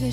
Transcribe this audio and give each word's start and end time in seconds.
El 0.00 0.12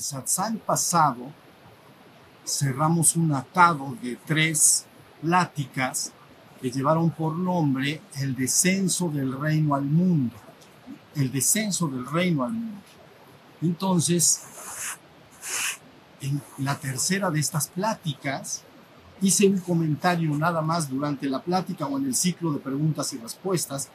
satsang 0.00 0.56
pasado 0.64 1.30
cerramos 2.46 3.16
un 3.16 3.34
atado 3.34 3.94
de 4.00 4.16
tres 4.24 4.86
pláticas 5.20 6.12
que 6.62 6.70
llevaron 6.70 7.10
por 7.10 7.36
nombre 7.36 8.00
el 8.16 8.34
descenso 8.34 9.10
del 9.10 9.38
reino 9.38 9.74
al 9.74 9.84
mundo. 9.84 10.34
El 11.14 11.30
descenso 11.30 11.86
del 11.86 12.06
reino 12.06 12.44
al 12.44 12.52
mundo. 12.54 12.80
Entonces, 13.60 14.40
en 16.22 16.40
la 16.58 16.78
tercera 16.80 17.30
de 17.30 17.40
estas 17.40 17.68
pláticas, 17.68 18.64
hice 19.22 19.46
un 19.46 19.58
comentario 19.58 20.36
nada 20.36 20.60
más 20.60 20.90
durante 20.90 21.28
la 21.28 21.40
plática 21.40 21.86
o 21.86 21.96
en 21.96 22.06
el 22.06 22.14
ciclo 22.14 22.52
de 22.52 22.58
preguntas 22.58 23.12
y 23.12 23.18
respuestas. 23.18 23.88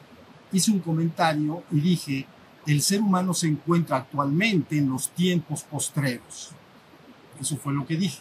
Hice 0.50 0.70
un 0.70 0.80
comentario 0.80 1.62
y 1.70 1.80
dije, 1.80 2.26
el 2.66 2.80
ser 2.80 3.02
humano 3.02 3.34
se 3.34 3.46
encuentra 3.46 3.98
actualmente 3.98 4.78
en 4.78 4.88
los 4.88 5.10
tiempos 5.10 5.62
postreros. 5.62 6.50
Eso 7.38 7.56
fue 7.58 7.74
lo 7.74 7.86
que 7.86 7.96
dije. 7.96 8.20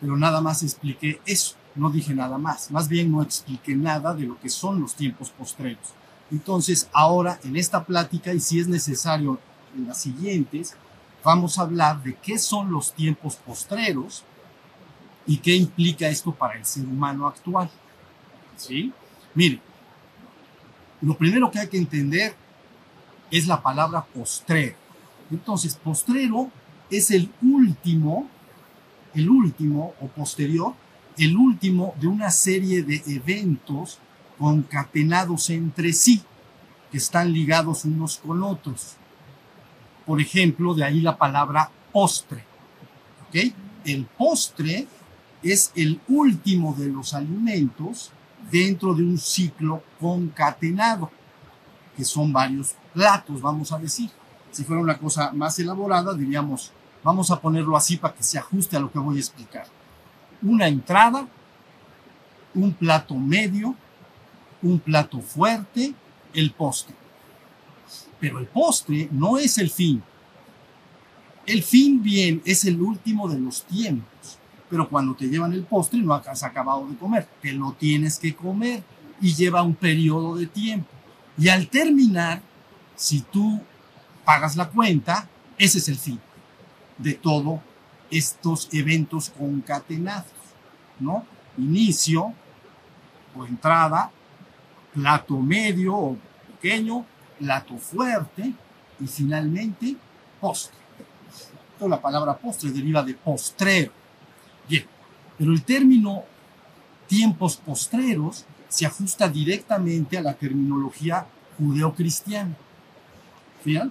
Pero 0.00 0.16
nada 0.16 0.40
más 0.42 0.62
expliqué 0.62 1.20
eso, 1.24 1.56
no 1.74 1.90
dije 1.90 2.14
nada 2.14 2.36
más. 2.36 2.70
Más 2.70 2.88
bien 2.88 3.10
no 3.10 3.22
expliqué 3.22 3.74
nada 3.74 4.14
de 4.14 4.24
lo 4.24 4.38
que 4.38 4.50
son 4.50 4.80
los 4.80 4.94
tiempos 4.94 5.30
postreros. 5.30 5.94
Entonces, 6.30 6.88
ahora 6.92 7.38
en 7.44 7.56
esta 7.56 7.84
plática, 7.84 8.34
y 8.34 8.40
si 8.40 8.60
es 8.60 8.68
necesario 8.68 9.38
en 9.74 9.86
las 9.86 9.98
siguientes, 9.98 10.74
vamos 11.24 11.58
a 11.58 11.62
hablar 11.62 12.02
de 12.02 12.14
qué 12.16 12.38
son 12.38 12.70
los 12.70 12.92
tiempos 12.92 13.36
postreros 13.36 14.24
y 15.26 15.38
qué 15.38 15.54
implica 15.54 16.08
esto 16.08 16.32
para 16.32 16.58
el 16.58 16.64
ser 16.64 16.84
humano 16.84 17.26
actual. 17.26 17.70
¿Sí? 18.56 18.92
Mire, 19.34 19.60
lo 21.00 21.16
primero 21.16 21.50
que 21.50 21.58
hay 21.58 21.68
que 21.68 21.78
entender 21.78 22.34
es 23.30 23.46
la 23.46 23.60
palabra 23.62 24.04
postrero. 24.04 24.76
Entonces, 25.30 25.74
postrero 25.74 26.50
es 26.90 27.10
el 27.10 27.30
último, 27.40 28.28
el 29.14 29.28
último 29.28 29.94
o 30.00 30.06
posterior, 30.08 30.74
el 31.16 31.36
último 31.36 31.94
de 32.00 32.06
una 32.06 32.30
serie 32.30 32.82
de 32.82 33.02
eventos 33.06 33.98
concatenados 34.38 35.50
entre 35.50 35.92
sí, 35.92 36.22
que 36.90 36.98
están 36.98 37.32
ligados 37.32 37.84
unos 37.84 38.18
con 38.18 38.42
otros. 38.42 38.96
Por 40.04 40.20
ejemplo, 40.20 40.74
de 40.74 40.84
ahí 40.84 41.00
la 41.00 41.16
palabra 41.16 41.70
postre. 41.92 42.44
¿Ok? 43.28 43.52
El 43.84 44.04
postre 44.04 44.86
es 45.42 45.72
el 45.74 46.00
último 46.08 46.74
de 46.74 46.88
los 46.88 47.14
alimentos 47.14 48.12
dentro 48.50 48.94
de 48.94 49.02
un 49.02 49.18
ciclo 49.18 49.82
concatenado, 50.00 51.10
que 51.96 52.04
son 52.04 52.32
varios 52.32 52.74
platos, 52.92 53.40
vamos 53.40 53.72
a 53.72 53.78
decir. 53.78 54.10
Si 54.50 54.64
fuera 54.64 54.82
una 54.82 54.98
cosa 54.98 55.32
más 55.32 55.58
elaborada, 55.58 56.14
diríamos, 56.14 56.72
vamos 57.02 57.30
a 57.30 57.40
ponerlo 57.40 57.76
así 57.76 57.96
para 57.96 58.14
que 58.14 58.22
se 58.22 58.38
ajuste 58.38 58.76
a 58.76 58.80
lo 58.80 58.90
que 58.90 58.98
voy 58.98 59.16
a 59.16 59.20
explicar. 59.20 59.66
Una 60.42 60.68
entrada, 60.68 61.26
un 62.54 62.72
plato 62.72 63.14
medio, 63.14 63.74
un 64.62 64.78
plato 64.78 65.20
fuerte, 65.20 65.94
el 66.34 66.52
postre. 66.52 66.94
Pero 68.20 68.38
el 68.38 68.46
postre 68.46 69.08
no 69.10 69.38
es 69.38 69.58
el 69.58 69.70
fin. 69.70 70.02
El 71.46 71.62
fin 71.62 72.02
bien 72.02 72.40
es 72.44 72.64
el 72.64 72.80
último 72.80 73.28
de 73.28 73.38
los 73.38 73.64
tiempos. 73.64 74.38
Pero 74.72 74.88
cuando 74.88 75.14
te 75.14 75.28
llevan 75.28 75.52
el 75.52 75.64
postre 75.64 76.00
no 76.00 76.14
has 76.14 76.42
acabado 76.42 76.86
de 76.88 76.96
comer. 76.96 77.28
Te 77.42 77.52
lo 77.52 77.72
tienes 77.72 78.18
que 78.18 78.34
comer 78.34 78.82
y 79.20 79.34
lleva 79.34 79.62
un 79.62 79.74
periodo 79.74 80.34
de 80.34 80.46
tiempo. 80.46 80.88
Y 81.36 81.50
al 81.50 81.68
terminar, 81.68 82.40
si 82.96 83.20
tú 83.20 83.60
pagas 84.24 84.56
la 84.56 84.70
cuenta, 84.70 85.28
ese 85.58 85.76
es 85.76 85.90
el 85.90 85.98
fin 85.98 86.18
de 86.96 87.12
todos 87.12 87.60
estos 88.10 88.72
eventos 88.72 89.28
concatenados, 89.28 90.32
¿no? 90.98 91.26
Inicio 91.58 92.32
o 93.36 93.44
entrada, 93.44 94.10
plato 94.94 95.38
medio 95.38 95.94
o 95.94 96.16
pequeño, 96.46 97.04
plato 97.38 97.76
fuerte 97.76 98.54
y 98.98 99.06
finalmente 99.06 99.96
postre. 100.40 100.78
Entonces, 101.74 101.90
la 101.90 102.00
palabra 102.00 102.38
postre 102.38 102.70
deriva 102.70 103.02
de 103.02 103.12
postrero. 103.12 104.00
Bien, 104.68 104.86
pero 105.38 105.52
el 105.52 105.62
término 105.62 106.24
tiempos 107.06 107.56
postreros 107.56 108.44
se 108.68 108.86
ajusta 108.86 109.28
directamente 109.28 110.16
a 110.16 110.22
la 110.22 110.34
terminología 110.34 111.26
judeocristiana. 111.58 112.56
Fíjate, 113.62 113.90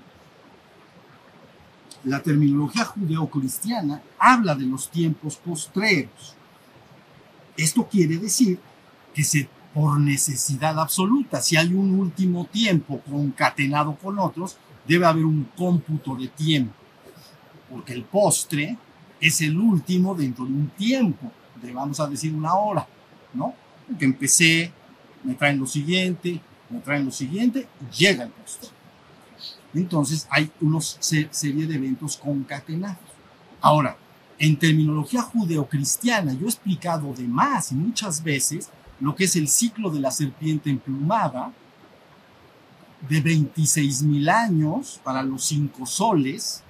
la 2.03 2.21
terminología 2.21 2.85
judeocristiana 2.85 4.01
habla 4.17 4.55
de 4.55 4.65
los 4.65 4.89
tiempos 4.89 5.35
postreros. 5.37 6.35
Esto 7.55 7.87
quiere 7.87 8.17
decir 8.17 8.59
que 9.13 9.23
se, 9.23 9.47
por 9.73 9.99
necesidad 9.99 10.79
absoluta, 10.79 11.41
si 11.41 11.57
hay 11.57 11.73
un 11.73 11.99
último 11.99 12.45
tiempo 12.45 13.01
concatenado 13.01 13.95
con 13.95 14.17
otros, 14.17 14.57
debe 14.87 15.05
haber 15.05 15.25
un 15.25 15.43
cómputo 15.55 16.15
de 16.15 16.27
tiempo, 16.29 16.73
porque 17.69 17.93
el 17.93 18.03
postre 18.03 18.77
es 19.21 19.41
el 19.41 19.57
último 19.57 20.15
dentro 20.15 20.45
de 20.45 20.51
un 20.51 20.69
tiempo, 20.69 21.31
de 21.61 21.71
vamos 21.71 21.99
a 21.99 22.07
decir 22.07 22.33
una 22.33 22.55
hora, 22.55 22.87
¿no? 23.33 23.53
Que 23.97 24.05
empecé, 24.05 24.71
me 25.23 25.35
traen 25.35 25.59
lo 25.59 25.67
siguiente, 25.67 26.41
me 26.69 26.79
traen 26.79 27.05
lo 27.05 27.11
siguiente, 27.11 27.67
llega 27.95 28.23
el 28.23 28.31
postre. 28.31 28.69
Entonces 29.73 30.27
hay 30.29 30.51
una 30.59 30.81
serie 30.81 31.67
de 31.67 31.75
eventos 31.75 32.17
concatenados. 32.17 32.97
Ahora, 33.61 33.95
en 34.39 34.57
terminología 34.57 35.21
judeocristiana, 35.21 36.33
yo 36.33 36.47
he 36.47 36.49
explicado 36.49 37.13
de 37.13 37.27
más 37.27 37.71
y 37.71 37.75
muchas 37.75 38.23
veces 38.23 38.69
lo 38.99 39.15
que 39.15 39.25
es 39.25 39.35
el 39.35 39.47
ciclo 39.47 39.91
de 39.91 39.99
la 39.99 40.11
serpiente 40.11 40.69
emplumada, 40.69 41.53
de 43.07 43.19
26 43.19 44.03
mil 44.03 44.29
años 44.29 44.99
para 45.03 45.23
los 45.23 45.43
cinco 45.45 45.85
soles, 45.85 46.63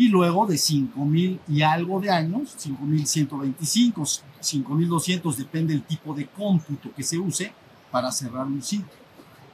y 0.00 0.08
luego 0.08 0.46
de 0.46 0.56
5 0.56 1.04
mil 1.04 1.38
y 1.46 1.60
algo 1.60 2.00
de 2.00 2.08
años, 2.08 2.54
5125, 2.56 4.02
5200, 4.40 5.36
depende 5.36 5.74
del 5.74 5.82
tipo 5.82 6.14
de 6.14 6.26
cómputo 6.26 6.90
que 6.96 7.02
se 7.02 7.18
use 7.18 7.52
para 7.90 8.10
cerrar 8.10 8.46
un 8.46 8.62
ciclo. 8.62 8.88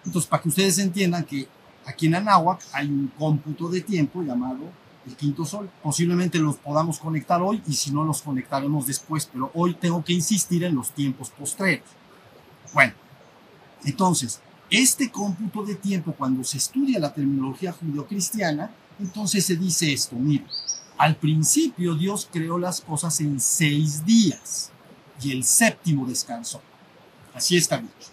Entonces, 0.04 0.28
para 0.30 0.40
que 0.44 0.50
ustedes 0.50 0.78
entiendan 0.78 1.24
que 1.24 1.48
aquí 1.84 2.06
en 2.06 2.14
Anáhuac 2.14 2.60
hay 2.72 2.86
un 2.86 3.10
cómputo 3.18 3.68
de 3.68 3.80
tiempo 3.80 4.22
llamado 4.22 4.70
el 5.04 5.16
quinto 5.16 5.44
sol. 5.44 5.68
Posiblemente 5.82 6.38
los 6.38 6.54
podamos 6.58 7.00
conectar 7.00 7.42
hoy 7.42 7.60
y 7.66 7.72
si 7.72 7.90
no 7.90 8.04
los 8.04 8.22
conectaremos 8.22 8.86
después, 8.86 9.28
pero 9.32 9.50
hoy 9.52 9.74
tengo 9.74 10.04
que 10.04 10.12
insistir 10.12 10.62
en 10.62 10.76
los 10.76 10.92
tiempos 10.92 11.30
postreros. 11.30 11.88
Bueno, 12.72 12.92
entonces, 13.84 14.40
este 14.70 15.10
cómputo 15.10 15.64
de 15.64 15.74
tiempo, 15.74 16.14
cuando 16.16 16.44
se 16.44 16.58
estudia 16.58 17.00
la 17.00 17.12
terminología 17.12 17.72
judeocristiana, 17.72 18.70
entonces 18.98 19.44
se 19.44 19.56
dice 19.56 19.92
esto, 19.92 20.16
mira, 20.16 20.44
al 20.98 21.16
principio 21.16 21.94
Dios 21.94 22.28
creó 22.32 22.58
las 22.58 22.80
cosas 22.80 23.20
en 23.20 23.38
seis 23.40 24.04
días 24.04 24.70
y 25.20 25.32
el 25.32 25.44
séptimo 25.44 26.06
descansó. 26.06 26.62
Así 27.34 27.56
está 27.56 27.78
dicho. 27.78 28.10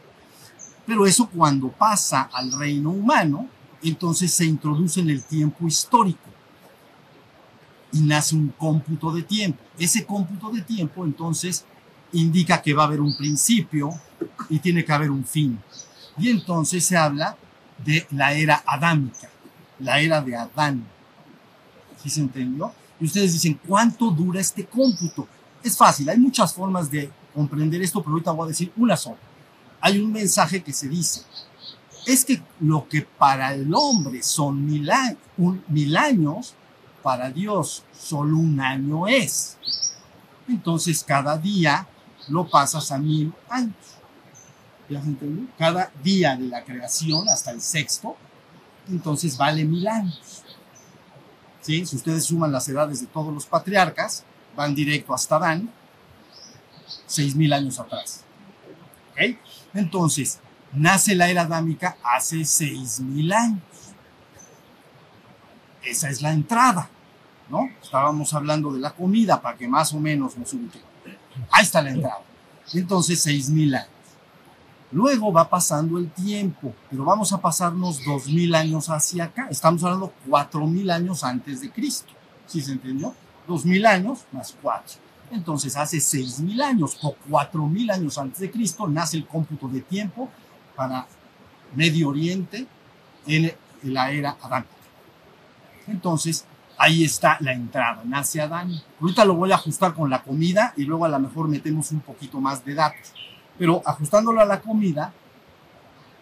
Pero 0.85 1.05
eso 1.05 1.29
cuando 1.29 1.69
pasa 1.69 2.29
al 2.33 2.51
reino 2.51 2.89
humano, 2.89 3.47
entonces 3.81 4.33
se 4.33 4.45
introduce 4.45 4.99
en 4.99 5.09
el 5.09 5.23
tiempo 5.23 5.65
histórico 5.65 6.29
y 7.93 8.01
nace 8.01 8.35
un 8.35 8.49
cómputo 8.49 9.11
de 9.11 9.23
tiempo. 9.23 9.59
Ese 9.77 10.05
cómputo 10.05 10.49
de 10.49 10.61
tiempo 10.61 11.05
entonces 11.05 11.63
indica 12.11 12.61
que 12.61 12.73
va 12.73 12.83
a 12.83 12.87
haber 12.87 13.01
un 13.01 13.15
principio 13.15 13.91
y 14.49 14.59
tiene 14.59 14.83
que 14.83 14.91
haber 14.91 15.11
un 15.11 15.25
fin. 15.25 15.59
Y 16.17 16.29
entonces 16.29 16.85
se 16.85 16.97
habla 16.97 17.37
de 17.83 18.05
la 18.11 18.33
era 18.33 18.63
adámica, 18.65 19.29
la 19.83 19.99
era 19.99 20.21
de 20.21 20.35
Adán. 20.35 20.83
¿Sí 22.01 22.09
se 22.09 22.21
entendió? 22.21 22.73
Y 22.99 23.05
ustedes 23.05 23.33
dicen, 23.33 23.59
¿cuánto 23.67 24.09
dura 24.11 24.39
este 24.39 24.65
cómputo? 24.65 25.27
Es 25.63 25.77
fácil, 25.77 26.09
hay 26.09 26.17
muchas 26.17 26.53
formas 26.53 26.89
de 26.89 27.11
comprender 27.33 27.81
esto, 27.81 28.01
pero 28.01 28.13
ahorita 28.13 28.31
voy 28.31 28.45
a 28.45 28.49
decir 28.49 28.71
una 28.75 28.97
sola. 28.97 29.17
Hay 29.81 29.99
un 29.99 30.11
mensaje 30.11 30.63
que 30.63 30.73
se 30.73 30.87
dice, 30.87 31.21
es 32.05 32.25
que 32.25 32.41
lo 32.59 32.87
que 32.87 33.01
para 33.01 33.53
el 33.53 33.73
hombre 33.73 34.21
son 34.23 34.65
mil, 34.65 34.89
años, 34.89 35.17
mil 35.67 35.95
años, 35.95 36.53
para 37.01 37.29
Dios 37.29 37.83
solo 37.97 38.37
un 38.37 38.59
año 38.59 39.07
es. 39.07 39.57
Entonces 40.47 41.03
cada 41.03 41.37
día 41.37 41.87
lo 42.27 42.49
pasas 42.49 42.91
a 42.91 42.97
mil 42.97 43.33
años. 43.49 43.75
¿Ya 44.89 45.01
se 45.01 45.07
entendió? 45.07 45.47
Cada 45.57 45.91
día 46.03 46.35
de 46.35 46.47
la 46.47 46.63
creación 46.63 47.27
hasta 47.29 47.51
el 47.51 47.61
sexto, 47.61 48.15
entonces 48.89 49.37
vale 49.37 49.65
mil 49.65 49.87
años. 49.87 50.43
¿Sí? 51.61 51.85
Si 51.85 51.95
ustedes 51.95 52.25
suman 52.25 52.51
las 52.51 52.67
edades 52.67 53.01
de 53.01 53.07
todos 53.07 53.33
los 53.33 53.45
patriarcas, 53.45 54.23
van 54.55 54.75
directo 54.75 55.13
hasta 55.13 55.39
Dan, 55.39 55.69
seis 57.05 57.35
mil 57.35 57.53
años 57.53 57.79
atrás. 57.79 58.23
Entonces, 59.73 60.39
nace 60.73 61.15
la 61.15 61.29
era 61.29 61.43
adámica 61.43 61.97
hace 62.03 62.37
6.000 62.37 63.33
años. 63.33 63.61
Esa 65.83 66.09
es 66.09 66.21
la 66.21 66.31
entrada, 66.31 66.89
¿no? 67.49 67.69
Estábamos 67.81 68.33
hablando 68.33 68.71
de 68.71 68.79
la 68.79 68.91
comida 68.91 69.41
para 69.41 69.57
que 69.57 69.67
más 69.67 69.93
o 69.93 69.99
menos 69.99 70.37
nos 70.37 70.53
ubiquemos. 70.53 70.87
Ahí 71.51 71.63
está 71.63 71.81
la 71.81 71.91
entrada. 71.91 72.21
Entonces, 72.73 73.25
6.000 73.25 73.75
años. 73.75 73.92
Luego 74.93 75.33
va 75.33 75.49
pasando 75.49 75.97
el 75.97 76.11
tiempo, 76.11 76.71
pero 76.87 77.03
vamos 77.03 77.33
a 77.33 77.41
pasarnos 77.41 78.01
2.000 78.03 78.55
años 78.55 78.89
hacia 78.91 79.23
acá. 79.25 79.47
Estamos 79.49 79.83
hablando 79.83 80.13
4.000 80.29 80.91
años 80.91 81.23
antes 81.23 81.61
de 81.61 81.71
Cristo. 81.71 82.13
¿Sí 82.45 82.61
se 82.61 82.73
entendió? 82.73 83.15
2.000 83.47 83.87
años 83.87 84.19
más 84.31 84.55
4. 84.61 84.99
Entonces, 85.31 85.75
hace 85.77 85.97
6.000 85.97 86.61
años 86.61 86.99
o 87.01 87.15
4.000 87.27 87.91
años 87.91 88.19
antes 88.19 88.39
de 88.39 88.51
Cristo 88.51 88.87
nace 88.87 89.17
el 89.17 89.25
cómputo 89.25 89.67
de 89.67 89.81
tiempo 89.81 90.29
para 90.75 91.07
Medio 91.75 92.09
Oriente 92.09 92.67
en 93.25 93.51
la 93.81 94.11
era 94.11 94.37
adámica. 94.43 94.69
Entonces, 95.87 96.45
ahí 96.77 97.03
está 97.03 97.37
la 97.39 97.53
entrada, 97.53 98.03
nace 98.05 98.41
Adán. 98.41 98.71
Ahorita 99.01 99.25
lo 99.25 99.33
voy 99.33 99.51
a 99.51 99.55
ajustar 99.55 99.95
con 99.95 100.11
la 100.11 100.21
comida 100.21 100.71
y 100.77 100.83
luego 100.83 101.05
a 101.05 101.09
lo 101.09 101.19
mejor 101.19 101.47
metemos 101.47 101.91
un 101.91 102.01
poquito 102.01 102.39
más 102.39 102.63
de 102.63 102.75
datos. 102.75 103.13
Pero 103.57 103.81
ajustándolo 103.85 104.41
a 104.41 104.45
la 104.45 104.61
comida, 104.61 105.13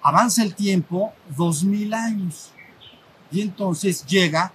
avanza 0.01 0.43
el 0.43 0.55
tiempo 0.55 1.13
2000 1.35 1.93
años. 1.93 2.51
Y 3.31 3.41
entonces 3.41 4.05
llega 4.05 4.51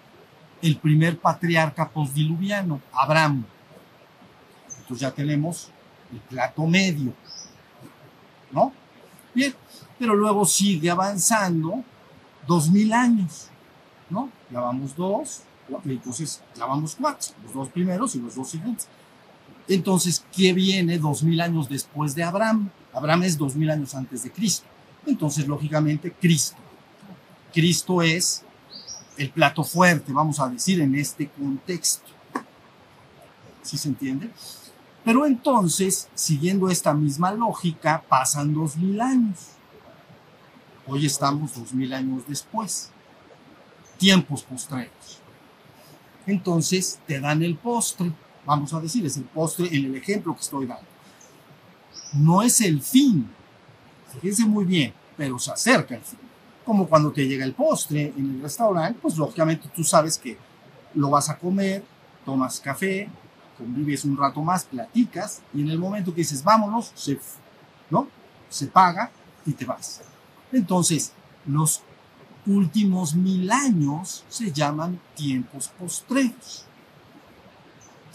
el 0.61 0.79
primer 0.79 1.19
patriarca 1.19 1.89
postdiluviano, 1.89 2.81
Abraham. 2.93 3.45
Entonces 4.79 5.01
ya 5.01 5.11
tenemos 5.11 5.71
el 6.13 6.21
plato 6.21 6.67
medio. 6.67 7.15
¿No? 8.53 8.73
Bien, 9.35 9.55
pero 9.99 10.15
luego 10.15 10.45
sigue 10.45 10.91
avanzando 10.91 11.83
2000 12.47 12.93
años. 12.93 13.49
¿No? 14.09 14.31
Ya 14.51 14.61
vamos 14.61 14.95
dos, 14.95 15.43
entonces 15.85 16.43
ya 16.55 16.67
cuatro, 16.67 17.35
los 17.43 17.53
dos 17.53 17.69
primeros 17.71 18.15
y 18.15 18.21
los 18.21 18.35
dos 18.35 18.49
siguientes. 18.49 18.89
Entonces, 19.69 20.25
¿qué 20.33 20.53
viene 20.53 20.99
dos 20.99 21.23
mil 21.23 21.41
años 21.41 21.69
después 21.69 22.15
de 22.15 22.23
Abraham? 22.23 22.71
Abraham 22.93 23.25
es 23.25 23.37
dos 23.37 23.57
mil 23.57 23.71
años 23.71 23.95
antes 23.95 24.23
de 24.23 24.31
Cristo. 24.31 24.67
Entonces, 25.07 25.47
lógicamente, 25.47 26.13
Cristo. 26.13 26.57
Cristo 27.53 28.03
es 28.03 28.45
el 29.17 29.31
plato 29.31 29.65
fuerte, 29.65 30.13
vamos 30.13 30.39
a 30.41 30.49
decir, 30.49 30.81
en 30.81 30.95
este 30.95 31.29
contexto. 31.29 32.11
¿Sí 33.63 33.77
se 33.77 33.89
entiende? 33.89 34.31
Pero 35.05 35.27
entonces, 35.27 36.09
siguiendo 36.15 36.69
esta 36.69 36.93
misma 36.93 37.33
lógica, 37.33 38.05
pasan 38.09 38.53
dos 38.53 38.77
mil 38.77 39.01
años. 39.01 39.39
Hoy 40.87 41.07
estamos 41.07 41.55
dos 41.55 41.73
mil 41.73 41.93
años 41.93 42.23
después. 42.29 42.91
Tiempos 43.99 44.43
postreros. 44.43 45.21
Entonces, 46.27 47.01
te 47.07 47.19
dan 47.21 47.43
el 47.43 47.57
postre 47.57 48.13
vamos 48.47 48.73
a 48.73 48.81
decir, 48.81 49.05
es 49.05 49.17
el 49.17 49.25
postre 49.25 49.67
en 49.67 49.87
el 49.87 49.97
ejemplo 49.97 50.35
que 50.35 50.41
estoy 50.41 50.67
dando. 50.67 50.87
No 52.15 52.43
es 52.43 52.61
el 52.61 52.81
fin, 52.81 53.29
fíjense 54.21 54.47
muy 54.47 54.65
bien, 54.65 54.95
pero 55.17 55.39
se 55.39 55.51
acerca 55.51 55.97
el 55.97 56.03
fin. 56.03 56.21
Como 56.65 56.89
cuando 56.89 57.13
te 57.13 57.27
llega 57.27 57.45
el 57.45 57.55
postre 57.55 58.13
en 58.17 58.37
el 58.37 58.43
restaurante, 58.43 58.99
pues 59.03 59.17
lógicamente 59.17 59.69
tú 59.75 59.85
sabes 59.85 60.17
que 60.17 60.39
lo 60.95 61.11
vas 61.11 61.29
a 61.29 61.39
comer, 61.39 61.85
tomas 62.25 62.59
café, 62.61 63.09
convives 63.59 64.05
un 64.05 64.17
rato 64.17 64.43
más, 64.43 64.65
platicas, 64.65 65.43
y 65.53 65.63
en 65.63 65.71
el 65.71 65.79
momento 65.79 66.13
que 66.13 66.21
dices, 66.21 66.43
vámonos, 66.43 66.93
se, 66.95 67.19
¿no? 67.91 68.09
se 68.49 68.67
paga 68.67 69.11
y 69.45 69.53
te 69.53 69.65
vas. 69.65 70.03
Entonces, 70.53 71.13
los 71.47 71.83
últimos 72.47 73.15
mil 73.15 73.51
años 73.51 74.25
se 74.29 74.53
llaman 74.53 75.01
tiempos 75.15 75.69
postreros. 75.79 76.65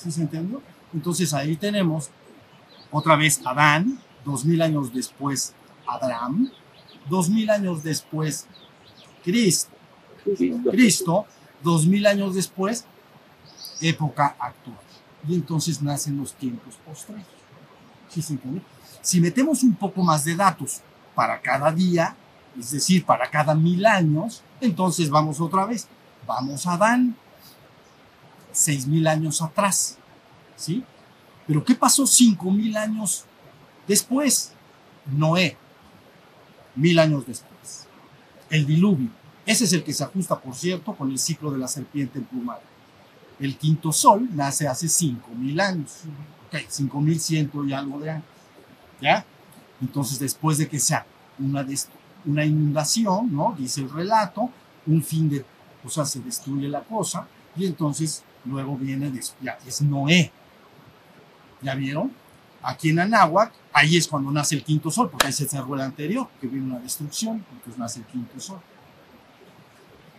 ¿Sí 0.01 0.11
se 0.11 0.21
entendió? 0.21 0.61
Entonces 0.93 1.33
ahí 1.33 1.55
tenemos 1.55 2.09
otra 2.89 3.15
vez 3.15 3.39
Adán, 3.45 3.99
dos 4.25 4.45
mil 4.45 4.61
años 4.61 4.91
después 4.93 5.53
Abraham, 5.85 6.49
dos 7.07 7.29
mil 7.29 7.49
años 7.49 7.83
después 7.83 8.47
Cristo, 9.23 9.71
Cristo, 10.71 11.25
dos 11.63 11.85
mil 11.85 12.07
años 12.07 12.33
después 12.33 12.85
época 13.79 14.35
actual. 14.39 14.79
Y 15.27 15.35
entonces 15.35 15.81
nacen 15.83 16.17
los 16.17 16.33
tiempos 16.33 16.75
posteriores. 16.83 17.27
¿Sí 18.09 18.21
se 18.21 18.33
entiende? 18.33 18.61
Si 19.01 19.21
metemos 19.21 19.61
un 19.61 19.75
poco 19.75 20.03
más 20.03 20.25
de 20.25 20.35
datos 20.35 20.81
para 21.13 21.39
cada 21.41 21.71
día, 21.71 22.15
es 22.59 22.71
decir, 22.71 23.05
para 23.05 23.29
cada 23.29 23.53
mil 23.53 23.85
años, 23.85 24.41
entonces 24.59 25.09
vamos 25.09 25.39
otra 25.39 25.65
vez. 25.65 25.87
Vamos 26.25 26.65
a 26.65 26.73
Adán, 26.73 27.15
seis 28.51 28.87
mil 28.87 29.07
años 29.07 29.41
atrás, 29.41 29.97
¿sí? 30.55 30.83
Pero 31.47 31.63
¿qué 31.63 31.75
pasó 31.75 32.05
cinco 32.05 32.51
mil 32.51 32.75
años 32.77 33.25
después? 33.87 34.53
Noé, 35.05 35.57
mil 36.75 36.99
años 36.99 37.25
después. 37.25 37.87
El 38.49 38.65
diluvio. 38.65 39.09
Ese 39.45 39.65
es 39.65 39.73
el 39.73 39.83
que 39.83 39.93
se 39.93 40.03
ajusta, 40.03 40.39
por 40.39 40.53
cierto, 40.53 40.93
con 40.93 41.09
el 41.09 41.17
ciclo 41.17 41.51
de 41.51 41.57
la 41.57 41.67
serpiente 41.67 42.19
emplumada. 42.19 42.61
El 43.39 43.57
quinto 43.57 43.91
sol 43.91 44.29
nace 44.33 44.67
hace 44.67 44.87
cinco 44.87 45.29
mil 45.29 45.59
años. 45.59 46.01
Ok, 46.47 46.59
cinco 46.67 47.01
mil 47.01 47.19
ciento 47.19 47.65
y 47.65 47.73
algo 47.73 47.99
de 47.99 48.11
años. 48.11 48.25
¿Ya? 49.01 49.25
Entonces, 49.81 50.19
después 50.19 50.59
de 50.59 50.69
que 50.69 50.79
sea 50.79 51.05
una, 51.39 51.65
una 52.25 52.45
inundación, 52.45 53.33
¿no? 53.35 53.55
Dice 53.57 53.81
el 53.81 53.89
relato, 53.89 54.49
un 54.85 55.01
fin 55.01 55.27
de, 55.27 55.43
o 55.83 55.89
sea, 55.89 56.05
se 56.05 56.19
destruye 56.19 56.67
la 56.67 56.81
cosa, 56.81 57.27
y 57.55 57.65
entonces 57.65 58.23
luego 58.45 58.75
viene, 58.77 59.11
ya, 59.41 59.57
es 59.65 59.81
Noé. 59.81 60.31
¿Ya 61.61 61.75
vieron? 61.75 62.11
Aquí 62.63 62.89
en 62.89 62.99
Anáhuac, 62.99 63.51
ahí 63.73 63.97
es 63.97 64.07
cuando 64.07 64.31
nace 64.31 64.55
el 64.55 64.63
quinto 64.63 64.91
sol, 64.91 65.09
porque 65.09 65.27
ahí 65.27 65.33
se 65.33 65.47
cerró 65.47 65.75
el 65.75 65.81
anterior, 65.81 66.27
que 66.39 66.47
viene 66.47 66.67
una 66.67 66.79
destrucción, 66.79 67.43
entonces 67.51 67.77
nace 67.77 67.99
el 67.99 68.05
quinto 68.05 68.39
sol. 68.39 68.59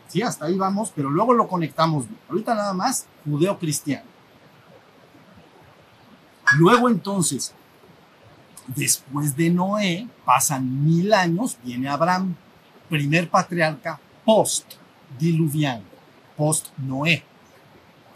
Sí, 0.08 0.22
hasta 0.22 0.46
ahí 0.46 0.58
vamos, 0.58 0.92
pero 0.94 1.08
luego 1.08 1.32
lo 1.32 1.48
conectamos 1.48 2.06
bien. 2.06 2.20
Ahorita 2.28 2.54
nada 2.54 2.74
más 2.74 3.06
judeo-cristiano. 3.24 4.06
Luego 6.58 6.88
entonces, 6.88 7.54
después 8.66 9.36
de 9.36 9.50
Noé, 9.50 10.08
pasan 10.24 10.84
mil 10.84 11.14
años, 11.14 11.56
viene 11.64 11.88
Abraham, 11.88 12.34
primer 12.90 13.30
patriarca 13.30 13.98
post-diluviano, 14.24 15.84
post-Noé 16.36 17.24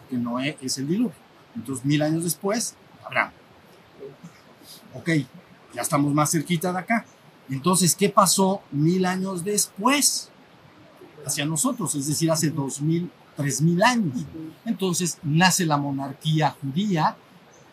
que 0.08 0.16
Noé 0.16 0.56
es 0.60 0.78
el 0.78 0.88
diluvio. 0.88 1.12
Entonces, 1.54 1.84
mil 1.84 2.02
años 2.02 2.24
después, 2.24 2.76
Abraham. 3.04 3.30
Ok, 4.94 5.10
ya 5.74 5.82
estamos 5.82 6.12
más 6.14 6.30
cerquita 6.30 6.72
de 6.72 6.78
acá. 6.78 7.04
Entonces, 7.48 7.94
¿qué 7.94 8.08
pasó 8.08 8.62
mil 8.70 9.04
años 9.04 9.44
después? 9.44 10.30
Hacia 11.24 11.44
nosotros, 11.44 11.94
es 11.94 12.06
decir, 12.06 12.30
hace 12.30 12.50
dos 12.50 12.80
mil, 12.80 13.10
tres 13.36 13.60
mil 13.60 13.82
años. 13.82 14.24
Entonces, 14.64 15.18
nace 15.22 15.66
la 15.66 15.76
monarquía 15.76 16.56
judía 16.60 17.16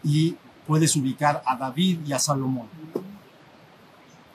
y 0.03 0.35
puedes 0.67 0.95
ubicar 0.95 1.41
a 1.45 1.55
David 1.55 1.99
y 2.05 2.13
a 2.13 2.19
Salomón. 2.19 2.67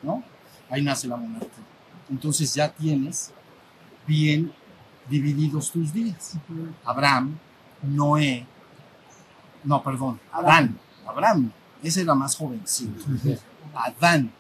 ¿No? 0.02 0.22
Ahí 0.70 0.82
nace 0.82 1.08
la 1.08 1.16
monarquía. 1.16 1.64
Entonces 2.10 2.54
ya 2.54 2.72
tienes 2.72 3.32
bien 4.06 4.52
divididos 5.08 5.70
tus 5.70 5.92
días. 5.92 6.34
Abraham, 6.84 7.38
Noé, 7.82 8.46
no, 9.64 9.82
perdón, 9.82 10.20
Adán, 10.32 10.78
Abraham, 11.06 11.52
ese 11.82 12.02
era 12.02 12.14
más 12.14 12.36
jovencito, 12.36 13.04
Adán, 13.74 14.30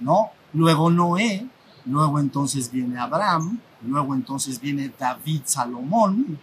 ¿no? 0.00 0.30
Luego 0.52 0.90
Noé, 0.90 1.46
luego 1.84 2.18
entonces 2.18 2.70
viene 2.70 2.98
Abraham, 2.98 3.58
luego 3.86 4.14
entonces 4.14 4.60
viene 4.60 4.92
David 4.98 5.42
Salomón, 5.44 6.38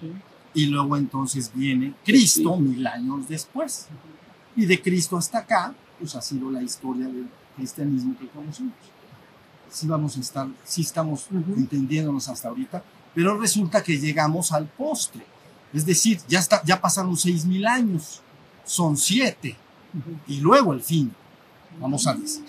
y 0.54 0.68
luego 0.68 0.98
entonces 0.98 1.52
viene 1.54 1.96
Cristo 2.06 2.56
mil 2.58 2.86
años 2.86 3.28
después. 3.28 3.88
Y 4.56 4.66
de 4.66 4.82
Cristo 4.82 5.18
hasta 5.18 5.40
acá, 5.40 5.74
pues 6.00 6.16
ha 6.16 6.22
sido 6.22 6.52
la 6.52 6.62
historia 6.62 7.08
del 7.08 7.28
cristianismo 7.56 8.16
que 8.20 8.28
conocemos. 8.28 8.74
Sí 9.70 9.88
vamos 9.88 10.16
a 10.18 10.20
estar, 10.20 10.48
sí 10.64 10.82
estamos 10.82 11.28
entendiéndonos 11.32 12.30
hasta 12.30 12.50
ahorita, 12.50 12.84
pero 13.16 13.40
resulta 13.40 13.82
que 13.82 13.98
llegamos 13.98 14.52
al 14.52 14.68
postre. 14.68 15.26
Es 15.74 15.86
decir, 15.86 16.20
ya, 16.28 16.40
está, 16.40 16.64
ya 16.64 16.80
pasaron 16.80 17.18
seis 17.18 17.46
mil 17.46 17.66
años, 17.66 18.22
son 18.64 18.96
siete, 18.96 19.58
y 20.28 20.40
luego 20.40 20.74
el 20.74 20.82
fin, 20.82 21.14
vamos 21.80 22.06
a 22.08 22.14
decir. 22.14 22.46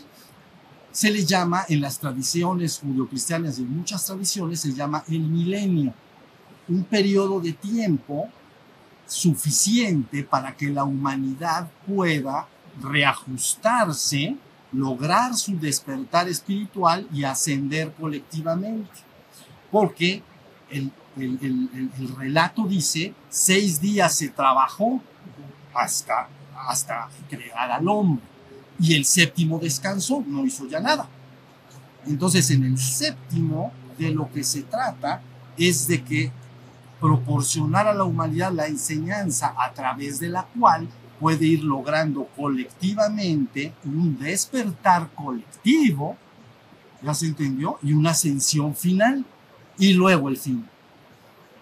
Se 0.93 1.11
le 1.11 1.25
llama 1.25 1.65
en 1.69 1.81
las 1.81 1.99
tradiciones 1.99 2.79
judio-cristianas 2.79 3.59
y 3.59 3.63
en 3.63 3.77
muchas 3.77 4.05
tradiciones 4.05 4.61
se 4.61 4.73
llama 4.73 5.03
el 5.09 5.21
milenio, 5.21 5.93
un 6.69 6.85
periodo 6.85 7.41
de 7.41 7.53
tiempo 7.53 8.29
suficiente 9.07 10.23
para 10.23 10.57
que 10.57 10.69
la 10.69 10.85
humanidad 10.85 11.71
pueda 11.87 12.47
reajustarse 12.81 14.37
lograr 14.75 15.35
su 15.35 15.59
despertar 15.59 16.29
espiritual 16.29 17.07
y 17.13 17.25
ascender 17.25 17.93
colectivamente. 17.93 18.91
Porque 19.71 20.23
el, 20.71 20.91
el, 21.17 21.39
el, 21.43 21.91
el 21.99 22.17
relato 22.17 22.67
dice, 22.67 23.15
seis 23.29 23.81
días 23.81 24.15
se 24.15 24.29
trabajó 24.29 25.01
hasta, 25.75 26.29
hasta 26.69 27.09
crear 27.29 27.71
al 27.71 27.89
hombre 27.89 28.35
y 28.79 28.95
el 28.95 29.05
séptimo 29.05 29.59
descansó, 29.59 30.25
no 30.27 30.45
hizo 30.45 30.67
ya 30.67 30.81
nada. 30.81 31.09
Entonces 32.07 32.51
en 32.51 32.65
el 32.65 32.79
séptimo 32.79 33.73
de 33.99 34.11
lo 34.11 34.31
que 34.31 34.45
se 34.45 34.63
trata 34.63 35.23
es 35.57 35.87
de 35.87 36.03
que 36.03 36.33
proporcionar 37.01 37.87
a 37.87 37.95
la 37.95 38.05
humanidad 38.05 38.53
la 38.53 38.67
enseñanza 38.67 39.55
a 39.59 39.73
través 39.73 40.19
de 40.21 40.29
la 40.29 40.45
cual 40.59 40.89
puede 41.21 41.47
ir 41.47 41.63
logrando 41.63 42.27
colectivamente 42.37 43.73
un 43.85 44.19
despertar 44.19 45.11
colectivo, 45.15 46.17
¿ya 47.03 47.15
se 47.15 47.27
entendió? 47.27 47.79
Y 47.83 47.93
una 47.93 48.11
ascensión 48.11 48.75
final 48.75 49.25
y 49.79 49.93
luego 49.93 50.29
el 50.29 50.37
fin. 50.37 50.69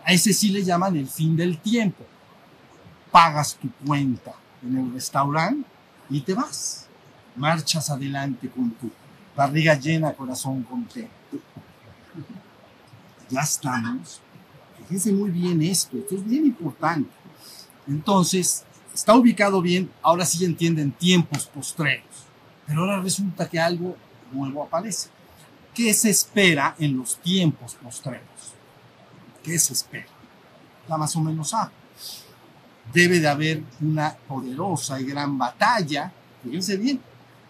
A 0.05 0.13
ese 0.13 0.33
sí 0.33 0.49
le 0.49 0.63
llaman 0.63 0.97
el 0.97 1.09
fin 1.09 1.37
del 1.37 1.59
tiempo. 1.59 2.05
Pagas 3.11 3.55
tu 3.55 3.71
cuenta 3.87 4.35
en 4.63 4.77
el 4.77 4.93
restaurante 4.93 5.69
y 6.11 6.21
te 6.21 6.35
vas. 6.35 6.87
Marchas 7.37 7.91
adelante 7.91 8.49
con 8.51 8.71
tu 8.73 8.91
barriga 9.37 9.75
llena, 9.75 10.13
corazón 10.13 10.63
contento. 10.63 11.11
Ya 13.31 13.41
estamos. 13.41 14.21
Fíjense 14.79 15.13
muy 15.13 15.31
bien 15.31 15.63
esto, 15.63 15.97
esto 15.97 16.17
es 16.17 16.25
bien 16.27 16.47
importante. 16.47 17.11
Entonces, 17.87 18.65
está 18.93 19.15
ubicado 19.15 19.63
bien, 19.63 19.91
ahora 20.03 20.27
sí 20.27 20.45
entienden 20.45 20.93
tiempos 20.93 21.47
postreros. 21.47 22.27
Pero 22.67 22.81
ahora 22.81 23.01
resulta 23.01 23.49
que 23.49 23.59
algo 23.59 23.97
nuevo 24.33 24.63
aparece. 24.63 25.09
¿Qué 25.75 25.95
se 25.95 26.11
espera 26.11 26.77
en 26.79 26.99
los 26.99 27.17
tiempos 27.17 27.75
postreros? 27.75 28.52
¿Qué 29.43 29.59
se 29.59 29.73
espera? 29.73 30.07
La 30.89 30.97
más 30.97 31.15
o 31.17 31.21
menos 31.21 31.51
sabe. 31.51 31.73
Debe 32.93 33.21
de 33.21 33.29
haber 33.29 33.63
una 33.81 34.15
poderosa 34.15 35.01
y 35.01 35.05
gran 35.05 35.39
batalla, 35.39 36.13
fíjense 36.43 36.77
bien, 36.77 37.01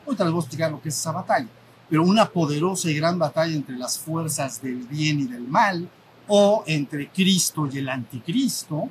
les 0.07 0.19
voy 0.19 0.37
a 0.37 0.39
explicar 0.39 0.71
lo 0.71 0.81
que 0.81 0.89
es 0.89 0.99
esa 0.99 1.13
batalla, 1.13 1.49
pero 1.89 2.03
una 2.03 2.29
poderosa 2.29 2.91
y 2.91 2.95
gran 2.95 3.19
batalla 3.19 3.55
entre 3.55 3.77
las 3.77 3.99
fuerzas 3.99 4.61
del 4.61 4.87
bien 4.87 5.21
y 5.21 5.25
del 5.25 5.47
mal, 5.47 5.89
o 6.29 6.65
entre 6.67 7.09
Cristo 7.11 7.69
y 7.71 7.79
el 7.79 7.89
anticristo, 7.89 8.89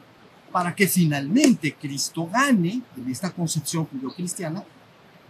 para 0.51 0.75
que 0.75 0.87
finalmente 0.87 1.75
Cristo 1.75 2.27
gane 2.27 2.81
en 2.97 3.09
esta 3.09 3.31
concepción 3.31 3.85
judio-cristiana 3.85 4.63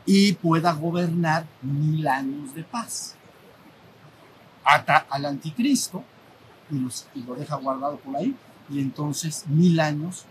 y 0.05 0.33
pueda 0.33 0.73
gobernar 0.73 1.45
mil 1.61 2.07
años 2.07 2.55
de 2.55 2.63
paz. 2.63 3.15
Ata 4.63 5.05
al 5.09 5.25
anticristo 5.25 6.03
y, 6.71 7.19
lo 7.21 7.35
deja 7.35 7.55
guardado 7.55 7.97
por 7.97 8.15
ahí, 8.15 8.35
y 8.69 8.79
entonces 8.79 9.45
mil 9.47 9.79
años 9.79 10.25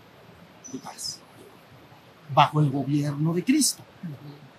de 0.71 0.79
paz, 0.79 1.19
bajo 2.33 2.59
el 2.59 2.69
gobierno 2.69 3.33
de 3.33 3.43
Cristo. 3.43 3.83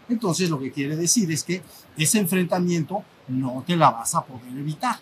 Entonces 0.09 0.51
lo 0.51 0.59
que 0.59 0.71
quiere 0.71 0.97
decir 0.97 1.31
es 1.33 1.43
que 1.43 1.63
ese 1.97 2.19
enfrentamiento 2.19 3.03
no 3.29 3.65
te 3.67 3.77
la 3.77 3.91
vas 3.91 4.15
a 4.15 4.25
poder 4.25 4.57
evitar. 4.57 4.97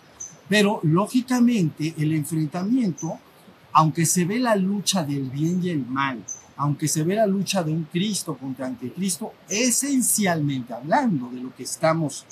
Pero 0.47 0.79
lógicamente 0.83 1.93
el 1.97 2.13
enfrentamiento, 2.13 3.19
aunque 3.73 4.05
se 4.05 4.25
ve 4.25 4.39
la 4.39 4.55
lucha 4.55 5.03
del 5.03 5.29
bien 5.29 5.63
y 5.63 5.69
el 5.69 5.85
mal, 5.85 6.23
aunque 6.57 6.87
se 6.87 7.03
ve 7.03 7.15
la 7.15 7.25
lucha 7.25 7.63
de 7.63 7.71
un 7.71 7.85
Cristo 7.85 8.37
contra 8.37 8.67
anticristo, 8.67 9.33
esencialmente 9.49 10.73
hablando 10.73 11.29
de 11.29 11.41
lo 11.41 11.55
que 11.55 11.63
estamos, 11.63 12.25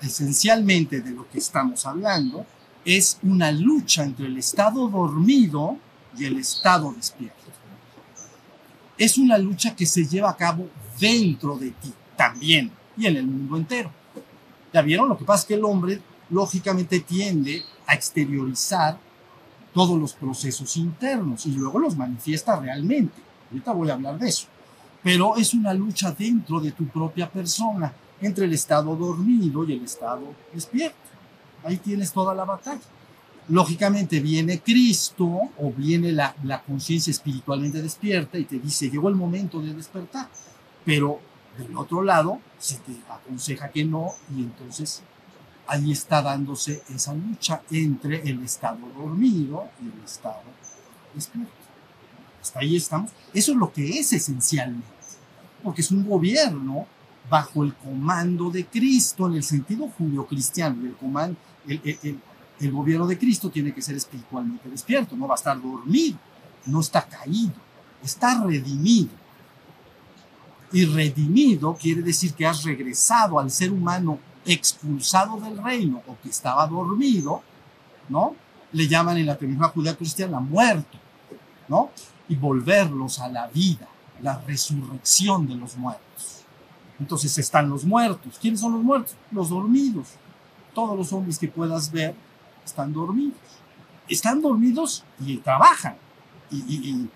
esencialmente 0.00 1.00
de 1.00 1.10
lo 1.10 1.28
que 1.28 1.38
estamos 1.38 1.84
hablando, 1.86 2.46
es 2.84 3.18
una 3.22 3.50
lucha 3.50 4.04
entre 4.04 4.26
el 4.26 4.38
estado 4.38 4.88
dormido 4.88 5.78
y 6.16 6.24
el 6.24 6.38
estado 6.38 6.92
despierto. 6.92 7.38
Es 8.96 9.18
una 9.18 9.38
lucha 9.38 9.74
que 9.74 9.86
se 9.86 10.04
lleva 10.06 10.30
a 10.30 10.36
cabo 10.36 10.68
dentro 11.00 11.56
de 11.56 11.70
ti 11.70 11.92
también 12.16 12.70
y 12.96 13.06
en 13.06 13.16
el 13.16 13.26
mundo 13.26 13.56
entero. 13.56 13.90
¿Ya 14.72 14.82
vieron? 14.82 15.08
Lo 15.08 15.18
que 15.18 15.24
pasa 15.24 15.42
es 15.42 15.46
que 15.46 15.54
el 15.54 15.64
hombre 15.64 16.00
lógicamente 16.30 17.00
tiende 17.00 17.62
a 17.86 17.94
exteriorizar 17.94 18.98
todos 19.72 19.98
los 19.98 20.12
procesos 20.12 20.76
internos 20.76 21.46
y 21.46 21.52
luego 21.52 21.78
los 21.78 21.96
manifiesta 21.96 22.58
realmente. 22.58 23.14
Ahorita 23.50 23.72
voy 23.72 23.90
a 23.90 23.94
hablar 23.94 24.18
de 24.18 24.28
eso. 24.28 24.46
Pero 25.02 25.36
es 25.36 25.52
una 25.54 25.74
lucha 25.74 26.12
dentro 26.12 26.60
de 26.60 26.72
tu 26.72 26.86
propia 26.86 27.28
persona, 27.30 27.92
entre 28.20 28.46
el 28.46 28.52
estado 28.52 28.94
dormido 28.96 29.64
y 29.68 29.74
el 29.74 29.84
estado 29.84 30.34
despierto. 30.52 31.03
Ahí 31.64 31.78
tienes 31.78 32.12
toda 32.12 32.34
la 32.34 32.44
batalla. 32.44 32.80
Lógicamente 33.48 34.20
viene 34.20 34.60
Cristo 34.60 35.26
o 35.58 35.72
viene 35.76 36.12
la, 36.12 36.34
la 36.44 36.62
conciencia 36.62 37.10
espiritualmente 37.10 37.82
despierta 37.82 38.38
y 38.38 38.44
te 38.44 38.58
dice, 38.58 38.90
llegó 38.90 39.08
el 39.08 39.16
momento 39.16 39.60
de 39.60 39.74
despertar. 39.74 40.28
Pero 40.84 41.20
del 41.58 41.76
otro 41.76 42.02
lado 42.02 42.40
se 42.58 42.76
te 42.78 42.92
aconseja 43.08 43.70
que 43.70 43.84
no 43.84 44.12
y 44.34 44.42
entonces 44.42 45.02
ahí 45.66 45.92
está 45.92 46.22
dándose 46.22 46.82
esa 46.94 47.14
lucha 47.14 47.62
entre 47.70 48.22
el 48.28 48.42
estado 48.42 48.80
dormido 48.96 49.68
y 49.82 49.86
el 49.86 50.04
estado 50.04 50.42
despierto. 51.14 51.52
Hasta 52.40 52.60
ahí 52.60 52.76
estamos. 52.76 53.10
Eso 53.32 53.52
es 53.52 53.58
lo 53.58 53.72
que 53.72 53.98
es 53.98 54.12
esencialmente, 54.12 54.86
porque 55.62 55.80
es 55.80 55.90
un 55.90 56.06
gobierno 56.06 56.86
bajo 57.30 57.64
el 57.64 57.74
comando 57.74 58.50
de 58.50 58.66
Cristo 58.66 59.26
en 59.26 59.36
el 59.36 59.42
sentido 59.42 59.88
judío-cristiano. 59.88 60.84
El, 60.84 60.94
comando, 60.94 61.36
el, 61.66 62.72
gobierno 62.72 63.06
de 63.06 63.18
Cristo 63.18 63.50
tiene 63.50 63.72
que 63.72 63.82
ser 63.82 63.96
espiritualmente 63.96 64.68
despierto, 64.68 65.16
no 65.16 65.26
va 65.26 65.34
a 65.34 65.36
estar 65.36 65.60
dormido, 65.60 66.18
no 66.66 66.80
está 66.80 67.02
caído, 67.02 67.54
está 68.02 68.42
redimido. 68.42 69.10
Y 70.72 70.86
redimido 70.86 71.76
quiere 71.80 72.02
decir 72.02 72.34
que 72.34 72.46
has 72.46 72.64
regresado 72.64 73.38
al 73.38 73.50
ser 73.50 73.70
humano 73.70 74.18
expulsado 74.44 75.38
del 75.40 75.62
reino 75.62 76.02
o 76.06 76.16
que 76.22 76.28
estaba 76.28 76.66
dormido, 76.66 77.42
¿no? 78.08 78.34
Le 78.72 78.88
llaman 78.88 79.18
en 79.18 79.26
la 79.26 79.36
teología 79.36 79.68
judía 79.68 79.96
cristiana 79.96 80.40
muerto, 80.40 80.98
¿no? 81.68 81.90
Y 82.28 82.34
volverlos 82.34 83.20
a 83.20 83.28
la 83.28 83.46
vida, 83.46 83.86
la 84.20 84.40
resurrección 84.40 85.46
de 85.46 85.54
los 85.54 85.76
muertos. 85.76 86.44
Entonces 86.98 87.36
están 87.38 87.68
los 87.68 87.84
muertos. 87.84 88.38
¿Quiénes 88.40 88.60
son 88.60 88.72
los 88.72 88.82
muertos? 88.82 89.14
Los 89.30 89.48
dormidos. 89.48 90.08
Todos 90.74 90.96
los 90.96 91.12
hombres 91.12 91.38
que 91.38 91.48
puedas 91.48 91.90
ver 91.90 92.14
están 92.64 92.92
dormidos. 92.92 93.38
Están 94.08 94.40
dormidos 94.40 95.04
y 95.24 95.38
trabajan. 95.38 95.96
Y, 96.50 96.56
y, 96.56 96.90
y, 96.90 97.10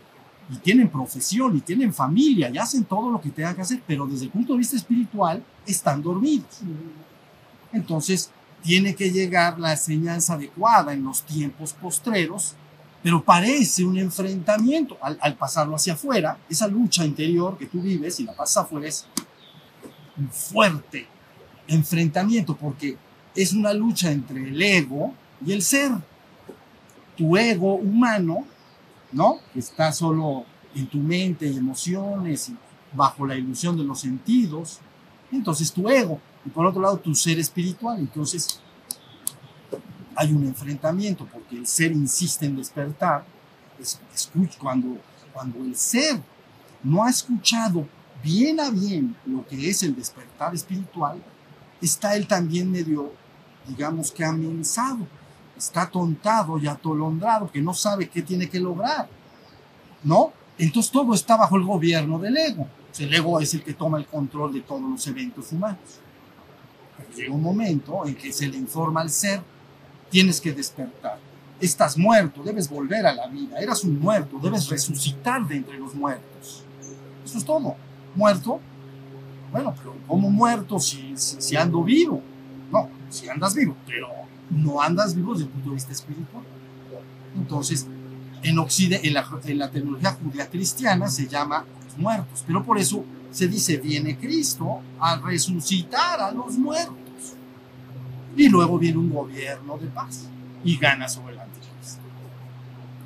y, 0.55 0.57
tienen 0.59 0.89
profesión 0.89 1.57
y 1.57 1.61
tienen 1.61 1.93
familia 1.93 2.51
y 2.51 2.57
hacen 2.57 2.85
todo 2.85 3.11
lo 3.11 3.21
que 3.21 3.31
tengan 3.31 3.55
que 3.55 3.63
hacer, 3.63 3.83
pero 3.87 4.07
desde 4.07 4.25
el 4.25 4.31
punto 4.31 4.53
de 4.55 4.61
vista 4.61 4.77
espiritual 4.77 5.45
están 5.67 6.03
dormidos. 6.03 6.61
Entonces, 7.73 8.31
tiene 8.63 8.95
que 8.95 9.11
llegar 9.11 9.59
la 9.59 9.73
enseñanza 9.73 10.35
adecuada 10.35 10.93
en 10.93 11.05
los 11.05 11.23
tiempos 11.23 11.73
postreros, 11.75 12.55
pero 13.03 13.23
parece 13.23 13.85
un 13.85 13.99
enfrentamiento 13.99 14.97
al, 15.01 15.19
al, 15.21 15.37
pasarlo 15.37 15.77
hacia 15.77 15.93
afuera, 15.93 16.39
esa 16.49 16.67
lucha 16.67 17.05
interior 17.05 17.57
que 17.57 17.67
tú 17.67 17.81
vives 17.81 18.19
y 18.19 18.25
la 18.25 18.35
pasas 18.35 18.65
afuera 18.65 18.89
es 18.89 19.07
un 20.17 20.29
fuerte 20.31 21.07
enfrentamiento 21.69 22.57
porque 22.57 22.97
es 23.43 23.53
una 23.53 23.73
lucha 23.73 24.11
entre 24.11 24.49
el 24.49 24.61
ego 24.61 25.15
y 25.45 25.53
el 25.53 25.63
ser. 25.63 25.93
Tu 27.17 27.37
ego 27.37 27.75
humano, 27.75 28.45
¿no? 29.13 29.39
Que 29.53 29.61
está 29.61 29.93
solo 29.93 30.45
en 30.75 30.87
tu 30.89 30.99
mente 30.99 31.47
y 31.47 31.57
emociones 31.57 32.49
y 32.49 32.57
bajo 32.93 33.27
la 33.27 33.37
ilusión 33.37 33.77
de 33.77 33.85
los 33.85 34.01
sentidos. 34.01 34.81
Entonces 35.31 35.73
tu 35.73 35.89
ego 35.89 36.21
y 36.45 36.51
por 36.51 36.67
otro 36.67 36.83
lado 36.83 36.99
tu 36.99 37.15
ser 37.15 37.39
espiritual. 37.39 38.01
Entonces 38.01 38.61
hay 40.17 40.33
un 40.33 40.45
enfrentamiento 40.45 41.25
porque 41.33 41.57
el 41.57 41.67
ser 41.67 41.93
insiste 41.93 42.47
en 42.47 42.57
despertar. 42.57 43.25
Cuando, 44.61 44.97
cuando 45.33 45.61
el 45.61 45.77
ser 45.77 46.21
no 46.83 47.05
ha 47.05 47.11
escuchado 47.11 47.87
bien 48.21 48.59
a 48.59 48.71
bien 48.71 49.15
lo 49.25 49.47
que 49.47 49.71
es 49.71 49.85
el 49.85 49.95
despertar 49.95 50.53
espiritual, 50.57 51.23
está 51.81 52.17
él 52.17 52.27
también 52.27 52.71
medio, 52.71 53.13
digamos 53.69 54.11
que 54.11 54.25
amenazado, 54.25 55.07
está 55.57 55.89
tontado 55.89 56.59
y 56.59 56.67
atolondrado, 56.67 57.51
que 57.51 57.61
no 57.61 57.75
sabe 57.75 58.09
qué 58.09 58.23
tiene 58.23 58.49
que 58.49 58.59
lograr, 58.59 59.09
¿no? 60.03 60.33
Entonces 60.57 60.91
todo 60.91 61.15
está 61.15 61.37
bajo 61.37 61.57
el 61.57 61.65
gobierno 61.65 62.19
del 62.19 62.37
ego. 62.37 62.67
El 62.99 63.15
ego 63.15 63.39
es 63.39 63.55
el 63.55 63.63
que 63.63 63.75
toma 63.75 63.99
el 63.99 64.07
control 64.07 64.53
de 64.53 64.63
todos 64.63 64.83
los 64.83 65.07
eventos 65.07 65.53
humanos 65.53 66.01
llega 67.19 67.35
un 67.35 67.43
momento 67.43 68.07
en 68.07 68.15
que 68.15 68.33
se 68.33 68.49
le 68.49 68.57
informa 68.57 69.01
al 69.01 69.11
ser, 69.11 69.41
tienes 70.11 70.41
que 70.41 70.53
despertar. 70.53 71.19
Estás 71.61 71.99
muerto, 71.99 72.43
debes 72.43 72.69
volver 72.69 73.07
a 73.07 73.13
la 73.13 73.27
vida. 73.27 73.59
Eras 73.59 73.83
un 73.85 73.99
muerto, 73.99 74.39
debes 74.41 74.69
resucitar 74.69 75.47
de 75.47 75.57
entre 75.57 75.79
los 75.79 75.95
muertos. 75.95 76.63
Eso 77.25 77.39
es 77.39 77.45
todo. 77.45 77.77
Muerto, 78.15 78.61
Bueno, 79.51 79.75
pero 79.77 79.95
¿cómo 80.07 80.31
muerto 80.31 80.79
si, 80.79 81.15
si 81.17 81.57
ando 81.57 81.83
vivo? 81.83 82.23
Si 83.11 83.29
andas 83.29 83.55
vivo, 83.55 83.77
pero 83.87 84.09
no 84.51 84.81
andas 84.81 85.15
vivo 85.15 85.33
desde 85.33 85.47
el 85.47 85.51
punto 85.51 85.71
de 85.71 85.75
vista 85.75 85.93
espiritual. 85.93 86.45
Entonces, 87.37 87.87
en, 88.43 88.59
Occidente, 88.59 89.07
en, 89.07 89.15
la, 89.15 89.27
en 89.45 89.59
la 89.59 89.71
tecnología 89.71 90.13
judía 90.13 90.49
cristiana 90.49 91.09
se 91.09 91.27
llama 91.27 91.65
muertos, 91.97 92.45
pero 92.47 92.65
por 92.65 92.79
eso 92.79 93.05
se 93.31 93.49
dice, 93.49 93.77
viene 93.77 94.17
Cristo 94.17 94.81
a 94.99 95.17
resucitar 95.17 96.21
a 96.21 96.31
los 96.33 96.57
muertos. 96.57 96.97
Y 98.37 98.49
luego 98.49 98.79
viene 98.79 98.99
un 98.99 99.11
gobierno 99.11 99.77
de 99.79 99.89
paz 99.89 100.29
y 100.65 100.77
gana 100.77 101.09
sobre 101.09 101.35
el 101.35 101.41
anticristo. 101.41 102.01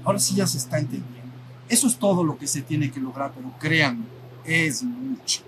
Ahora 0.04 0.18
sí 0.18 0.34
ya 0.34 0.46
se 0.46 0.58
está 0.58 0.78
entendiendo. 0.78 1.32
Eso 1.68 1.86
es 1.86 1.96
todo 1.96 2.22
lo 2.22 2.36
que 2.36 2.46
se 2.46 2.62
tiene 2.62 2.90
que 2.90 3.00
lograr, 3.00 3.32
pero 3.34 3.52
créanme, 3.58 4.04
es 4.44 4.82
mucho. 4.82 5.42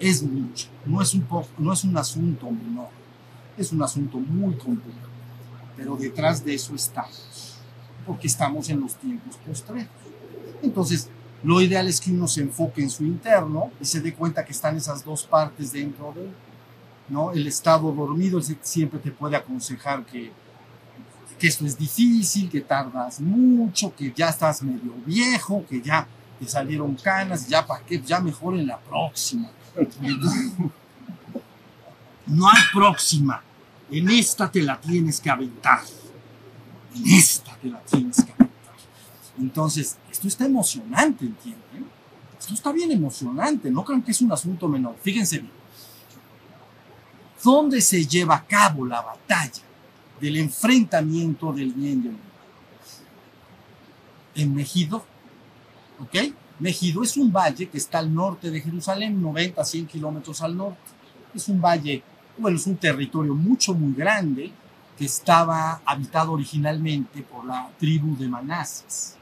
Es 0.00 0.22
mucho. 0.22 0.66
No 0.84 1.00
es 1.00 1.14
un, 1.14 1.26
no 1.58 1.72
es 1.72 1.84
un 1.84 1.96
asunto 1.96 2.50
menor. 2.50 2.88
Es 3.56 3.72
un 3.72 3.82
asunto 3.82 4.18
muy 4.18 4.54
complejo. 4.54 4.98
Pero 5.76 5.96
detrás 5.96 6.44
de 6.44 6.54
eso 6.54 6.74
estamos. 6.74 7.58
Porque 8.06 8.26
estamos 8.26 8.68
en 8.68 8.80
los 8.80 8.94
tiempos 8.96 9.36
postreros. 9.46 9.88
Entonces, 10.62 11.08
lo 11.42 11.60
ideal 11.60 11.86
es 11.88 12.00
que 12.00 12.10
uno 12.10 12.26
se 12.26 12.40
enfoque 12.40 12.82
en 12.82 12.90
su 12.90 13.04
interno 13.04 13.70
y 13.80 13.84
se 13.84 14.00
dé 14.00 14.14
cuenta 14.14 14.44
que 14.44 14.52
están 14.52 14.76
esas 14.76 15.04
dos 15.04 15.24
partes 15.24 15.72
dentro 15.72 16.12
de 16.12 16.22
él. 16.22 16.34
¿no? 17.08 17.32
El 17.32 17.46
estado 17.46 17.92
dormido 17.92 18.40
siempre 18.62 18.98
te 18.98 19.10
puede 19.10 19.36
aconsejar 19.36 20.04
que, 20.04 20.32
que 21.38 21.46
esto 21.46 21.66
es 21.66 21.78
difícil, 21.78 22.50
que 22.50 22.60
tardas 22.62 23.20
mucho, 23.20 23.94
que 23.94 24.12
ya 24.12 24.30
estás 24.30 24.62
medio 24.62 24.92
viejo, 25.04 25.64
que 25.68 25.80
ya 25.80 26.06
te 26.38 26.46
salieron 26.46 26.94
canas, 26.96 27.46
ya 27.48 27.66
para 27.66 27.84
qué, 27.84 28.00
ya 28.00 28.20
mejor 28.20 28.54
en 28.54 28.66
la 28.66 28.78
próxima. 28.78 29.50
No 32.28 32.48
hay 32.48 32.60
próxima. 32.72 33.40
En 33.90 34.10
esta 34.10 34.50
te 34.50 34.62
la 34.62 34.80
tienes 34.80 35.20
que 35.20 35.30
aventar. 35.30 35.82
En 36.94 37.06
esta 37.06 37.56
te 37.56 37.68
la 37.68 37.80
tienes 37.80 38.16
que 38.16 38.32
aventar. 38.32 38.74
Entonces, 39.38 39.96
esto 40.10 40.28
está 40.28 40.46
emocionante, 40.46 41.24
¿entienden? 41.24 41.86
Esto 42.38 42.54
está 42.54 42.72
bien 42.72 42.90
emocionante. 42.90 43.70
No 43.70 43.84
crean 43.84 44.02
que 44.02 44.12
es 44.12 44.20
un 44.20 44.32
asunto 44.32 44.68
menor. 44.68 44.96
Fíjense 45.02 45.38
bien. 45.38 45.52
¿Dónde 47.42 47.80
se 47.80 48.04
lleva 48.06 48.36
a 48.36 48.46
cabo 48.46 48.86
la 48.86 49.02
batalla 49.02 49.62
del 50.20 50.36
enfrentamiento 50.36 51.52
del 51.52 51.72
bien 51.72 52.02
y 52.02 52.06
el 52.06 52.12
mal? 52.12 52.20
En 54.34 54.54
Megido. 54.54 55.04
¿Ok? 56.00 56.32
Megido 56.58 57.02
es 57.02 57.16
un 57.16 57.32
valle 57.32 57.68
que 57.68 57.78
está 57.78 57.98
al 57.98 58.12
norte 58.12 58.50
de 58.50 58.60
Jerusalén, 58.60 59.20
90 59.20 59.60
a 59.60 59.64
100 59.64 59.86
kilómetros 59.86 60.40
al 60.40 60.56
norte. 60.56 60.80
Es 61.34 61.48
un 61.48 61.60
valle, 61.60 62.02
bueno, 62.38 62.56
es 62.56 62.66
un 62.66 62.76
territorio 62.76 63.34
mucho, 63.34 63.74
muy 63.74 63.94
grande 63.94 64.52
que 64.96 65.04
estaba 65.04 65.80
habitado 65.84 66.32
originalmente 66.32 67.22
por 67.22 67.44
la 67.44 67.70
tribu 67.78 68.16
de 68.16 68.28
Manases, 68.28 69.16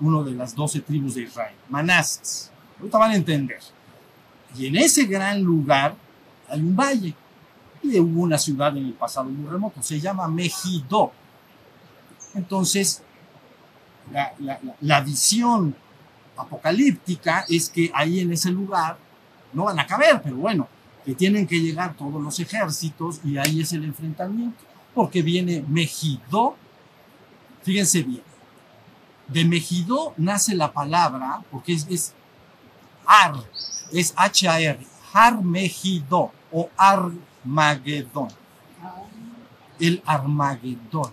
una 0.00 0.22
de 0.22 0.32
las 0.32 0.54
12 0.54 0.80
tribus 0.80 1.14
de 1.14 1.22
Israel. 1.22 1.54
Manases. 1.68 2.50
Ahorita 2.78 2.98
van 2.98 3.10
a 3.12 3.16
entender. 3.16 3.60
Y 4.56 4.66
en 4.66 4.76
ese 4.76 5.04
gran 5.04 5.42
lugar 5.42 5.94
hay 6.48 6.60
un 6.60 6.76
valle. 6.76 7.14
Y 7.82 7.98
hubo 7.98 8.22
una 8.22 8.38
ciudad 8.38 8.76
en 8.76 8.86
el 8.86 8.92
pasado 8.94 9.28
muy 9.28 9.48
remoto, 9.48 9.82
se 9.82 10.00
llama 10.00 10.28
Megido. 10.28 11.12
Entonces, 12.34 13.02
la, 14.12 14.60
la 14.80 15.00
visión 15.00 15.74
apocalíptica 16.36 17.44
es 17.48 17.70
que 17.70 17.90
ahí 17.94 18.20
en 18.20 18.32
ese 18.32 18.50
lugar 18.50 18.98
no 19.52 19.64
van 19.64 19.78
a 19.78 19.86
caber, 19.86 20.20
pero 20.22 20.36
bueno, 20.36 20.68
que 21.06 21.14
tienen 21.14 21.46
que 21.46 21.60
llegar 21.60 21.94
todos 21.94 22.20
los 22.20 22.40
ejércitos 22.40 23.20
y 23.22 23.38
ahí 23.38 23.60
es 23.60 23.72
el 23.72 23.84
enfrentamiento, 23.84 24.58
porque 24.92 25.22
viene 25.22 25.64
Megido, 25.68 26.56
fíjense 27.62 28.02
bien, 28.02 28.24
de 29.28 29.44
Megido 29.44 30.14
nace 30.16 30.56
la 30.56 30.72
palabra, 30.72 31.44
porque 31.48 31.74
es, 31.74 31.86
es 31.88 32.12
Ar, 33.06 33.34
es 33.92 34.12
H-A-R, 34.16 34.84
Har 35.12 35.44
Megido 35.44 36.32
o 36.50 36.70
Armagedón, 36.76 38.28
el 39.78 40.02
Armagedón. 40.04 41.12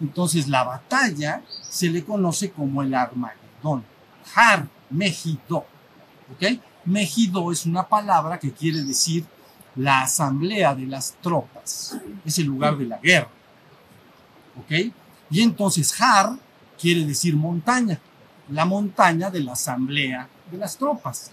Entonces 0.00 0.48
la 0.48 0.64
batalla 0.64 1.42
se 1.62 1.88
le 1.88 2.04
conoce 2.04 2.50
como 2.50 2.82
el 2.82 2.92
Armagedón. 2.94 3.84
Har 4.34 4.68
Megido. 4.90 5.66
¿Ok? 6.32 6.60
Megido 6.88 7.52
es 7.52 7.66
una 7.66 7.86
palabra 7.86 8.38
que 8.38 8.52
quiere 8.52 8.82
decir 8.82 9.24
la 9.76 10.02
asamblea 10.02 10.74
de 10.74 10.86
las 10.86 11.14
tropas. 11.22 11.96
Es 12.24 12.38
el 12.38 12.46
lugar 12.46 12.76
de 12.76 12.86
la 12.86 12.98
guerra. 12.98 13.28
¿Ok? 14.58 14.92
Y 15.30 15.42
entonces 15.42 15.94
Har 16.00 16.36
quiere 16.80 17.04
decir 17.04 17.36
montaña. 17.36 17.98
La 18.50 18.64
montaña 18.64 19.30
de 19.30 19.40
la 19.40 19.52
asamblea 19.52 20.28
de 20.50 20.58
las 20.58 20.76
tropas. 20.76 21.30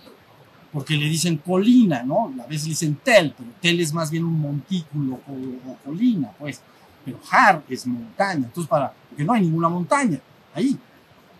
Porque 0.72 0.96
le 0.96 1.06
dicen 1.06 1.38
colina, 1.38 2.04
¿no? 2.04 2.34
A 2.44 2.48
veces 2.48 2.65
dicen 2.65 3.00
tel, 3.02 3.34
pero 3.38 3.50
tel 3.62 3.80
es 3.80 3.94
más 3.94 4.12
bien 4.12 4.26
un 4.26 4.39
montículo 4.39 5.22
o, 5.28 5.72
o 5.72 5.78
colina, 5.86 6.32
pues. 6.38 6.62
Pero 7.06 7.20
Har 7.32 7.63
es 7.70 7.88
montaña. 7.88 8.46
Entonces, 8.46 8.68
para, 8.70 8.91
porque 9.10 9.24
no 9.24 9.34
hay 9.34 9.41
ninguna 9.41 9.70
montaña 9.70 10.20
ahí 10.56 10.80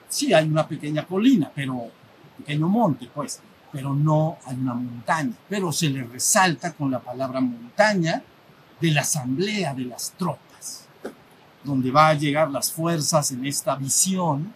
sí 0.10 0.34
hay 0.34 0.48
una 0.48 0.68
pequeña 0.68 1.06
colina, 1.06 1.52
pero 1.54 1.90
pequeño 2.38 2.68
monte, 2.68 3.10
pues, 3.14 3.40
pero 3.76 3.94
no 3.94 4.38
hay 4.46 4.56
una 4.56 4.74
montaña. 4.74 5.34
Pero 5.50 5.70
se 5.74 5.90
le 5.90 6.02
resalta 6.02 6.72
con 6.72 6.90
la 6.90 7.00
palabra 7.00 7.42
montaña 7.42 8.24
de 8.80 8.92
la 8.92 9.02
asamblea 9.02 9.74
de 9.74 9.84
las 9.84 10.14
tropas, 10.14 10.88
donde 11.62 11.92
va 11.92 12.08
a 12.08 12.14
llegar 12.14 12.50
las 12.50 12.72
fuerzas 12.72 13.32
en 13.32 13.46
esta 13.46 13.76
visión, 13.76 14.54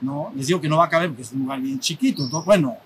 ¿no? 0.00 0.32
Les 0.36 0.46
digo 0.46 0.60
que 0.60 0.68
no 0.68 0.76
va 0.76 0.84
a 0.84 0.88
caber 0.88 1.08
porque 1.08 1.22
es 1.22 1.32
un 1.32 1.40
lugar 1.40 1.60
bien 1.60 1.80
chiquito, 1.80 2.22
entonces, 2.22 2.46
bueno, 2.46 2.76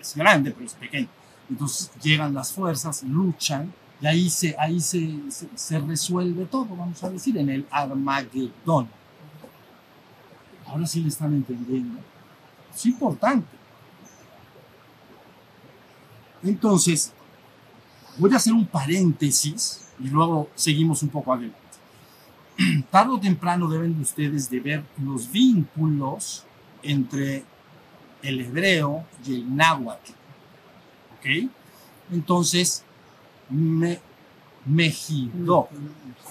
es 0.00 0.16
grande, 0.16 0.50
pero 0.50 0.64
es 0.64 0.72
pequeño. 0.72 1.08
Entonces 1.50 1.90
llegan 2.02 2.32
las 2.32 2.50
fuerzas, 2.50 3.02
luchan, 3.02 3.70
y 4.00 4.06
ahí 4.06 4.30
se, 4.30 4.56
ahí 4.58 4.80
se, 4.80 5.30
se, 5.30 5.46
se 5.54 5.78
resuelve 5.78 6.46
todo, 6.46 6.74
vamos 6.74 7.04
a 7.04 7.10
decir, 7.10 7.36
en 7.36 7.50
el 7.50 7.66
Armagedón. 7.70 8.88
Ahora 10.66 10.86
sí 10.86 11.02
le 11.02 11.08
están 11.08 11.34
entendiendo. 11.34 12.00
Es 12.74 12.86
importante. 12.86 13.57
Entonces, 16.42 17.12
voy 18.18 18.32
a 18.32 18.36
hacer 18.36 18.52
un 18.52 18.66
paréntesis 18.66 19.88
y 19.98 20.08
luego 20.08 20.48
seguimos 20.54 21.02
un 21.02 21.08
poco 21.08 21.32
adelante. 21.32 21.58
Tarde 22.90 23.12
o 23.12 23.20
temprano 23.20 23.68
deben 23.68 24.00
ustedes 24.00 24.50
de 24.50 24.60
ver 24.60 24.84
los 25.02 25.30
vínculos 25.30 26.44
entre 26.82 27.44
el 28.22 28.40
hebreo 28.40 29.04
y 29.26 29.34
el 29.34 29.56
náhuatl. 29.56 30.12
¿Ok? 31.18 31.50
Entonces, 32.10 32.84
me, 33.50 34.00
Mejido 34.68 35.68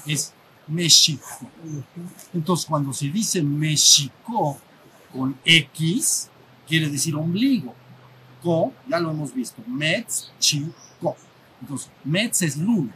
es 0.05 0.33
México. 0.67 1.25
Entonces, 2.33 2.65
cuando 2.65 2.93
se 2.93 3.09
dice 3.09 3.41
México 3.41 4.57
con 5.11 5.37
X, 5.43 6.29
quiere 6.67 6.89
decir 6.89 7.15
ombligo. 7.15 7.73
Co, 8.41 8.73
ya 8.87 8.99
lo 8.99 9.11
hemos 9.11 9.33
visto, 9.33 9.61
Metz, 9.67 10.31
Chi, 10.39 10.71
Co. 11.01 11.15
Entonces, 11.61 11.89
Metz 12.03 12.41
es 12.41 12.57
luna. 12.57 12.93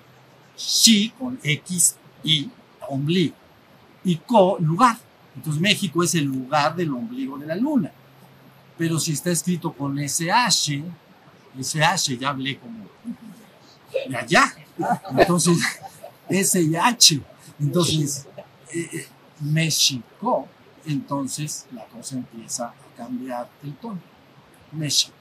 Chi 0.55 1.09
con 1.17 1.39
X 1.43 1.95
y 2.23 2.49
ombligo. 2.87 3.35
Y 4.03 4.17
Co, 4.17 4.57
lugar. 4.59 4.97
Entonces, 5.35 5.61
México 5.61 6.03
es 6.03 6.15
el 6.15 6.25
lugar 6.25 6.75
del 6.75 6.91
ombligo 6.93 7.37
de 7.37 7.47
la 7.47 7.55
luna. 7.55 7.91
Pero 8.77 8.99
si 8.99 9.13
está 9.13 9.31
escrito 9.31 9.71
con 9.73 9.97
SH, 9.97 10.83
SH 11.59 12.17
ya 12.17 12.29
hablé 12.29 12.57
como 12.57 12.85
de 14.07 14.15
allá. 14.17 14.53
Entonces, 15.17 15.57
SH. 16.29 17.21
Entonces, 17.59 18.27
eh, 18.73 19.07
México, 19.39 20.47
entonces 20.85 21.67
la 21.73 21.85
cosa 21.85 22.15
empieza 22.15 22.67
a 22.67 22.73
cambiar 22.95 23.49
el 23.63 23.75
tono. 23.75 23.99
México. 24.71 25.20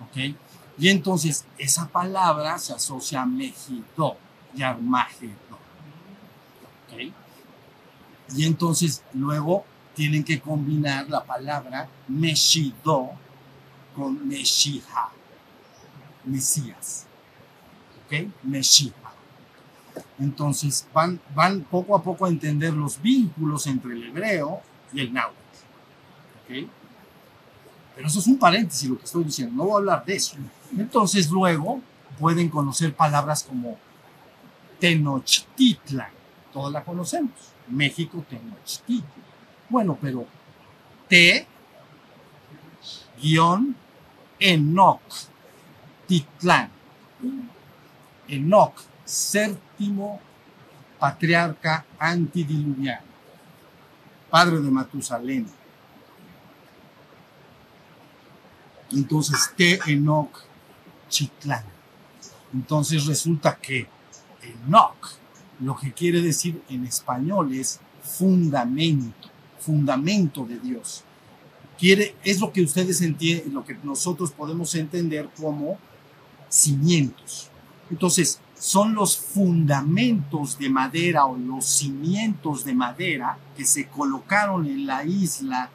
¿Ok? 0.00 0.34
Y 0.78 0.88
entonces 0.88 1.44
esa 1.58 1.88
palabra 1.88 2.58
se 2.58 2.72
asocia 2.72 3.22
a 3.22 3.26
Mejido 3.26 4.16
y 4.54 4.62
Armagedón. 4.62 5.58
¿Ok? 6.86 7.12
Y 8.34 8.44
entonces 8.44 9.02
luego 9.12 9.64
tienen 9.94 10.22
que 10.22 10.40
combinar 10.40 11.08
la 11.08 11.24
palabra 11.24 11.88
Meshido 12.06 13.10
con 13.96 14.28
Meshiha, 14.28 15.08
Mesías. 16.24 17.06
¿Ok? 18.04 18.28
Meshiha. 18.44 18.94
Entonces 20.20 20.86
van, 20.92 21.20
van 21.34 21.62
poco 21.62 21.96
a 21.96 22.02
poco 22.02 22.26
a 22.26 22.28
entender 22.28 22.72
los 22.72 23.02
vínculos 23.02 23.66
entre 23.66 23.94
el 23.94 24.04
hebreo 24.04 24.60
y 24.92 25.00
el 25.00 25.12
náhuatl. 25.12 25.36
¿Ok? 26.44 26.68
Pero 27.98 28.06
eso 28.06 28.20
es 28.20 28.28
un 28.28 28.38
paréntesis 28.38 28.88
lo 28.88 28.96
que 28.96 29.06
estoy 29.06 29.24
diciendo, 29.24 29.56
no 29.56 29.64
voy 29.64 29.72
a 29.72 29.78
hablar 29.78 30.04
de 30.04 30.14
eso. 30.14 30.36
Entonces 30.76 31.28
luego 31.32 31.80
pueden 32.16 32.48
conocer 32.48 32.94
palabras 32.94 33.42
como 33.42 33.76
Tenochtitlan, 34.78 36.12
todos 36.52 36.72
la 36.72 36.84
conocemos, 36.84 37.32
México 37.66 38.24
Tenochtitlan. 38.30 39.10
Bueno, 39.68 39.98
pero 40.00 40.26
T 41.08 41.44
guion 43.20 43.74
Enoch 44.38 45.00
Titlán. 46.06 46.70
Enoch, 48.28 48.74
séptimo 49.04 50.20
patriarca 51.00 51.84
antidiluviano, 51.98 53.02
padre 54.30 54.60
de 54.60 54.70
Matusalén. 54.70 55.57
Entonces, 58.92 59.52
T 59.56 59.78
Enoch 59.86 60.48
Chitlán. 61.08 61.64
Entonces 62.52 63.06
resulta 63.06 63.56
que 63.56 63.86
Enoch, 64.42 65.18
lo 65.60 65.76
que 65.76 65.92
quiere 65.92 66.20
decir 66.20 66.62
en 66.68 66.84
español 66.84 67.52
es 67.52 67.80
fundamento, 68.02 69.28
fundamento 69.58 70.44
de 70.44 70.58
Dios. 70.58 71.04
Quiere, 71.78 72.16
es 72.24 72.40
lo 72.40 72.52
que 72.52 72.62
ustedes 72.62 73.00
entienden, 73.02 73.54
lo 73.54 73.64
que 73.64 73.76
nosotros 73.82 74.32
podemos 74.32 74.74
entender 74.74 75.28
como 75.38 75.78
cimientos. 76.48 77.50
Entonces, 77.90 78.40
son 78.58 78.94
los 78.94 79.16
fundamentos 79.16 80.58
de 80.58 80.68
madera 80.68 81.26
o 81.26 81.36
los 81.36 81.64
cimientos 81.64 82.64
de 82.64 82.74
madera 82.74 83.38
que 83.56 83.64
se 83.64 83.86
colocaron 83.86 84.66
en 84.66 84.86
la 84.86 85.04
isla 85.04 85.70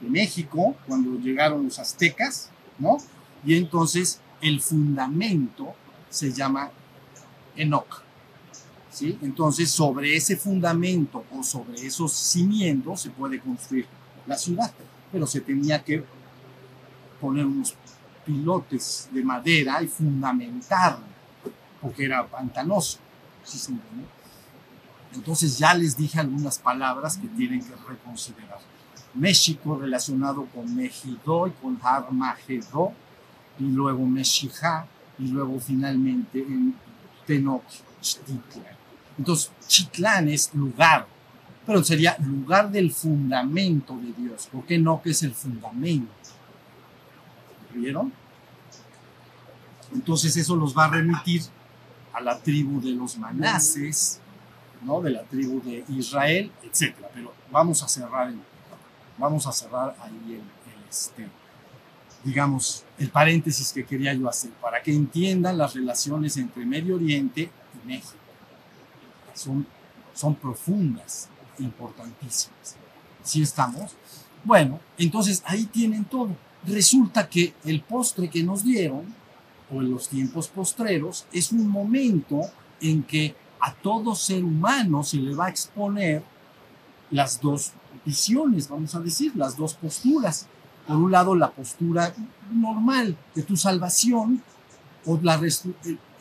de 0.00 0.08
México 0.08 0.76
cuando 0.86 1.18
llegaron 1.18 1.64
los 1.64 1.78
aztecas, 1.78 2.50
¿no? 2.78 2.98
Y 3.44 3.56
entonces 3.56 4.20
el 4.40 4.60
fundamento 4.60 5.74
se 6.08 6.32
llama 6.32 6.70
Enoch. 7.56 8.02
¿Sí? 8.90 9.16
Entonces, 9.22 9.70
sobre 9.70 10.16
ese 10.16 10.36
fundamento 10.36 11.24
o 11.32 11.44
sobre 11.44 11.86
esos 11.86 12.12
cimientos 12.12 13.02
se 13.02 13.10
puede 13.10 13.38
construir 13.38 13.86
la 14.26 14.36
ciudad, 14.36 14.72
pero 15.12 15.26
se 15.26 15.40
tenía 15.40 15.82
que 15.82 16.04
poner 17.20 17.46
unos 17.46 17.74
pilotes 18.26 19.08
de 19.12 19.22
madera 19.22 19.80
y 19.82 19.86
fundamentarlo, 19.86 21.04
porque 21.80 22.04
era 22.04 22.26
pantanoso. 22.26 22.98
¿sí 23.44 23.58
se? 23.58 23.72
Entonces 25.14 25.58
ya 25.58 25.74
les 25.74 25.96
dije 25.96 26.20
algunas 26.20 26.58
palabras 26.58 27.16
que 27.16 27.26
tienen 27.28 27.60
que 27.60 27.74
reconsiderar. 27.88 28.58
México 29.14 29.78
relacionado 29.78 30.46
con 30.46 30.74
Mejido 30.74 31.46
y 31.46 31.50
con 31.52 31.78
Armageddon, 31.82 32.90
y 33.58 33.64
luego 33.64 34.06
Meshijá, 34.06 34.86
y 35.18 35.28
luego 35.28 35.58
finalmente 35.60 36.38
en 36.38 36.74
Tenochtitlan. 37.26 38.76
Entonces, 39.18 39.52
Chitlán 39.66 40.28
es 40.28 40.54
lugar, 40.54 41.06
pero 41.66 41.84
sería 41.84 42.16
lugar 42.18 42.70
del 42.70 42.90
fundamento 42.90 43.96
de 43.98 44.12
Dios. 44.12 44.48
¿Por 44.50 44.64
qué 44.64 44.78
no 44.78 45.02
que 45.02 45.10
es 45.10 45.22
el 45.22 45.34
fundamento? 45.34 46.10
¿Vieron? 47.74 48.12
Entonces 49.92 50.36
eso 50.36 50.56
los 50.56 50.76
va 50.76 50.86
a 50.86 50.90
remitir 50.90 51.42
a 52.12 52.20
la 52.20 52.38
tribu 52.38 52.80
de 52.80 52.92
los 52.92 53.18
manases, 53.18 54.20
¿no? 54.82 55.00
De 55.00 55.10
la 55.10 55.22
tribu 55.24 55.62
de 55.62 55.84
Israel, 55.88 56.50
etcétera. 56.62 57.08
Pero 57.14 57.32
vamos 57.50 57.82
a 57.82 57.88
cerrar, 57.88 58.28
el, 58.28 58.40
vamos 59.20 59.46
a 59.46 59.52
cerrar 59.52 59.94
ahí 60.00 60.34
el, 60.34 60.88
este, 60.88 61.28
digamos, 62.24 62.84
el 62.98 63.10
paréntesis 63.10 63.72
que 63.72 63.84
quería 63.84 64.12
yo 64.14 64.28
hacer 64.28 64.50
para 64.52 64.82
que 64.82 64.92
entiendan 64.92 65.58
las 65.58 65.74
relaciones 65.74 66.36
entre 66.36 66.64
Medio 66.64 66.96
Oriente 66.96 67.42
y 67.42 67.86
México. 67.86 68.14
Son, 69.34 69.66
son 70.14 70.34
profundas, 70.34 71.28
importantísimas. 71.58 72.76
¿Sí 73.22 73.42
estamos? 73.42 73.92
Bueno, 74.42 74.80
entonces 74.98 75.42
ahí 75.46 75.66
tienen 75.66 76.04
todo. 76.04 76.30
Resulta 76.66 77.28
que 77.28 77.54
el 77.64 77.82
postre 77.82 78.28
que 78.28 78.42
nos 78.42 78.64
dieron, 78.64 79.14
o 79.72 79.80
en 79.80 79.90
los 79.90 80.08
tiempos 80.08 80.48
postreros, 80.48 81.26
es 81.32 81.52
un 81.52 81.68
momento 81.68 82.40
en 82.80 83.02
que 83.02 83.34
a 83.60 83.72
todo 83.74 84.14
ser 84.14 84.42
humano 84.42 85.04
se 85.04 85.18
le 85.18 85.34
va 85.34 85.46
a 85.46 85.50
exponer 85.50 86.22
las 87.10 87.40
dos 87.40 87.72
visiones, 88.04 88.68
vamos 88.68 88.94
a 88.94 89.00
decir, 89.00 89.32
las 89.36 89.56
dos 89.56 89.74
posturas. 89.74 90.46
Por 90.86 90.96
un 90.96 91.12
lado, 91.12 91.34
la 91.34 91.50
postura 91.50 92.14
normal 92.52 93.16
de 93.34 93.42
tu 93.42 93.56
salvación 93.56 94.42
o 95.06 95.18
la, 95.22 95.40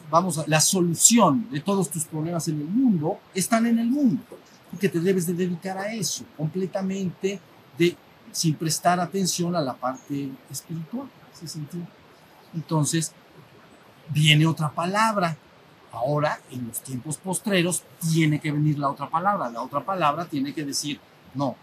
vamos 0.10 0.38
a, 0.38 0.44
la 0.48 0.62
solución 0.62 1.50
de 1.52 1.60
todos 1.60 1.90
tus 1.90 2.06
problemas 2.06 2.48
en 2.48 2.62
el 2.62 2.68
mundo 2.68 3.20
están 3.34 3.66
en 3.66 3.80
el 3.80 3.88
mundo, 3.88 4.24
porque 4.70 4.90
te 4.90 5.00
debes 5.00 5.26
de 5.26 5.34
dedicar 5.34 5.78
a 5.78 5.94
eso 5.94 6.24
completamente 6.38 7.40
sin 8.32 8.56
prestar 8.56 9.00
atención 9.00 9.56
a 9.56 9.62
la 9.62 9.74
parte 9.74 10.30
espiritual. 10.52 11.10
¿sí 11.34 11.48
sentido? 11.48 11.86
Entonces, 12.54 13.12
viene 14.10 14.46
otra 14.46 14.70
palabra. 14.70 15.38
Ahora, 15.92 16.40
en 16.52 16.68
los 16.68 16.82
tiempos 16.82 17.18
postreros, 17.18 17.84
tiene 18.00 18.40
que 18.40 18.52
venir 18.52 18.78
la 18.78 18.90
otra 18.90 19.10
palabra. 19.10 19.50
La 19.50 19.62
otra 19.62 19.84
palabra 19.84 20.26
tiene 20.26 20.54
que 20.54 20.64
decir, 20.64 21.00
no, 21.34 21.56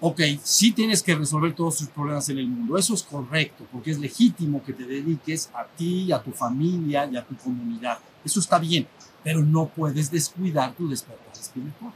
ok, 0.00 0.20
sí 0.42 0.72
tienes 0.72 1.02
que 1.02 1.14
resolver 1.14 1.54
todos 1.54 1.78
tus 1.78 1.88
problemas 1.88 2.28
en 2.28 2.38
el 2.38 2.48
mundo. 2.48 2.76
Eso 2.76 2.94
es 2.94 3.02
correcto, 3.02 3.66
porque 3.72 3.90
es 3.90 3.98
legítimo 3.98 4.62
que 4.62 4.72
te 4.72 4.84
dediques 4.84 5.50
a 5.54 5.64
ti, 5.64 6.12
a 6.12 6.22
tu 6.22 6.32
familia 6.32 7.06
y 7.06 7.16
a 7.16 7.24
tu 7.24 7.36
comunidad. 7.36 7.98
Eso 8.24 8.40
está 8.40 8.58
bien, 8.58 8.86
pero 9.22 9.40
no 9.42 9.66
puedes 9.66 10.10
descuidar 10.10 10.74
tu 10.74 10.88
despertar 10.88 11.32
espiritual. 11.32 11.92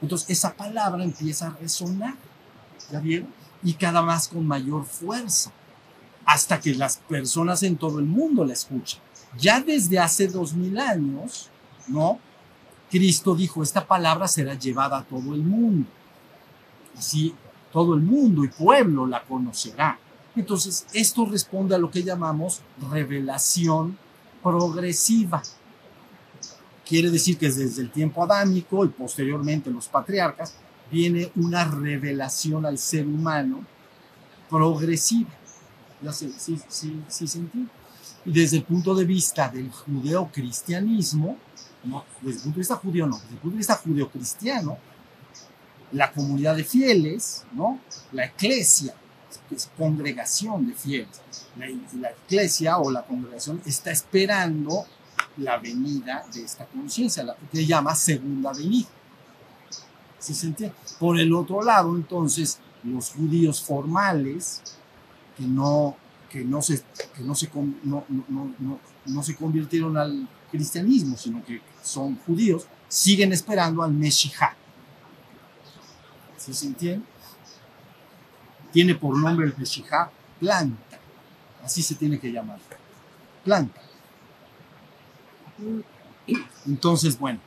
Entonces, 0.00 0.30
esa 0.30 0.54
palabra 0.54 1.02
empieza 1.02 1.48
a 1.48 1.56
resonar, 1.56 2.14
¿ya 2.90 3.00
vieron? 3.00 3.28
Y 3.62 3.74
cada 3.74 4.02
vez 4.02 4.28
con 4.28 4.46
mayor 4.46 4.84
fuerza, 4.84 5.50
hasta 6.24 6.60
que 6.60 6.74
las 6.74 6.98
personas 6.98 7.62
en 7.62 7.76
todo 7.76 7.98
el 7.98 8.04
mundo 8.04 8.44
la 8.44 8.52
escuchan. 8.52 9.00
Ya 9.38 9.60
desde 9.60 9.98
hace 9.98 10.28
dos 10.28 10.52
mil 10.52 10.78
años, 10.78 11.48
¿no? 11.88 12.18
Cristo 12.90 13.34
dijo, 13.34 13.62
esta 13.62 13.86
palabra 13.86 14.28
será 14.28 14.54
llevada 14.54 14.98
a 14.98 15.04
todo 15.04 15.34
el 15.34 15.42
mundo 15.42 15.88
así 16.98 17.34
todo 17.72 17.94
el 17.94 18.00
mundo 18.00 18.44
y 18.44 18.48
pueblo 18.48 19.06
la 19.06 19.22
conocerá. 19.22 19.98
Entonces, 20.36 20.86
esto 20.92 21.24
responde 21.26 21.74
a 21.74 21.78
lo 21.78 21.90
que 21.90 22.02
llamamos 22.02 22.60
revelación 22.90 23.98
progresiva. 24.42 25.42
Quiere 26.86 27.10
decir 27.10 27.36
que 27.36 27.50
desde 27.50 27.82
el 27.82 27.90
tiempo 27.90 28.22
adámico 28.22 28.84
y 28.84 28.88
posteriormente 28.88 29.70
los 29.70 29.88
patriarcas 29.88 30.54
viene 30.90 31.30
una 31.36 31.64
revelación 31.64 32.64
al 32.64 32.78
ser 32.78 33.06
humano 33.06 33.64
progresiva. 34.48 35.30
Ya 36.00 36.12
sé, 36.12 36.30
sí, 36.38 36.58
sí, 36.68 37.02
sí 37.08 37.26
sentí. 37.26 37.66
Y 38.24 38.32
desde 38.32 38.58
el 38.58 38.64
punto 38.64 38.94
de 38.94 39.04
vista 39.04 39.48
del 39.48 39.70
judeocristianismo, 39.70 41.36
no, 41.84 42.04
desde 42.22 42.38
el 42.38 42.42
punto 42.44 42.56
de 42.56 42.60
vista 42.60 42.76
judío 42.76 43.06
no, 43.06 43.16
desde 43.16 43.34
el 43.34 43.38
punto 43.38 43.54
de 43.54 43.58
vista 43.58 43.76
judeocristiano, 43.76 44.78
la 45.92 46.12
comunidad 46.12 46.56
de 46.56 46.64
fieles, 46.64 47.44
¿no? 47.52 47.80
La 48.12 48.26
iglesia, 48.26 48.94
que 49.48 49.54
es 49.54 49.70
congregación 49.76 50.66
de 50.66 50.74
fieles. 50.74 51.20
La, 51.56 51.66
la 52.00 52.10
iglesia 52.26 52.78
o 52.78 52.90
la 52.90 53.02
congregación 53.02 53.60
está 53.64 53.90
esperando 53.90 54.86
la 55.38 55.58
venida 55.58 56.24
de 56.32 56.42
esta 56.42 56.66
conciencia, 56.66 57.22
la 57.22 57.36
que 57.50 57.64
llama 57.64 57.94
segunda 57.94 58.52
venida. 58.52 58.88
¿Sí 60.18 60.34
se 60.34 60.46
entiende? 60.46 60.74
Por 60.98 61.18
el 61.18 61.32
otro 61.32 61.62
lado, 61.62 61.94
entonces, 61.94 62.58
los 62.82 63.10
judíos 63.10 63.62
formales, 63.62 64.62
que 65.36 65.44
no, 65.44 65.96
que 66.28 66.44
no, 66.44 66.60
se, 66.60 66.82
que 67.14 67.22
no, 67.22 67.34
se, 67.34 67.48
no, 67.84 68.04
no, 68.28 68.80
no, 69.06 69.22
se 69.22 69.36
convirtieron 69.36 69.96
al 69.96 70.28
cristianismo, 70.50 71.16
sino 71.16 71.44
que 71.44 71.60
son 71.82 72.16
judíos, 72.26 72.66
siguen 72.88 73.32
esperando 73.32 73.82
al 73.82 73.92
Mesías 73.92 74.50
¿Sí 76.38 76.54
se 76.54 76.66
entiende? 76.66 77.04
Tiene 78.72 78.94
por 78.94 79.16
nombre 79.18 79.46
el 79.46 79.54
Meshijá 79.56 80.10
planta. 80.40 80.98
Así 81.62 81.82
se 81.82 81.94
tiene 81.94 82.18
que 82.18 82.30
llamar. 82.30 82.58
Planta. 83.44 83.80
Entonces, 86.66 87.18
bueno, 87.18 87.40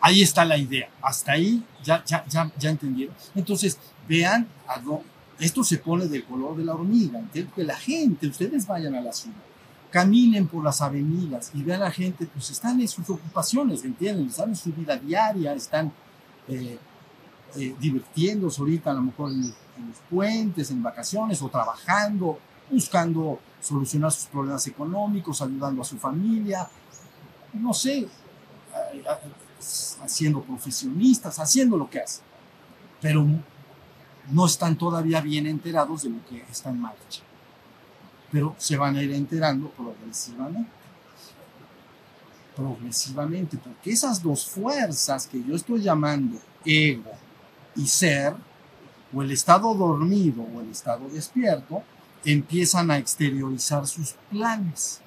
ahí 0.00 0.22
está 0.22 0.44
la 0.44 0.56
idea. 0.56 0.88
Hasta 1.02 1.32
ahí 1.32 1.62
ya, 1.82 2.04
ya, 2.04 2.24
ya, 2.28 2.50
ya 2.56 2.70
entendieron. 2.70 3.14
Entonces, 3.34 3.78
vean, 4.08 4.46
esto 5.40 5.64
se 5.64 5.78
pone 5.78 6.06
del 6.06 6.24
color 6.24 6.56
de 6.56 6.64
la 6.64 6.74
hormiga. 6.74 7.18
¿entienden? 7.18 7.52
Que 7.54 7.64
la 7.64 7.76
gente, 7.76 8.28
ustedes 8.28 8.66
vayan 8.66 8.94
a 8.94 9.00
la 9.00 9.12
ciudad, 9.12 9.36
caminen 9.90 10.46
por 10.46 10.62
las 10.62 10.80
avenidas 10.80 11.50
y 11.54 11.62
vean 11.62 11.82
a 11.82 11.86
la 11.86 11.90
gente, 11.90 12.26
pues 12.26 12.50
están 12.50 12.80
en 12.80 12.88
sus 12.88 13.08
ocupaciones, 13.10 13.84
¿entienden? 13.84 14.26
Están 14.28 14.50
en 14.50 14.56
su 14.56 14.72
vida 14.72 14.96
diaria, 14.96 15.54
están 15.54 15.92
eh, 16.48 16.78
eh, 17.54 17.74
divirtiéndose 17.78 18.60
ahorita 18.60 18.90
a 18.90 18.94
lo 18.94 19.02
mejor 19.02 19.30
en, 19.30 19.42
en, 19.44 19.88
los 19.88 19.98
puentes, 20.10 20.70
en 20.70 20.82
vacaciones 20.82 21.40
o 21.42 21.48
trabajando 21.48 22.38
buscando 22.70 23.40
solucionar 23.60 24.12
sus 24.12 24.26
problemas 24.26 24.66
económicos, 24.66 25.40
ayudando 25.42 25.82
a 25.82 25.84
su 25.84 25.98
familia, 25.98 26.68
no 27.54 27.72
sé, 27.72 28.08
haciendo 30.02 30.42
profesionistas, 30.42 31.38
haciendo 31.38 31.76
lo 31.76 31.88
que 31.88 32.00
hacen. 32.00 32.24
Pero 33.00 33.26
no 34.30 34.46
están 34.46 34.76
todavía 34.76 35.20
bien 35.20 35.46
enterados 35.46 36.02
de 36.02 36.10
lo 36.10 36.24
que 36.26 36.42
está 36.50 36.70
en 36.70 36.80
marcha. 36.80 37.22
Pero 38.30 38.54
se 38.58 38.76
van 38.76 38.96
a 38.96 39.02
ir 39.02 39.12
enterando 39.12 39.70
progresivamente. 39.70 40.70
Progresivamente, 42.54 43.58
porque 43.58 43.92
esas 43.92 44.22
dos 44.22 44.46
fuerzas 44.46 45.26
que 45.26 45.42
yo 45.44 45.54
estoy 45.54 45.82
llamando 45.82 46.38
ego 46.64 47.12
y 47.76 47.86
ser, 47.86 48.34
o 49.14 49.22
el 49.22 49.30
estado 49.30 49.74
dormido 49.74 50.42
o 50.42 50.60
el 50.60 50.70
estado 50.70 51.08
despierto, 51.08 51.82
empiezan 52.24 52.90
a 52.90 52.98
exteriorizar 52.98 53.86
sus 53.86 54.14
planes 54.30 55.00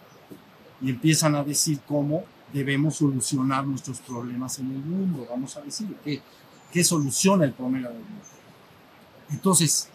y 0.82 0.90
empiezan 0.90 1.36
a 1.36 1.44
decir 1.44 1.80
cómo 1.88 2.24
debemos 2.54 2.96
solucionar 2.96 3.66
nuestros 3.66 4.00
problemas 4.00 4.58
en 4.60 4.72
el 4.72 4.80
mundo. 4.80 5.28
Vamos 5.30 5.56
a 5.58 5.62
decir 5.62 5.96
qué, 6.04 6.22
qué 6.72 6.84
soluciona 6.84 7.46
el 7.46 7.54
problema 7.54 7.90
del 7.90 7.98
mundo. 7.98 8.26
Entonces, 9.32 9.90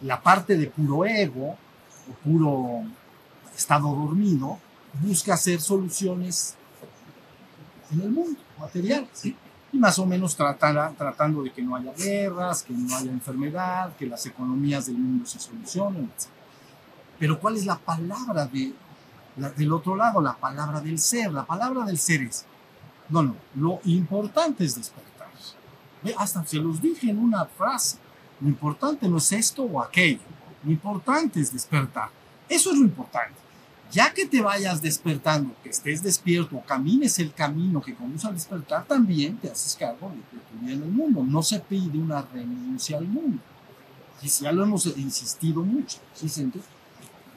la 0.00 0.22
parte 0.22 0.56
de 0.56 0.66
puro 0.66 1.04
ego 1.04 1.56
o 2.08 2.12
puro 2.24 2.82
estado 3.54 3.88
dormido 3.94 4.58
busca 5.00 5.34
hacer 5.34 5.60
soluciones 5.60 6.54
en 7.92 8.00
el 8.00 8.10
mundo 8.10 8.40
material. 8.58 9.08
Y 9.22 9.36
más 9.74 9.98
o 9.98 10.06
menos 10.06 10.36
tratando 10.36 11.42
de 11.42 11.50
que 11.50 11.62
no 11.62 11.76
haya 11.76 11.92
guerras, 11.92 12.62
que 12.62 12.72
no 12.72 12.96
haya 12.96 13.10
enfermedad, 13.10 13.94
que 13.96 14.06
las 14.06 14.24
economías 14.26 14.86
del 14.86 14.96
mundo 14.96 15.26
se 15.26 15.38
solucionen, 15.38 16.04
etc. 16.04 16.28
Pero 17.18 17.38
¿cuál 17.38 17.56
es 17.56 17.66
la 17.66 17.78
palabra 17.78 18.46
de, 18.46 18.72
del 19.56 19.72
otro 19.72 19.96
lado? 19.96 20.20
La 20.20 20.34
palabra 20.34 20.80
del 20.80 20.98
ser. 20.98 21.32
La 21.32 21.44
palabra 21.44 21.84
del 21.84 21.98
ser 21.98 22.22
es, 22.22 22.44
no, 23.08 23.22
no, 23.22 23.36
lo 23.54 23.80
importante 23.84 24.64
es 24.64 24.76
despertar 24.76 25.14
hasta 26.12 26.44
se 26.44 26.58
los 26.58 26.80
dije 26.82 27.10
en 27.10 27.18
una 27.18 27.44
frase. 27.46 27.98
Lo 28.40 28.48
importante 28.48 29.08
no 29.08 29.18
es 29.18 29.32
esto 29.32 29.62
o 29.62 29.80
aquello. 29.80 30.20
Lo 30.62 30.70
importante 30.70 31.40
es 31.40 31.52
despertar. 31.52 32.10
Eso 32.48 32.70
es 32.70 32.78
lo 32.78 32.84
importante. 32.84 33.40
Ya 33.94 34.12
que 34.12 34.26
te 34.26 34.42
vayas 34.42 34.82
despertando, 34.82 35.54
que 35.62 35.68
estés 35.68 36.02
despierto, 36.02 36.60
camines 36.66 37.16
el 37.20 37.32
camino 37.32 37.80
que 37.80 37.94
conduce 37.94 38.26
al 38.26 38.34
despertar, 38.34 38.84
también 38.86 39.36
te 39.36 39.48
haces 39.48 39.76
cargo 39.78 40.10
de, 40.10 40.38
tu 40.38 40.60
vida 40.60 40.72
en 40.72 40.82
el 40.82 40.90
mundo. 40.90 41.22
No 41.22 41.42
se 41.44 41.60
pide 41.60 41.96
una 41.96 42.22
renuncia 42.22 42.98
al 42.98 43.06
mundo. 43.06 43.40
Y 44.20 44.26
ya 44.28 44.50
lo 44.50 44.64
hemos 44.64 44.86
insistido 44.96 45.62
mucho, 45.62 45.98
¿sí 46.12 46.50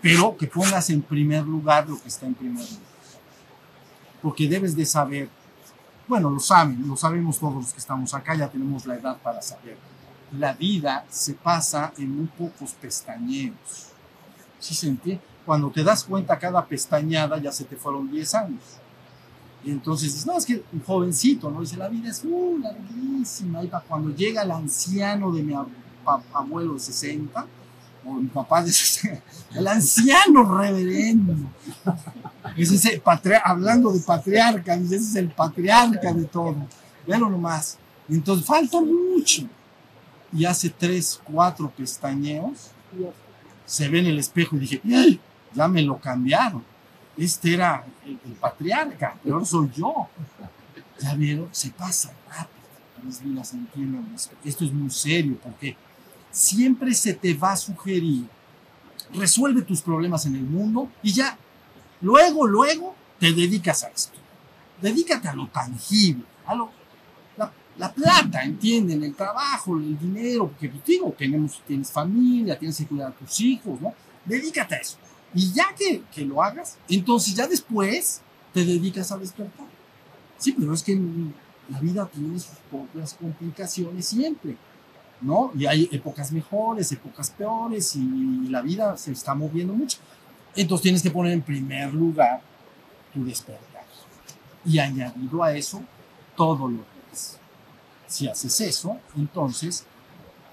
Pero 0.02 0.36
que 0.36 0.48
pongas 0.48 0.90
en 0.90 1.04
primer 1.04 1.46
lugar 1.46 1.88
lo 1.88 2.02
que 2.02 2.08
está 2.08 2.26
en 2.26 2.34
primer 2.34 2.64
lugar. 2.64 2.88
Porque 4.24 4.48
debes 4.50 4.76
de 4.76 4.86
saber 4.88 5.30
bueno, 6.08 6.30
lo 6.30 6.40
saben, 6.40 6.88
lo 6.88 6.96
sabemos 6.96 7.38
todos 7.38 7.56
los 7.56 7.74
que 7.74 7.80
estamos 7.80 8.14
acá, 8.14 8.34
ya 8.34 8.48
tenemos 8.48 8.86
la 8.86 8.96
edad 8.96 9.18
para 9.22 9.42
saber. 9.42 9.78
La 10.32 10.54
vida 10.54 11.06
se 11.10 11.34
pasa 11.34 11.94
en 11.98 12.16
muy 12.16 12.28
pocos 12.28 12.72
pestañeos. 12.72 13.92
¿Sí 14.58 14.74
sentí? 14.74 15.20
Cuando 15.48 15.72
te 15.72 15.82
das 15.82 16.04
cuenta 16.04 16.38
cada 16.38 16.66
pestañada 16.66 17.38
ya 17.38 17.54
se 17.54 17.64
te 17.64 17.78
fueron 17.78 18.12
10 18.12 18.36
años. 18.36 18.62
Y 19.64 19.72
entonces 19.72 20.12
dices, 20.12 20.26
no, 20.28 20.38
es 20.38 20.46
que 20.46 20.62
un 20.74 20.84
jovencito, 20.84 21.50
¿no? 21.50 21.62
Dice, 21.62 21.78
la 21.78 21.88
vida 21.88 22.10
es 22.10 22.26
muy 22.26 22.62
larguísima. 22.62 23.64
Y 23.64 23.72
cuando 23.88 24.14
llega 24.14 24.42
el 24.42 24.52
anciano 24.52 25.32
de 25.32 25.44
mi 25.44 25.54
abuelo 26.34 26.74
de 26.74 26.80
60, 26.82 27.46
o 28.06 28.14
mi 28.16 28.28
papá 28.28 28.62
de 28.62 28.72
60, 28.74 29.24
el 29.56 29.68
anciano 29.68 30.58
reverendo, 30.58 31.34
ese 32.58 33.02
hablando 33.42 33.94
de 33.94 34.02
patriarca, 34.02 34.76
ese 34.76 34.98
es 34.98 35.16
el 35.16 35.30
patriarca 35.30 36.14
de 36.14 36.26
todo. 36.26 36.58
Véalo 37.08 37.30
nomás. 37.30 37.78
Entonces 38.10 38.46
falta 38.46 38.82
mucho. 38.82 39.44
Y 40.34 40.44
hace 40.44 40.70
tres, 40.70 41.22
cuatro 41.24 41.70
pestañeos, 41.70 42.72
se 43.66 43.88
ve 43.88 44.00
en 44.00 44.08
el 44.08 44.20
espejo 44.20 44.58
y 44.58 44.60
dije, 44.60 44.82
ya 45.58 45.68
me 45.68 45.82
lo 45.82 45.98
cambiaron. 46.00 46.64
Este 47.18 47.56
era 47.56 47.84
el, 48.06 48.18
patriarca, 48.34 49.18
pero 49.24 49.44
soy 49.44 49.70
yo. 49.76 50.08
Ya 51.00 51.14
vieron, 51.16 51.50
se 51.52 51.72
pasa 51.72 52.14
rápido. 52.30 52.58
Mis 53.04 53.22
vidas 53.22 53.54
esto. 54.46 54.66
Es 54.66 54.72
muy 54.72 54.90
serio 54.90 55.38
porque 55.44 55.76
siempre 56.32 56.94
se 56.94 57.14
te 57.14 57.34
va 57.34 57.52
a 57.52 57.58
sugerir, 57.58 58.28
resuelve 59.14 59.62
tus 59.62 59.82
problemas 59.82 60.26
en 60.26 60.36
el 60.36 60.44
mundo 60.44 60.90
y 61.04 61.14
ya 61.14 61.38
Luego, 62.02 62.46
luego 62.46 62.96
te 63.20 63.34
dedicas 63.34 63.84
a 63.84 63.88
esto. 63.88 64.18
Dedícate 64.82 65.28
a 65.28 65.34
lo 65.34 65.48
tangible, 65.48 66.24
a 66.46 66.56
lo, 66.56 66.72
la, 67.78 67.94
plata, 67.94 68.44
¿entienden? 68.44 69.04
El 69.04 69.16
trabajo, 69.16 69.78
el 69.78 69.98
dinero, 69.98 70.48
porque 70.48 70.70
pues, 70.70 70.84
digo, 70.84 71.14
tenemos, 71.18 71.62
tienes 71.66 71.92
familia, 71.92 72.58
tienes 72.58 72.78
que 72.78 72.86
cuidar 72.86 73.12
a 73.12 73.16
tus 73.16 73.40
hijos, 73.42 73.80
¿no? 73.82 73.94
Dedícate 74.26 74.76
a 74.76 74.78
eso. 74.80 74.98
Y 75.34 75.52
ya 75.54 75.74
que, 75.78 76.04
que 76.14 76.26
lo 76.26 76.42
hagas, 76.42 76.78
entonces 76.88 77.36
ya 77.36 77.48
después 77.48 78.22
te 78.54 78.66
dedicas 78.66 79.12
a 79.12 79.18
despertar. 79.18 79.68
Sí, 80.38 80.56
pero 80.58 80.74
es 80.74 80.84
que 80.84 81.00
la 81.70 81.80
vida 81.80 82.08
tiene 82.08 82.40
sus 82.40 82.58
propias 82.72 83.14
complicaciones 83.16 84.08
siempre, 84.08 84.56
¿no? 85.22 85.52
Y 85.58 85.66
hay 85.66 85.90
épocas 85.92 86.32
mejores, 86.32 86.92
épocas 86.92 87.30
peores, 87.32 87.96
y 87.96 88.48
la 88.50 88.62
vida 88.62 88.96
se 88.98 89.12
está 89.12 89.36
moviendo 89.36 89.74
mucho. 89.74 89.98
Entonces 90.56 90.84
tienes 90.84 91.02
que 91.02 91.12
poner 91.12 91.34
en 91.34 91.42
primer 91.42 91.94
lugar 91.94 92.42
tu 93.14 93.24
despertar. 93.26 93.86
Y 94.66 94.80
añadido 94.80 95.44
a 95.44 95.54
eso, 95.56 95.82
todo 96.36 96.68
lo 96.68 96.78
que 96.78 97.14
es. 97.14 97.38
Si 98.08 98.28
haces 98.28 98.60
eso, 98.62 98.98
entonces, 99.16 99.86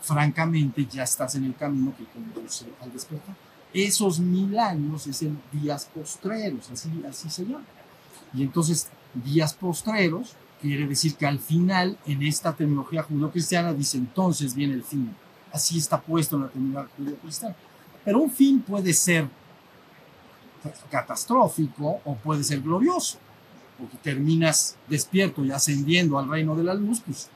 francamente, 0.00 0.87
ya 0.87 1.02
estás 1.02 1.34
en 1.34 1.44
el 1.44 1.56
camino 1.56 1.94
que 1.96 2.04
conduce 2.04 2.66
al 2.80 2.92
despertar. 2.92 3.34
Esos 3.74 4.20
mil 4.20 4.56
años 4.56 5.06
es 5.08 5.22
en 5.22 5.38
días 5.52 5.90
postreros, 5.92 6.70
así, 6.70 6.88
así 7.08 7.28
se 7.28 7.44
llama. 7.44 7.64
Y 8.32 8.44
entonces, 8.44 8.88
días 9.12 9.52
postreros 9.52 10.37
quiere 10.60 10.87
decir 10.87 11.16
que 11.16 11.26
al 11.26 11.40
final, 11.40 11.98
en 12.06 12.22
esta 12.22 12.54
terminología 12.54 13.02
judío-cristiana, 13.02 13.74
dice 13.74 13.98
entonces 13.98 14.54
viene 14.54 14.74
el 14.74 14.84
fin. 14.84 15.14
Así 15.52 15.78
está 15.78 16.00
puesto 16.00 16.37
en 16.37 16.42
la 16.42 16.48
terminología 16.48 16.94
judío-cristiana. 16.96 17.56
Pero 18.04 18.20
un 18.20 18.30
fin 18.30 18.60
puede 18.60 18.92
ser 18.92 19.28
catastrófico 20.90 22.00
o 22.04 22.14
puede 22.14 22.44
ser 22.44 22.60
glorioso, 22.60 23.18
porque 23.78 23.96
terminas 23.98 24.76
despierto 24.88 25.44
y 25.44 25.50
ascendiendo 25.50 26.18
al 26.18 26.28
reino 26.28 26.54
de 26.54 26.64
la 26.64 26.74
luz, 26.74 27.02
pues, 27.04 27.28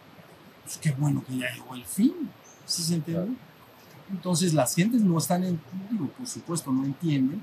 pues 0.62 0.78
qué 0.78 0.92
bueno 0.92 1.24
que 1.26 1.36
ya 1.36 1.52
llegó 1.52 1.74
el 1.74 1.84
fin. 1.84 2.30
¿Sí 2.64 2.82
se 2.82 2.94
entiende? 2.94 3.36
Entonces 4.10 4.54
las 4.54 4.74
gentes 4.74 5.02
no 5.02 5.18
están, 5.18 5.44
en, 5.44 5.60
digo, 5.90 6.08
por 6.08 6.26
supuesto, 6.26 6.72
no 6.72 6.84
entienden 6.84 7.42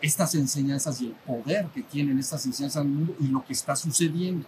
estas 0.00 0.34
enseñanzas 0.34 1.00
y 1.00 1.06
el 1.06 1.12
poder 1.12 1.66
que 1.66 1.82
tienen 1.82 2.18
estas 2.18 2.44
enseñanzas 2.46 2.84
en 2.84 2.90
el 2.90 2.96
mundo 2.96 3.16
y 3.20 3.26
lo 3.28 3.44
que 3.44 3.52
está 3.52 3.76
sucediendo. 3.76 4.46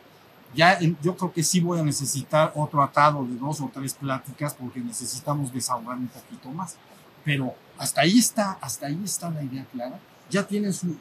Ya 0.54 0.78
yo 0.80 1.16
creo 1.16 1.32
que 1.32 1.42
sí 1.42 1.60
voy 1.60 1.80
a 1.80 1.82
necesitar 1.82 2.52
otro 2.54 2.82
atado 2.82 3.24
de 3.24 3.36
dos 3.36 3.60
o 3.60 3.70
tres 3.72 3.94
pláticas 3.94 4.54
porque 4.54 4.80
necesitamos 4.80 5.52
desahogar 5.52 5.96
un 5.96 6.08
poquito 6.08 6.50
más. 6.50 6.76
Pero 7.24 7.54
hasta 7.78 8.02
ahí 8.02 8.18
está, 8.18 8.52
hasta 8.60 8.86
ahí 8.86 9.00
está 9.04 9.30
la 9.30 9.42
idea 9.42 9.64
clara 9.72 9.98
ya 10.30 10.46
tienen 10.46 10.72
su... 10.72 10.96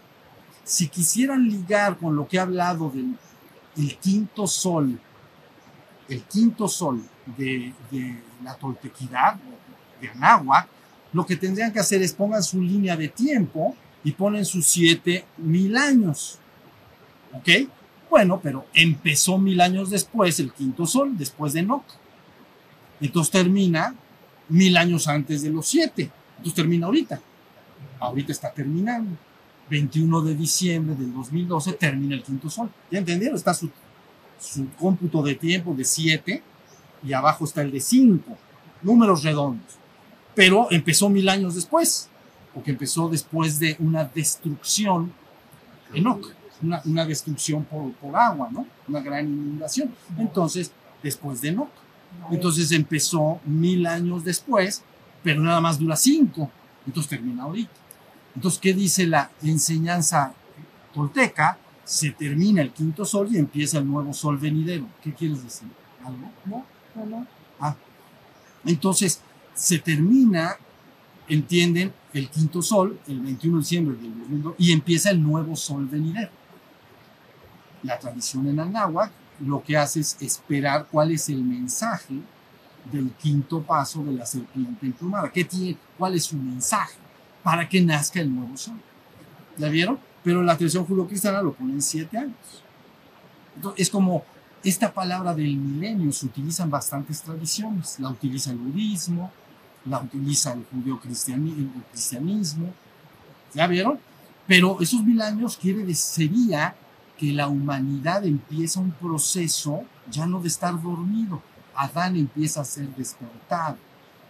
Si 0.64 0.88
quisieran 0.88 1.48
ligar 1.48 1.98
con 1.98 2.16
lo 2.16 2.28
que 2.28 2.38
he 2.38 2.40
hablado 2.40 2.90
del 2.90 3.18
el 3.76 3.98
quinto 3.98 4.46
sol, 4.48 5.00
el 6.08 6.22
quinto 6.24 6.68
sol 6.68 7.04
de, 7.38 7.74
la 8.44 8.54
toltequidad, 8.56 9.38
de 10.04 10.10
Anáhuac, 10.12 10.68
lo 11.14 11.26
que 11.26 11.36
tendrían 11.36 11.72
que 11.72 11.80
hacer 11.80 12.02
es 12.02 12.14
pongan 12.14 12.44
su 12.44 12.62
línea 12.62 12.96
de 12.96 13.10
tiempo 13.10 13.76
y 14.04 14.12
ponen 14.12 14.46
sus 14.46 14.68
siete 14.68 15.26
mil 15.38 15.76
años. 15.78 16.40
¿Ok? 17.34 17.50
Bueno, 18.10 18.40
pero 18.42 18.66
empezó 18.74 19.38
mil 19.38 19.60
años 19.62 19.90
después 19.90 20.40
el 20.40 20.52
quinto 20.52 20.86
sol, 20.86 21.18
después 21.18 21.54
de 21.54 21.62
Enoch. 21.62 21.86
Entonces 23.02 23.32
termina 23.32 23.96
mil 24.50 24.78
años 24.78 25.08
antes 25.08 25.42
de 25.42 25.50
los 25.50 25.68
siete. 25.68 26.12
Entonces 26.38 26.56
termina 26.56 26.86
ahorita 26.88 27.20
ahorita 28.00 28.32
está 28.32 28.52
terminando. 28.52 29.18
21 29.70 30.22
de 30.22 30.36
diciembre 30.36 30.96
del 30.96 31.14
2012 31.14 31.74
termina 31.74 32.16
el 32.16 32.24
quinto 32.24 32.50
sol. 32.50 32.70
¿Ya 32.92 33.00
entendieron? 33.00 33.38
Está 33.38 33.54
su, 33.54 33.70
su 34.40 34.68
cómputo 34.72 35.24
de 35.24 35.36
tiempo 35.36 35.74
de 35.74 35.86
7 35.86 36.44
y 37.04 37.14
abajo 37.14 37.46
está 37.46 37.62
el 37.62 37.72
de 37.72 37.80
5. 37.80 38.38
Números 38.82 39.24
redondos. 39.24 39.78
Pero 40.36 40.68
empezó 40.72 41.10
mil 41.10 41.30
años 41.30 41.56
después, 41.56 42.10
porque 42.54 42.72
empezó 42.72 43.10
después 43.10 43.60
de 43.60 43.76
una 43.80 44.06
destrucción 44.06 45.14
Enoch, 45.94 46.34
una, 46.62 46.82
una 46.86 47.06
destrucción 47.06 47.64
por, 47.66 47.92
por 47.94 48.16
agua, 48.16 48.50
¿no? 48.52 48.66
Una 48.88 49.02
gran 49.02 49.28
inundación. 49.28 49.94
Entonces, 50.18 50.72
después 51.04 51.42
de 51.42 51.50
Enoch. 51.50 51.70
Entonces 52.32 52.72
empezó 52.72 53.40
mil 53.46 53.86
años 53.86 54.24
después, 54.24 54.84
pero 55.24 55.42
nada 55.42 55.60
más 55.60 55.80
dura 55.80 55.96
cinco 55.96 56.50
Entonces 56.86 57.10
termina 57.10 57.44
ahorita. 57.44 57.72
Entonces, 58.36 58.60
¿qué 58.60 58.74
dice 58.74 59.06
la 59.06 59.30
enseñanza 59.42 60.34
tolteca? 60.94 61.58
Se 61.84 62.12
termina 62.12 62.62
el 62.62 62.72
quinto 62.72 63.06
sol 63.06 63.28
y 63.32 63.38
empieza 63.38 63.78
el 63.78 63.88
nuevo 63.88 64.14
sol 64.14 64.38
venidero. 64.38 64.88
¿Qué 65.04 65.14
quieres 65.14 65.44
decir? 65.44 65.68
¿Algo? 66.04 66.32
No, 66.46 66.66
no, 66.96 67.06
no. 67.06 67.28
Ah. 67.60 67.76
Entonces, 68.66 69.22
se 69.54 69.80
termina, 69.80 70.58
entienden, 71.28 71.94
el 72.14 72.30
quinto 72.30 72.62
sol, 72.62 73.00
el 73.08 73.20
21 73.20 73.58
de 73.58 73.62
diciembre 73.62 73.98
del 73.98 74.20
2002, 74.20 74.56
y 74.58 74.72
empieza 74.72 75.10
el 75.10 75.22
nuevo 75.22 75.56
sol 75.56 75.88
venidero. 75.88 76.30
La 77.82 77.98
tradición 78.00 78.48
en 78.48 78.60
Anáhuac 78.60 79.12
lo 79.40 79.64
que 79.64 79.76
hace 79.78 80.00
es 80.00 80.16
esperar 80.22 80.88
cuál 80.90 81.12
es 81.12 81.28
el 81.30 81.44
mensaje 81.44 82.16
del 82.92 83.12
quinto 83.12 83.62
paso 83.62 84.04
de 84.04 84.14
la 84.14 84.26
serpiente 84.26 84.86
emplumada. 84.86 85.32
¿Qué 85.32 85.44
tiene? 85.44 85.78
¿Cuál 85.98 86.16
es 86.16 86.26
su 86.26 86.38
mensaje? 86.38 86.98
Para 87.42 87.68
que 87.68 87.82
nazca 87.82 88.20
el 88.20 88.34
nuevo 88.34 88.56
sol. 88.56 88.80
¿Ya 89.58 89.70
vieron? 89.70 90.00
Pero 90.24 90.42
la 90.44 90.58
tradición 90.58 90.86
judio-cristiana 90.86 91.42
lo 91.42 91.54
pone 91.54 91.74
en 91.74 91.82
siete 91.82 92.18
años. 92.18 92.64
Es 93.76 93.90
como 93.90 94.24
esta 94.64 94.94
palabra 94.94 95.34
del 95.34 95.58
milenio 95.58 96.12
se 96.12 96.26
utiliza 96.26 96.64
en 96.64 96.70
bastantes 96.70 97.22
tradiciones. 97.22 98.00
La 98.00 98.10
utiliza 98.10 98.52
el 98.52 98.58
budismo, 98.58 99.32
la 99.86 100.02
utiliza 100.02 100.54
el 100.54 100.66
judío-cristianismo. 100.66 102.74
¿Ya 103.54 103.68
vieron? 103.68 104.00
Pero 104.48 104.82
esos 104.82 105.04
mil 105.04 105.22
años 105.22 105.58
quiere, 105.58 105.94
sería 105.96 106.76
que 107.18 107.32
la 107.32 107.48
humanidad 107.48 108.26
empieza 108.26 108.80
un 108.80 108.92
proceso 108.92 109.84
ya 110.10 110.26
no 110.26 110.42
de 110.42 110.48
estar 110.48 110.82
dormido. 110.82 111.42
Adán 111.76 112.16
empieza 112.16 112.62
a 112.62 112.66
ser 112.66 112.88
despertado, 112.96 113.78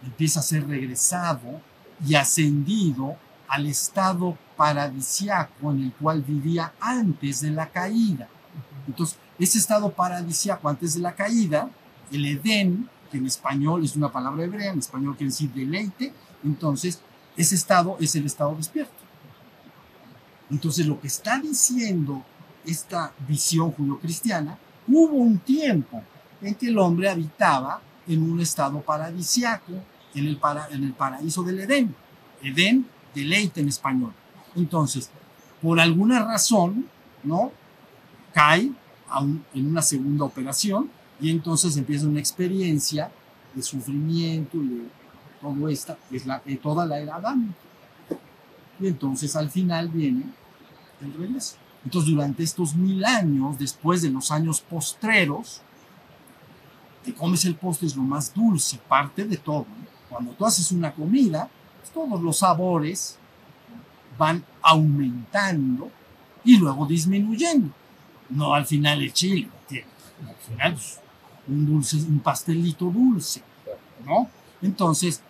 empieza 0.02 0.40
a 0.40 0.42
ser 0.42 0.66
regresado 0.66 1.60
y 2.06 2.14
ascendido 2.14 3.16
al 3.48 3.66
estado 3.66 4.36
paradisiaco 4.56 5.72
en 5.72 5.84
el 5.84 5.92
cual 5.92 6.22
vivía 6.22 6.72
antes 6.80 7.40
de 7.40 7.50
la 7.50 7.66
caída. 7.66 8.28
Entonces, 8.86 9.18
ese 9.38 9.58
estado 9.58 9.90
paradisiaco 9.90 10.68
antes 10.68 10.94
de 10.94 11.00
la 11.00 11.14
caída, 11.14 11.68
el 12.12 12.26
Edén, 12.26 12.88
que 13.14 13.18
en 13.18 13.26
español 13.26 13.84
es 13.84 13.94
una 13.94 14.10
palabra 14.10 14.42
hebrea, 14.42 14.72
en 14.72 14.80
español 14.80 15.14
quiere 15.16 15.30
decir 15.30 15.48
deleite, 15.52 16.12
entonces 16.42 17.00
ese 17.36 17.54
estado 17.54 17.96
es 18.00 18.16
el 18.16 18.26
estado 18.26 18.56
despierto. 18.56 18.92
Entonces 20.50 20.84
lo 20.84 21.00
que 21.00 21.06
está 21.06 21.38
diciendo 21.38 22.24
esta 22.66 23.12
visión 23.28 23.70
judio-cristiana, 23.70 24.58
hubo 24.88 25.14
un 25.14 25.38
tiempo 25.38 26.02
en 26.42 26.56
que 26.56 26.66
el 26.66 26.78
hombre 26.78 27.08
habitaba 27.08 27.80
en 28.08 28.20
un 28.32 28.40
estado 28.40 28.80
paradisiaco, 28.80 29.74
en 30.12 30.26
el, 30.26 30.40
en 30.72 30.82
el 30.82 30.92
paraíso 30.92 31.44
del 31.44 31.60
Edén. 31.60 31.94
Edén, 32.42 32.84
deleite 33.14 33.60
en 33.60 33.68
español. 33.68 34.12
Entonces, 34.56 35.08
por 35.62 35.78
alguna 35.78 36.24
razón, 36.24 36.88
¿no? 37.22 37.52
Cae 38.32 38.72
en 39.54 39.66
una 39.68 39.82
segunda 39.82 40.24
operación 40.24 40.90
y 41.20 41.30
entonces 41.30 41.76
empieza 41.76 42.06
una 42.06 42.20
experiencia 42.20 43.10
de 43.54 43.62
sufrimiento 43.62 44.56
y 44.56 44.68
de 44.68 44.84
todo 45.40 45.68
esta, 45.68 45.96
es 46.10 46.26
la, 46.26 46.42
de 46.44 46.56
toda 46.56 46.86
la 46.86 46.98
era. 46.98 47.20
Y 48.80 48.86
entonces 48.86 49.36
al 49.36 49.50
final 49.50 49.88
viene 49.88 50.24
el 51.00 51.14
regreso. 51.14 51.56
Entonces 51.84 52.10
durante 52.10 52.42
estos 52.42 52.74
mil 52.74 53.04
años, 53.04 53.58
después 53.58 54.02
de 54.02 54.10
los 54.10 54.30
años 54.30 54.60
postreros, 54.60 55.60
te 57.04 57.14
comes 57.14 57.44
el 57.44 57.54
postre 57.54 57.86
es 57.86 57.96
lo 57.96 58.02
más 58.02 58.32
dulce, 58.32 58.78
parte 58.88 59.24
de 59.24 59.36
todo. 59.36 59.66
Cuando 60.08 60.32
tú 60.32 60.46
haces 60.46 60.72
una 60.72 60.92
comida, 60.92 61.48
pues, 61.80 61.92
todos 61.92 62.20
los 62.22 62.38
sabores 62.38 63.18
van 64.16 64.44
aumentando 64.62 65.90
y 66.44 66.56
luego 66.56 66.86
disminuyendo. 66.86 67.70
No 68.30 68.54
al 68.54 68.64
final 68.64 69.02
el 69.02 69.12
chile, 69.12 69.48
al 69.70 70.34
final 70.36 70.72
pues, 70.72 71.00
un 71.48 71.66
dulce, 71.66 71.96
un 71.96 72.20
pastelito 72.20 72.86
dulce, 72.86 73.42
¿no? 74.04 74.28
Entonces, 74.62 75.20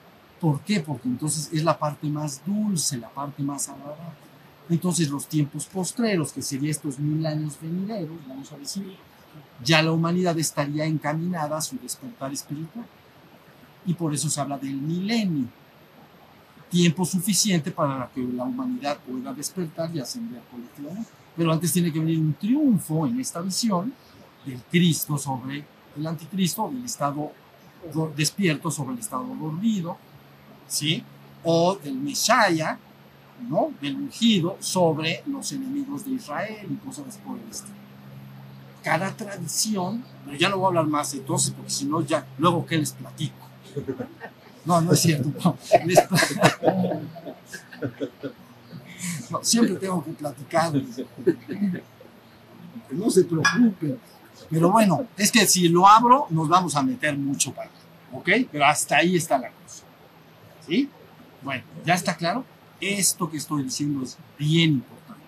¿por 0.41 0.61
qué? 0.61 0.81
Porque 0.81 1.09
entonces 1.09 1.51
es 1.53 1.65
la 1.65 1.79
parte 1.79 2.07
más 2.09 2.43
dulce, 2.45 2.99
la 2.99 3.09
parte 3.09 3.43
más 3.43 3.69
agradable. 3.69 4.25
Entonces 4.69 5.11
los 5.11 5.27
tiempos 5.27 5.67
postreros, 5.67 6.33
que 6.33 6.43
serían 6.43 6.71
estos 6.71 6.99
mil 6.99 7.25
años 7.27 7.59
venideros, 7.61 8.17
vamos 8.29 8.51
a 8.53 8.57
decir, 8.57 8.97
ya 9.63 9.83
la 9.83 9.93
humanidad 9.93 10.39
estaría 10.39 10.85
encaminada 10.85 11.57
a 11.57 11.61
su 11.61 11.77
despertar 11.79 12.33
espiritual. 12.33 12.87
Y 13.87 13.95
por 13.95 14.15
eso 14.15 14.31
se 14.31 14.41
habla 14.41 14.59
del 14.59 14.75
milenio. 14.75 15.47
Tiempo 16.71 17.05
suficiente 17.05 17.71
para 17.71 18.11
que 18.13 18.21
la 18.23 18.45
humanidad 18.45 18.99
pueda 18.99 19.33
despertar 19.33 19.95
y 19.95 20.01
ascender 20.01 20.43
colectivamente. 20.51 21.11
Pero 21.37 21.53
antes 21.53 21.73
tiene 21.73 21.93
que 21.93 21.99
venir 21.99 22.19
un 22.19 22.35
triunfo 22.35 23.07
en 23.07 23.21
esta 23.21 23.41
visión 23.41 23.93
del 24.47 24.61
Cristo 24.71 25.19
sobre 25.19 25.65
el 25.97 26.07
anticristo, 26.07 26.69
del 26.69 26.85
estado 26.85 27.33
despierto 28.17 28.71
sobre 28.71 28.95
el 28.95 29.01
estado 29.01 29.25
dormido, 29.25 29.97
¿sí? 30.67 31.03
O 31.43 31.77
del 31.77 31.97
Messiah, 31.97 32.79
¿no? 33.49 33.73
Del 33.81 33.97
ungido 33.97 34.57
sobre 34.61 35.23
los 35.27 35.53
enemigos 35.53 36.05
de 36.05 36.13
Israel 36.13 36.67
y 36.71 36.77
cosas 36.77 37.19
por 37.19 37.39
el 37.39 37.51
estilo. 37.51 37.75
Cada 38.83 39.15
tradición, 39.17 40.05
pero 40.25 40.37
ya 40.37 40.49
no 40.49 40.57
voy 40.59 40.65
a 40.65 40.69
hablar 40.69 40.87
más 40.87 41.15
entonces, 41.15 41.53
porque 41.53 41.71
si 41.71 41.87
no, 41.87 42.03
ya, 42.03 42.27
luego, 42.39 42.67
¿qué 42.67 42.79
les 42.79 42.93
platico? 42.93 43.45
No, 44.65 44.81
no 44.81 44.93
es 44.93 45.01
cierto. 45.01 45.31
No, 49.31 49.43
siempre 49.43 49.77
tengo 49.77 50.03
que 50.05 50.13
platicar. 50.13 50.73
No 52.91 53.11
se 53.11 53.25
preocupen. 53.25 53.99
Pero 54.51 54.71
bueno, 54.71 55.07
es 55.17 55.31
que 55.33 55.47
si 55.47 55.69
lo 55.69 55.89
abro, 55.89 56.27
nos 56.31 56.49
vamos 56.49 56.77
a 56.77 56.83
meter 56.83 57.17
mucho 57.17 57.53
para 57.53 57.71
¿Ok? 58.13 58.29
Pero 58.51 58.65
hasta 58.65 58.99
ahí 58.99 59.17
está 59.17 59.39
la 59.39 59.51
cosa. 59.51 59.85
¿Sí? 60.67 60.89
Bueno, 61.43 61.65
¿ya 61.85 61.95
está 61.95 62.17
claro? 62.17 62.45
Esto 62.81 63.29
que 63.29 63.37
estoy 63.37 63.65
diciendo 63.65 64.05
es 64.05 64.17
bien 64.39 64.71
importante. 64.71 65.23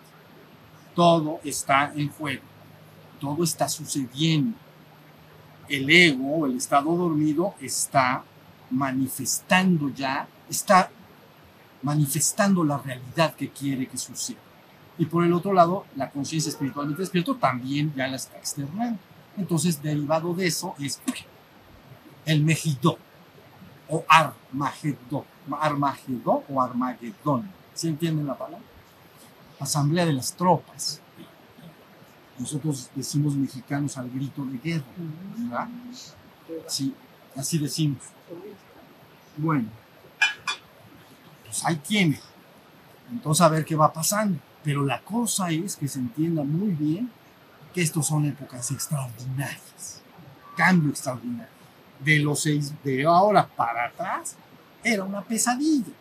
Todo 0.94 1.40
está 1.42 1.92
en 1.94 2.09
juego. 2.11 2.42
Todo 3.20 3.42
está 3.42 3.68
sucediendo. 3.68 4.57
El 5.68 5.90
ego, 5.90 6.46
el 6.46 6.57
estado 6.57 6.94
dormido, 6.96 7.55
está 7.61 8.22
manifestando 8.70 9.92
ya, 9.92 10.29
está 10.48 10.90
manifestando 11.83 12.62
la 12.62 12.79
realidad 12.79 13.35
que 13.35 13.50
quiere 13.50 13.87
que 13.87 13.98
suceda. 13.98 14.38
Y 14.98 15.06
por 15.06 15.24
el 15.24 15.32
otro 15.32 15.52
lado, 15.52 15.85
la 15.94 16.11
conciencia 16.11 16.48
espiritualmente 16.48 17.02
despierto 17.02 17.37
también 17.37 17.92
ya 17.94 18.09
la 18.09 18.16
está 18.16 18.38
externando. 18.38 18.98
Entonces, 19.37 19.82
derivado 19.82 20.32
de 20.35 20.46
eso 20.46 20.74
es 20.78 21.00
el 22.24 22.42
Mejidó 22.42 22.98
o 23.88 24.04
Armagedón. 24.09 25.24
Armagedón 25.61 26.40
o 26.48 26.61
Armagedón. 26.62 27.50
¿Se 27.74 27.88
entiende 27.88 28.24
la 28.24 28.37
palabra? 28.37 28.64
Asamblea 29.61 30.06
de 30.06 30.14
las 30.14 30.32
tropas. 30.35 31.00
Nosotros 32.38 32.90
decimos 32.94 33.35
mexicanos 33.35 33.96
al 33.96 34.11
grito 34.11 34.44
de 34.44 34.59
guerra, 34.59 34.85
¿verdad? 35.38 35.68
Sí, 36.66 36.94
así 37.35 37.59
decimos. 37.59 38.02
Bueno, 39.37 39.68
pues 41.44 41.64
ahí 41.64 41.76
tiene. 41.76 42.20
Entonces 43.11 43.40
a 43.42 43.48
ver 43.48 43.64
qué 43.64 43.74
va 43.76 43.92
pasando. 43.92 44.38
Pero 44.67 44.85
la 44.85 45.00
cosa 45.00 45.48
es 45.50 45.77
que 45.77 45.87
se 45.87 46.00
entienda 46.00 46.42
muy 46.42 46.71
bien 46.73 47.08
que 47.73 47.83
estos 47.83 48.08
son 48.08 48.25
épocas 48.25 48.69
extraordinarias. 48.73 50.02
Cambio 50.56 50.90
extraordinario. 50.90 51.54
De 52.00 52.19
los 52.19 52.40
seis, 52.40 52.75
de 52.83 53.06
ahora 53.06 53.46
para 53.46 53.87
atrás, 53.87 54.35
era 54.83 55.04
una 55.04 55.23
pesadilla. 55.23 55.92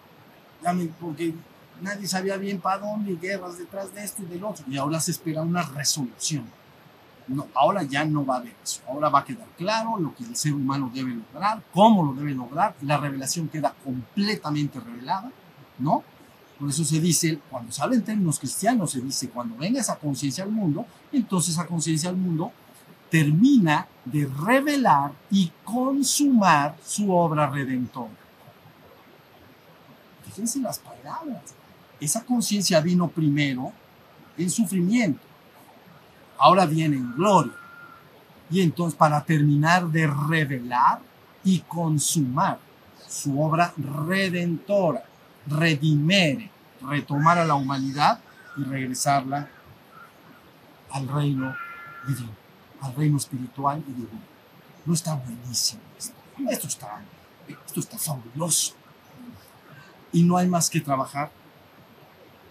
Porque 0.99 1.35
nadie 1.79 2.07
sabía 2.07 2.37
bien 2.37 2.59
para 2.59 2.79
dónde, 2.79 3.15
guerras 3.15 3.59
detrás 3.59 3.93
de 3.93 4.03
esto 4.03 4.23
y 4.23 4.25
del 4.25 4.43
otro. 4.43 4.65
Y 4.67 4.77
ahora 4.77 4.99
se 4.99 5.11
espera 5.11 5.43
una 5.43 5.61
resolución. 5.61 6.45
No, 7.27 7.47
ahora 7.53 7.83
ya 7.83 8.03
no 8.03 8.25
va 8.25 8.37
a 8.37 8.39
haber 8.39 8.55
eso. 8.63 8.81
Ahora 8.87 9.09
va 9.09 9.19
a 9.19 9.25
quedar 9.25 9.47
claro 9.59 9.99
lo 9.99 10.15
que 10.15 10.23
el 10.23 10.35
ser 10.35 10.53
humano 10.53 10.89
debe 10.91 11.13
lograr, 11.13 11.61
cómo 11.71 12.03
lo 12.03 12.13
debe 12.13 12.33
lograr. 12.33 12.75
La 12.81 12.97
revelación 12.97 13.47
queda 13.47 13.75
completamente 13.83 14.79
revelada, 14.79 15.31
¿no? 15.77 16.03
Por 16.59 16.69
eso 16.69 16.85
se 16.85 16.99
dice, 16.99 17.39
cuando 17.49 17.71
se 17.71 17.83
en 17.83 18.03
términos 18.03 18.39
cristianos, 18.39 18.91
se 18.91 19.01
dice, 19.01 19.29
cuando 19.29 19.57
venga 19.57 19.79
esa 19.79 19.97
conciencia 19.97 20.43
al 20.43 20.51
mundo, 20.51 20.85
entonces 21.11 21.53
esa 21.53 21.67
conciencia 21.67 22.09
al 22.09 22.15
mundo 22.15 22.51
termina 23.09 23.87
de 24.05 24.25
revelar 24.25 25.11
y 25.31 25.51
consumar 25.63 26.77
su 26.83 27.11
obra 27.11 27.49
redentora. 27.49 28.11
Fíjense 30.25 30.59
las 30.59 30.79
palabras. 30.79 31.43
Esa 31.99 32.23
conciencia 32.23 32.81
vino 32.81 33.07
primero 33.07 33.71
en 34.37 34.49
sufrimiento, 34.49 35.21
ahora 36.37 36.65
viene 36.65 36.97
en 36.97 37.13
gloria. 37.15 37.53
Y 38.49 38.61
entonces 38.61 38.97
para 38.97 39.23
terminar 39.23 39.87
de 39.87 40.07
revelar 40.07 40.99
y 41.43 41.59
consumar 41.59 42.59
su 43.07 43.41
obra 43.41 43.73
redentora. 43.77 45.03
Redimere, 45.47 46.51
retomar 46.81 47.37
a 47.37 47.45
la 47.45 47.55
humanidad 47.55 48.19
y 48.57 48.63
regresarla 48.63 49.49
al 50.91 51.07
reino 51.07 51.55
divino, 52.07 52.31
al 52.81 52.95
reino 52.95 53.17
espiritual 53.17 53.79
y 53.87 53.91
divino. 53.91 54.21
No 54.85 54.93
está 54.93 55.15
buenísimo 55.15 55.81
esto. 55.97 56.15
Esto 56.49 56.67
está, 56.67 57.01
esto 57.47 57.79
está 57.79 57.97
fabuloso. 57.97 58.73
Y 60.11 60.23
no 60.23 60.37
hay 60.37 60.47
más 60.47 60.69
que 60.69 60.79
trabajar. 60.81 61.31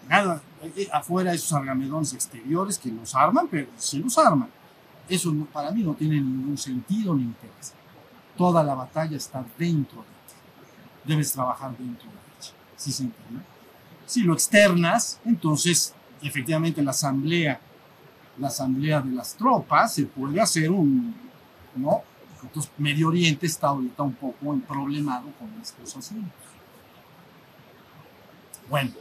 Nada, 0.07 0.41
eh, 0.61 0.87
afuera 0.91 1.33
esos 1.33 1.51
argamedones 1.53 2.13
exteriores 2.13 2.77
que 2.77 2.89
los 2.91 3.15
arman, 3.15 3.47
pero 3.47 3.67
se 3.77 3.97
los 3.97 4.17
arman. 4.17 4.49
Eso 5.09 5.31
no- 5.31 5.45
para 5.45 5.71
mí 5.71 5.81
no 5.81 5.93
tiene 5.93 6.15
ningún 6.15 6.57
sentido 6.57 7.15
ni 7.15 7.23
interés. 7.23 7.73
Toda 8.37 8.63
la 8.63 8.75
batalla 8.75 9.17
está 9.17 9.43
dentro 9.57 9.99
de 9.99 10.07
ti. 10.07 11.05
Debes 11.05 11.31
trabajar 11.31 11.71
dentro 11.77 12.05
de 12.05 12.11
ella. 12.11 12.24
¿Sí 12.85 12.91
se? 12.91 13.09
Si 14.05 14.21
lo 14.21 14.33
externas, 14.33 15.19
entonces 15.25 15.95
efectivamente 16.21 16.83
la 16.83 16.91
asamblea, 16.91 17.59
la 18.37 18.47
asamblea 18.49 19.01
de 19.01 19.11
las 19.11 19.35
tropas, 19.35 19.95
se 19.95 20.05
puede 20.05 20.39
hacer 20.39 20.69
un, 20.69 21.15
¿no? 21.75 22.03
Entonces 22.43 22.71
Medio 22.77 23.07
Oriente 23.07 23.47
está 23.47 23.69
ahorita 23.69 24.03
un 24.03 24.13
poco 24.13 24.55
problemado 24.67 25.23
con 25.39 25.49
estos 25.59 25.97
asuntos. 25.97 26.31
Bueno, 28.69 28.91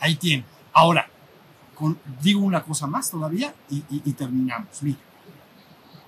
ahí 0.00 0.16
tiene. 0.16 0.44
Ahora, 0.74 1.08
con- 1.74 1.98
digo 2.22 2.40
una 2.40 2.62
cosa 2.62 2.86
más 2.86 3.10
todavía 3.10 3.54
y, 3.70 3.76
y- 3.88 4.02
y 4.04 4.12
terminamos. 4.12 4.82
Mira, 4.82 4.98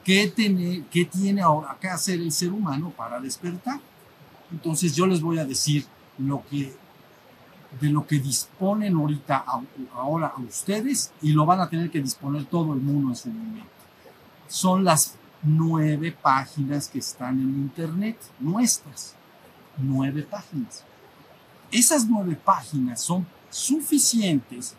¿qué, 0.04 0.28
tiene, 0.34 0.84
¿qué 0.90 1.04
tiene 1.06 1.40
ahora 1.40 1.76
que 1.80 1.88
hacer 1.88 2.20
el 2.20 2.32
ser 2.32 2.52
humano 2.52 2.90
para 2.90 3.20
despertar? 3.20 3.80
Entonces 4.50 4.94
yo 4.94 5.06
les 5.06 5.22
voy 5.22 5.38
a 5.38 5.44
decir 5.46 5.86
lo 6.18 6.44
que 6.50 6.74
de 7.80 7.88
lo 7.90 8.06
que 8.06 8.18
disponen 8.18 8.94
ahorita 8.96 9.44
ahora 9.94 10.32
a 10.36 10.40
ustedes 10.40 11.12
y 11.22 11.32
lo 11.32 11.46
van 11.46 11.60
a 11.60 11.68
tener 11.68 11.90
que 11.90 12.00
disponer 12.02 12.44
todo 12.44 12.74
el 12.74 12.80
mundo 12.80 13.10
en 13.10 13.16
su 13.16 13.28
momento. 13.30 13.70
Son 14.48 14.84
las 14.84 15.14
nueve 15.42 16.12
páginas 16.12 16.88
que 16.88 16.98
están 16.98 17.40
en 17.40 17.48
internet, 17.48 18.18
nuestras. 18.38 19.14
Nueve 19.78 20.22
páginas. 20.22 20.84
Esas 21.70 22.06
nueve 22.06 22.36
páginas 22.36 23.00
son 23.00 23.26
suficientes 23.50 24.74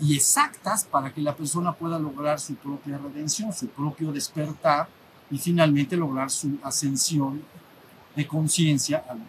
y 0.00 0.16
exactas 0.16 0.84
para 0.84 1.12
que 1.12 1.20
la 1.20 1.36
persona 1.36 1.72
pueda 1.72 1.98
lograr 1.98 2.40
su 2.40 2.54
propia 2.54 2.96
redención, 2.96 3.52
su 3.52 3.68
propio 3.68 4.10
despertar 4.10 4.88
y 5.30 5.36
finalmente 5.38 5.96
lograr 5.96 6.30
su 6.30 6.56
ascensión 6.62 7.42
de 8.16 8.26
conciencia, 8.26 9.04
al- 9.08 9.20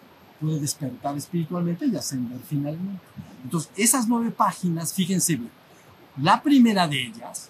puede 0.42 0.58
despertar 0.58 1.16
espiritualmente 1.16 1.86
y 1.86 1.96
ascender 1.96 2.40
finalmente. 2.40 3.00
Entonces, 3.44 3.70
esas 3.76 4.08
nueve 4.08 4.30
páginas, 4.30 4.92
fíjense 4.92 5.36
bien, 5.36 5.50
la 6.20 6.42
primera 6.42 6.88
de 6.88 7.06
ellas, 7.06 7.48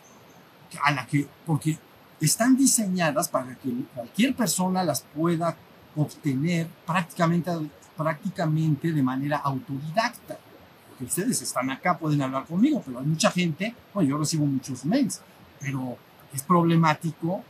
a 0.83 0.93
la 0.93 1.07
que, 1.07 1.27
porque 1.47 1.79
están 2.21 2.57
diseñadas 2.57 3.29
para 3.29 3.55
que 3.57 3.71
cualquier 3.95 4.37
persona 4.37 4.85
las 4.85 5.03
pueda 5.15 5.57
obtener 5.97 6.69
prácticamente, 6.87 7.51
prácticamente 7.97 8.93
de 8.93 9.03
manera 9.03 9.39
autodidacta. 9.39 10.39
Porque 10.89 11.05
ustedes 11.07 11.43
están 11.43 11.71
acá, 11.71 11.99
pueden 11.99 12.23
hablar 12.23 12.45
conmigo, 12.45 12.83
pero 12.85 13.01
hay 13.01 13.07
mucha 13.07 13.31
gente, 13.31 13.75
bueno, 13.93 14.11
yo 14.11 14.19
recibo 14.19 14.47
muchos 14.47 14.85
mails, 14.85 15.21
pero 15.61 15.97
es 16.33 16.43
problemático 16.43 17.43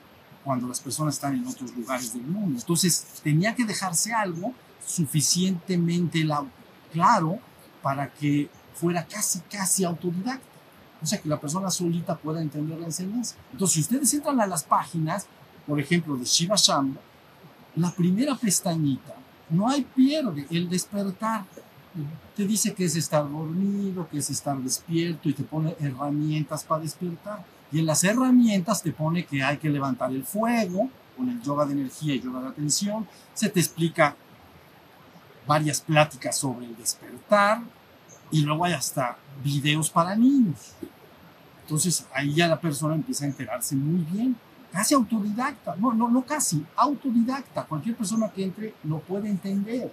cuando 0.45 0.69
las 0.69 0.81
personas 0.81 1.15
están 1.15 1.35
en 1.35 1.47
otros 1.47 1.77
lugares 1.77 2.13
del 2.15 2.23
mundo. 2.23 2.59
Entonces, 2.59 3.21
tenía 3.23 3.55
que 3.55 3.65
dejarse 3.65 4.13
algo 4.13 4.55
suficientemente 4.87 6.25
la- 6.25 6.45
claro 6.93 7.39
para 7.83 8.13
que 8.13 8.49
fuera 8.75 9.05
casi, 9.07 9.41
casi 9.51 9.85
autodidacta. 9.85 10.47
O 11.03 11.07
sea, 11.07 11.21
que 11.21 11.29
la 11.29 11.41
persona 11.41 11.71
solita 11.71 12.17
pueda 12.17 12.41
entender 12.41 12.79
la 12.79 12.87
enseñanza. 12.87 13.35
Entonces, 13.53 13.75
si 13.75 13.81
ustedes 13.81 14.15
entran 14.15 14.41
a 14.41 14.47
las 14.47 14.63
páginas, 14.63 15.27
por 15.67 15.81
ejemplo, 15.81 16.17
de 16.17 16.25
Shiva 16.25 16.55
Shamba, 16.57 17.01
la 17.75 17.91
primera 17.91 18.37
pestañita, 18.37 19.15
no 19.51 19.69
hay 19.69 19.83
pierde, 19.83 20.47
el 20.51 20.69
despertar. 20.69 21.45
Te 22.37 22.47
dice 22.47 22.73
que 22.73 22.85
es 22.85 22.97
estar 22.97 23.29
dormido, 23.31 24.09
que 24.09 24.19
es 24.19 24.31
estar 24.31 24.57
despierto 24.59 25.29
y 25.29 25.35
te 25.35 25.43
pone 25.43 25.77
herramientas 25.81 26.65
para 26.65 26.83
despertar. 26.83 27.45
Y 27.71 27.81
en 27.81 27.87
las 27.87 28.05
herramientas 28.05 28.83
te 28.83 28.93
pone 28.93 29.25
que 29.27 29.43
hay 29.43 29.59
que 29.59 29.69
levantar 29.69 30.11
el 30.13 30.25
fuego 30.25 30.89
con 31.17 31.29
el 31.29 31.43
yoga 31.43 31.67
de 31.67 31.73
energía 31.73 32.15
y 32.15 32.21
yoga 32.21 32.41
de 32.43 32.49
atención. 32.49 33.07
Se 33.35 33.49
te 33.51 33.61
explica 33.61 34.17
varias 35.47 35.81
pláticas 35.81 36.37
sobre 36.37 36.67
el 36.67 36.77
despertar 36.77 37.63
y 38.31 38.43
luego 38.43 38.65
hay 38.65 38.73
hasta 38.73 39.17
videos 39.43 39.91
para 39.91 40.15
niños. 40.17 40.73
Entonces 41.63 42.07
ahí 42.15 42.35
ya 42.35 42.49
la 42.49 42.61
persona 42.61 42.95
empieza 42.95 43.25
a 43.25 43.29
enterarse 43.29 43.77
muy 43.77 44.05
bien, 44.11 44.37
casi 44.73 44.95
autodidacta, 44.95 45.77
no, 45.77 45.93
no, 45.93 46.09
no 46.09 46.25
casi, 46.25 46.65
autodidacta. 46.77 47.65
Cualquier 47.65 47.97
persona 47.97 48.31
que 48.31 48.45
entre 48.45 48.75
lo 48.85 49.01
puede 49.01 49.29
entender. 49.29 49.93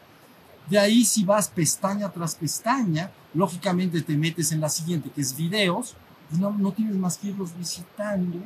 De 0.69 0.77
ahí 0.77 1.03
si 1.03 1.23
vas 1.23 1.49
pestaña 1.49 2.09
tras 2.09 2.35
pestaña, 2.35 3.11
lógicamente 3.33 4.01
te 4.01 4.15
metes 4.15 4.51
en 4.51 4.61
la 4.61 4.69
siguiente, 4.69 5.09
que 5.09 5.21
es 5.21 5.35
videos, 5.35 5.95
y 6.31 6.37
no, 6.37 6.51
no 6.51 6.71
tienes 6.71 6.95
más 6.95 7.17
que 7.17 7.27
irlos 7.27 7.57
visitando 7.57 8.37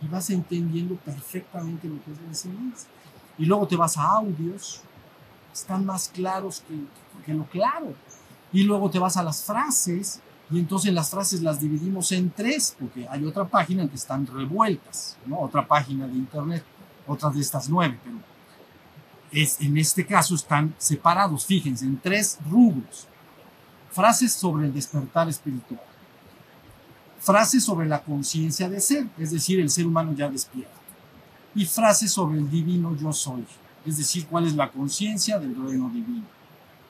y 0.00 0.08
vas 0.08 0.30
entendiendo 0.30 0.96
perfectamente 0.96 1.88
lo 1.88 2.02
que 2.02 2.10
es 2.10 2.20
la 2.20 2.28
enseñanza. 2.28 2.86
Y 3.38 3.44
luego 3.44 3.66
te 3.66 3.76
vas 3.76 3.96
a 3.96 4.04
audios, 4.04 4.82
están 5.52 5.84
más 5.84 6.08
claros 6.08 6.62
que, 7.26 7.34
lo 7.34 7.44
claro. 7.44 7.94
Y 8.52 8.62
luego 8.62 8.90
te 8.90 8.98
vas 8.98 9.16
a 9.16 9.22
las 9.22 9.42
frases, 9.42 10.20
y 10.50 10.58
entonces 10.58 10.92
las 10.92 11.10
frases 11.10 11.42
las 11.42 11.60
dividimos 11.60 12.12
en 12.12 12.30
tres, 12.30 12.76
porque 12.78 13.06
hay 13.08 13.24
otra 13.24 13.44
página 13.46 13.82
en 13.82 13.88
que 13.88 13.96
están 13.96 14.26
revueltas, 14.26 15.16
otra 15.30 15.66
página 15.66 16.06
de 16.06 16.14
internet, 16.14 16.64
otras 17.06 17.34
de 17.34 17.40
estas 17.40 17.68
nueve, 17.68 17.98
pero 18.04 18.16
es, 19.32 19.60
en 19.60 19.78
este 19.78 20.04
caso 20.04 20.34
están 20.34 20.74
separados, 20.78 21.46
fíjense, 21.46 21.84
en 21.84 21.98
tres 21.98 22.38
rubros. 22.50 23.08
Frases 23.90 24.32
sobre 24.32 24.66
el 24.66 24.72
despertar 24.72 25.28
espiritual, 25.28 25.80
frases 27.20 27.62
sobre 27.62 27.86
la 27.86 28.02
conciencia 28.02 28.68
de 28.68 28.80
ser, 28.80 29.06
es 29.18 29.30
decir, 29.30 29.60
el 29.60 29.68
ser 29.70 29.86
humano 29.86 30.14
ya 30.14 30.30
despierta, 30.30 30.72
y 31.54 31.66
frases 31.66 32.10
sobre 32.10 32.38
el 32.38 32.50
divino 32.50 32.96
yo 32.96 33.12
soy, 33.12 33.44
es 33.84 33.96
decir, 33.96 34.26
cuál 34.26 34.46
es 34.46 34.54
la 34.54 34.70
conciencia 34.70 35.38
del 35.38 35.54
reino 35.54 35.88
divino. 35.90 36.24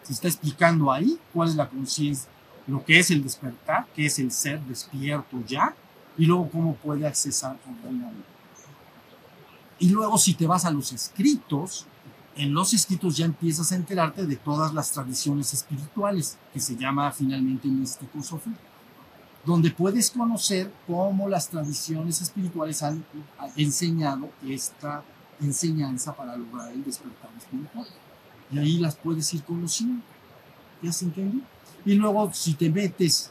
Se 0.02 0.12
está 0.12 0.28
explicando 0.28 0.90
ahí 0.90 1.18
cuál 1.32 1.48
es 1.48 1.56
la 1.56 1.68
conciencia, 1.68 2.28
lo 2.66 2.84
que 2.84 2.98
es 2.98 3.10
el 3.10 3.22
despertar, 3.22 3.86
que 3.94 4.06
es 4.06 4.18
el 4.18 4.30
ser 4.30 4.60
despierto 4.62 5.42
ya, 5.46 5.74
y 6.18 6.26
luego 6.26 6.50
cómo 6.50 6.74
puede 6.74 7.06
accesar 7.06 7.56
al 7.66 7.82
reino. 7.82 8.10
Y 9.78 9.88
luego 9.88 10.18
si 10.18 10.34
te 10.34 10.46
vas 10.46 10.64
a 10.64 10.70
los 10.70 10.92
escritos, 10.92 11.86
en 12.36 12.54
los 12.54 12.72
escritos 12.72 13.16
ya 13.16 13.26
empiezas 13.26 13.72
a 13.72 13.76
enterarte 13.76 14.26
de 14.26 14.36
todas 14.36 14.72
las 14.72 14.92
tradiciones 14.92 15.52
espirituales, 15.52 16.38
que 16.52 16.60
se 16.60 16.76
llama 16.76 17.10
finalmente 17.12 17.68
místico-sofía, 17.68 18.56
donde 19.44 19.70
puedes 19.70 20.10
conocer 20.10 20.72
cómo 20.86 21.28
las 21.28 21.48
tradiciones 21.48 22.20
espirituales 22.22 22.82
han 22.82 23.04
enseñado 23.56 24.30
esta 24.46 25.02
enseñanza 25.42 26.14
para 26.14 26.36
lograr 26.36 26.72
el 26.72 26.84
despertar 26.84 27.30
espiritual. 27.38 27.86
Y 28.50 28.58
ahí 28.58 28.78
las 28.78 28.96
puedes 28.96 29.32
ir 29.34 29.42
conociendo. 29.44 30.02
¿Ya 30.82 30.92
se 30.92 31.06
entendió? 31.06 31.40
Y 31.84 31.94
luego 31.94 32.32
si 32.32 32.54
te 32.54 32.70
metes 32.70 33.30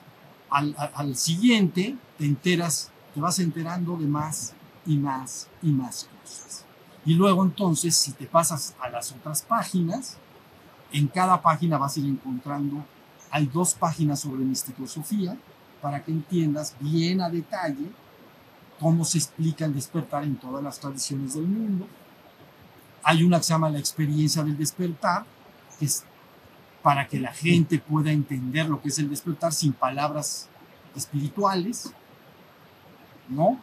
al, 0.50 0.76
al, 0.78 0.92
al 0.94 1.16
siguiente, 1.16 1.96
te 2.18 2.26
enteras, 2.26 2.92
te 3.14 3.22
vas 3.22 3.40
enterando 3.40 3.98
de 3.98 4.08
más 4.08 4.54
y 4.86 4.98
más 4.98 5.48
y 5.62 5.72
más 5.72 6.10
cosas. 6.22 6.66
Y 7.06 7.14
luego 7.14 7.44
entonces, 7.44 7.96
si 7.96 8.12
te 8.12 8.26
pasas 8.26 8.76
a 8.80 8.90
las 8.90 9.12
otras 9.12 9.42
páginas, 9.42 10.18
en 10.92 11.08
cada 11.08 11.42
página 11.42 11.78
vas 11.78 11.96
a 11.96 12.00
ir 12.00 12.06
encontrando, 12.06 12.86
hay 13.32 13.46
dos 13.48 13.74
páginas 13.74 14.20
sobre 14.20 14.44
misticosofía, 14.44 15.38
para 15.82 16.04
que 16.04 16.12
entiendas 16.12 16.76
bien 16.80 17.22
a 17.22 17.30
detalle 17.30 17.90
cómo 18.82 19.06
se 19.06 19.20
explica 19.20 19.64
el 19.66 19.76
despertar 19.76 20.24
en 20.24 20.36
todas 20.38 20.64
las 20.64 20.80
tradiciones 20.80 21.36
del 21.36 21.46
mundo. 21.46 21.88
Hay 23.04 23.24
una 23.24 23.38
que 23.38 23.44
se 23.44 23.54
llama 23.54 23.70
la 23.70 23.78
experiencia 23.78 24.44
del 24.44 24.58
despertar, 24.58 25.24
que 25.78 25.86
es 25.86 26.04
para 26.82 27.08
que 27.08 27.20
la 27.20 27.32
gente 27.32 27.78
pueda 27.78 28.12
entender 28.12 28.68
lo 28.68 28.82
que 28.82 28.90
es 28.90 28.98
el 28.98 29.08
despertar 29.08 29.54
sin 29.54 29.74
palabras 29.74 30.50
espirituales, 30.96 31.94
¿no? 33.30 33.60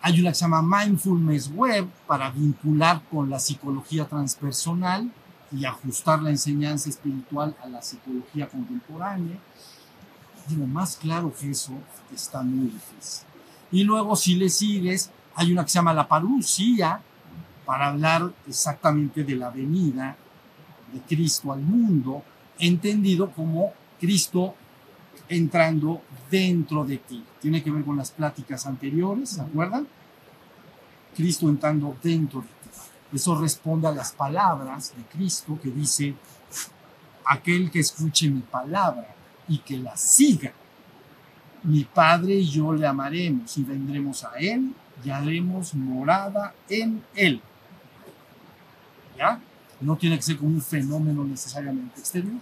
Hay 0.00 0.18
una 0.18 0.30
que 0.30 0.36
se 0.36 0.44
llama 0.46 0.62
Mindfulness 0.62 1.52
Web 1.54 1.88
para 2.06 2.30
vincular 2.30 3.02
con 3.10 3.28
la 3.28 3.38
psicología 3.38 4.06
transpersonal 4.06 5.12
y 5.52 5.66
ajustar 5.66 6.22
la 6.22 6.30
enseñanza 6.30 6.88
espiritual 6.88 7.54
a 7.62 7.68
la 7.68 7.82
psicología 7.82 8.48
contemporánea. 8.48 9.36
Digo, 10.48 10.66
más 10.66 10.96
claro 10.96 11.32
que 11.38 11.50
eso 11.50 11.74
está 12.10 12.42
muy 12.42 12.68
difícil. 12.68 13.31
Y 13.72 13.84
luego, 13.84 14.14
si 14.14 14.34
le 14.34 14.48
sigues, 14.48 15.10
hay 15.34 15.52
una 15.52 15.64
que 15.64 15.70
se 15.70 15.78
llama 15.78 15.94
La 15.94 16.06
Parucía 16.06 17.00
para 17.64 17.88
hablar 17.88 18.30
exactamente 18.46 19.24
de 19.24 19.34
la 19.34 19.50
venida 19.50 20.16
de 20.92 21.00
Cristo 21.00 21.52
al 21.52 21.60
mundo, 21.60 22.22
entendido 22.58 23.30
como 23.30 23.72
Cristo 23.98 24.54
entrando 25.28 26.02
dentro 26.30 26.84
de 26.84 26.98
ti. 26.98 27.24
Tiene 27.40 27.62
que 27.62 27.70
ver 27.70 27.84
con 27.84 27.96
las 27.96 28.10
pláticas 28.10 28.66
anteriores, 28.66 29.30
¿se 29.30 29.40
acuerdan? 29.40 29.86
Cristo 31.16 31.48
entrando 31.48 31.96
dentro 32.02 32.42
de 32.42 32.46
ti. 32.46 32.52
Eso 33.14 33.38
responde 33.38 33.88
a 33.88 33.92
las 33.92 34.12
palabras 34.12 34.94
de 34.96 35.02
Cristo 35.04 35.58
que 35.62 35.70
dice, 35.70 36.14
aquel 37.24 37.70
que 37.70 37.80
escuche 37.80 38.28
mi 38.28 38.40
palabra 38.40 39.14
y 39.48 39.58
que 39.58 39.78
la 39.78 39.96
siga, 39.96 40.52
mi 41.64 41.84
Padre 41.84 42.34
y 42.34 42.48
yo 42.48 42.72
le 42.72 42.86
amaremos 42.86 43.56
y 43.56 43.62
vendremos 43.62 44.24
a 44.24 44.32
Él 44.38 44.74
y 45.04 45.10
haremos 45.10 45.74
morada 45.74 46.54
en 46.68 47.02
Él. 47.14 47.40
¿Ya? 49.16 49.40
No 49.80 49.96
tiene 49.96 50.16
que 50.16 50.22
ser 50.22 50.36
como 50.36 50.50
un 50.50 50.62
fenómeno 50.62 51.24
necesariamente 51.24 52.00
exterior. 52.00 52.40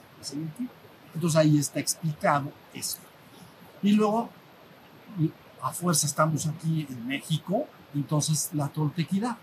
Entonces 1.15 1.37
ahí 1.37 1.59
está 1.59 1.81
explicado 1.81 2.53
eso. 2.73 2.99
Y 3.83 3.93
luego, 3.93 4.31
a 5.63 5.73
fuerza 5.73 6.07
estamos 6.07 6.47
aquí 6.47 6.87
en 6.89 7.07
México, 7.07 7.67
entonces 7.95 8.51
la 8.53 8.69
toltequidad, 8.69 9.37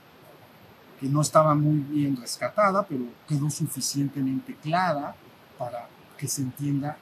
que 0.99 1.07
no 1.07 1.21
estaba 1.21 1.53
muy 1.55 1.79
bien 1.79 2.17
rescatada, 2.17 2.83
pero 2.83 3.05
quedó 3.27 3.49
suficientemente 3.49 4.55
clara 4.55 5.15
para 5.57 5.87
que 6.17 6.27
se 6.27 6.41
entienda 6.41 6.97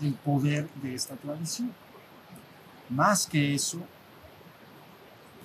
el 0.00 0.14
poder 0.14 0.68
de 0.82 0.94
esta 0.94 1.16
tradición. 1.16 1.72
Más 2.90 3.26
que 3.26 3.54
eso, 3.54 3.78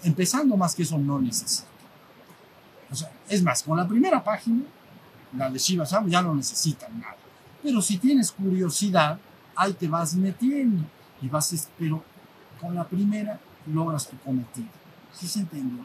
empezando 0.04 0.58
más 0.58 0.76
que 0.76 0.84
eso 0.84 0.98
no 0.98 1.20
necesita. 1.20 1.68
O 2.92 2.96
sea, 2.96 3.12
es 3.30 3.42
más, 3.42 3.64
con 3.64 3.78
la 3.78 3.88
primera 3.88 4.24
página, 4.24 4.64
la 5.38 5.50
de 5.50 5.60
Shiva 5.60 5.86
Sam, 5.86 6.10
ya 6.10 6.22
no 6.22 6.34
necesitan 6.36 7.00
nada. 7.00 7.18
Pero 7.62 7.82
si 7.82 7.98
tienes 7.98 8.32
curiosidad, 8.32 9.20
ahí 9.56 9.74
te 9.74 9.88
vas 9.88 10.16
metiendo 10.16 10.86
y 11.22 11.28
vas, 11.28 11.70
pero 11.78 12.04
con 12.60 12.76
la 12.76 12.88
primera 12.88 13.40
logras 13.68 14.08
tu 14.08 14.18
cometido. 14.20 14.70
¿Sí 15.14 15.28
se 15.28 15.40
entendió? 15.40 15.84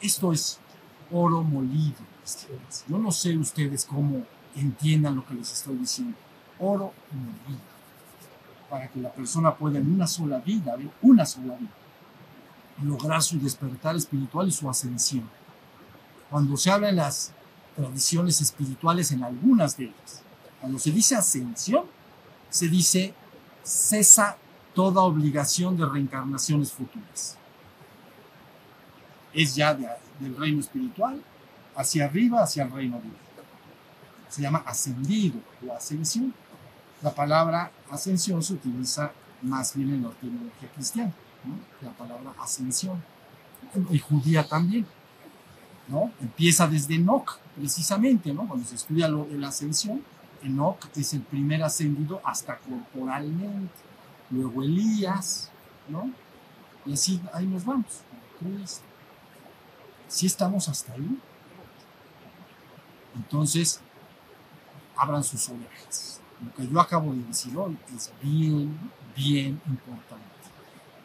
Esto 0.00 0.32
es 0.32 0.58
oro 1.12 1.42
molido. 1.42 1.98
Yo 2.88 2.98
no 2.98 3.12
sé 3.12 3.36
ustedes 3.36 3.84
cómo 3.84 4.24
entiendan 4.56 5.16
lo 5.16 5.26
que 5.26 5.34
les 5.34 5.52
estoy 5.52 5.76
diciendo. 5.76 6.16
Oro 6.58 6.92
molido. 7.12 7.62
Para 8.70 8.88
que 8.88 9.00
la 9.00 9.12
persona 9.12 9.54
pueda 9.54 9.78
en 9.78 9.92
una 9.92 10.06
sola 10.06 10.38
vida, 10.38 10.76
una 11.02 11.26
sola 11.26 11.56
vida, 11.56 11.70
lograr 12.84 13.22
su 13.22 13.38
despertar 13.38 13.96
espiritual 13.96 14.48
y 14.48 14.52
su 14.52 14.70
ascensión. 14.70 15.28
Cuando 16.30 16.56
se 16.56 16.70
habla 16.70 16.88
en 16.88 16.96
las 16.96 17.32
tradiciones 17.76 18.40
espirituales, 18.40 19.10
en 19.10 19.24
algunas 19.24 19.76
de 19.76 19.84
ellas, 19.84 20.22
cuando 20.60 20.78
se 20.78 20.92
dice 20.92 21.16
ascensión, 21.16 21.84
se 22.48 22.68
dice 22.68 23.12
cesa 23.62 24.36
toda 24.74 25.02
obligación 25.02 25.76
de 25.76 25.86
reencarnaciones 25.86 26.72
futuras. 26.72 27.36
Es 29.32 29.54
ya 29.54 29.74
del 29.74 30.36
reino 30.36 30.60
espiritual 30.60 31.22
hacia 31.76 32.04
arriba, 32.04 32.42
hacia 32.42 32.64
el 32.64 32.70
reino 32.70 32.96
divino. 32.96 33.18
Se 34.28 34.42
llama 34.42 34.62
ascendido 34.66 35.40
o 35.66 35.72
ascensión. 35.74 36.32
La 37.02 37.14
palabra 37.14 37.70
ascensión 37.90 38.42
se 38.42 38.54
utiliza 38.54 39.12
más 39.42 39.74
bien 39.74 39.90
en 39.90 40.02
la 40.02 40.10
teología 40.10 40.70
cristiana, 40.74 41.12
la 41.80 41.92
palabra 41.92 42.32
ascensión. 42.38 43.02
Y 43.90 43.98
judía 43.98 44.46
también. 44.46 44.86
¿no? 45.88 46.12
Empieza 46.20 46.66
desde 46.68 46.94
Enoch, 46.94 47.38
precisamente, 47.56 48.32
¿no? 48.32 48.46
cuando 48.46 48.64
se 48.66 48.76
estudia 48.76 49.08
lo 49.08 49.26
la 49.32 49.48
ascensión, 49.48 50.02
Enoch 50.42 50.86
es 50.94 51.12
el 51.14 51.22
primer 51.22 51.62
ascendido 51.62 52.20
hasta 52.24 52.58
corporalmente. 52.58 53.74
Luego 54.30 54.62
Elías, 54.62 55.50
¿no? 55.88 56.10
Y 56.86 56.92
así 56.92 57.20
ahí 57.34 57.46
nos 57.46 57.64
vamos. 57.64 58.02
Si 60.08 60.26
estamos 60.26 60.68
hasta 60.68 60.92
ahí, 60.92 61.18
entonces 63.16 63.80
abran 64.96 65.24
sus 65.24 65.48
orejas. 65.48 66.19
Lo 66.44 66.54
que 66.54 66.72
yo 66.72 66.80
acabo 66.80 67.12
de 67.12 67.22
decir 67.24 67.56
hoy 67.56 67.76
es 67.94 68.12
bien, 68.22 68.78
bien 69.16 69.60
importante. 69.68 70.24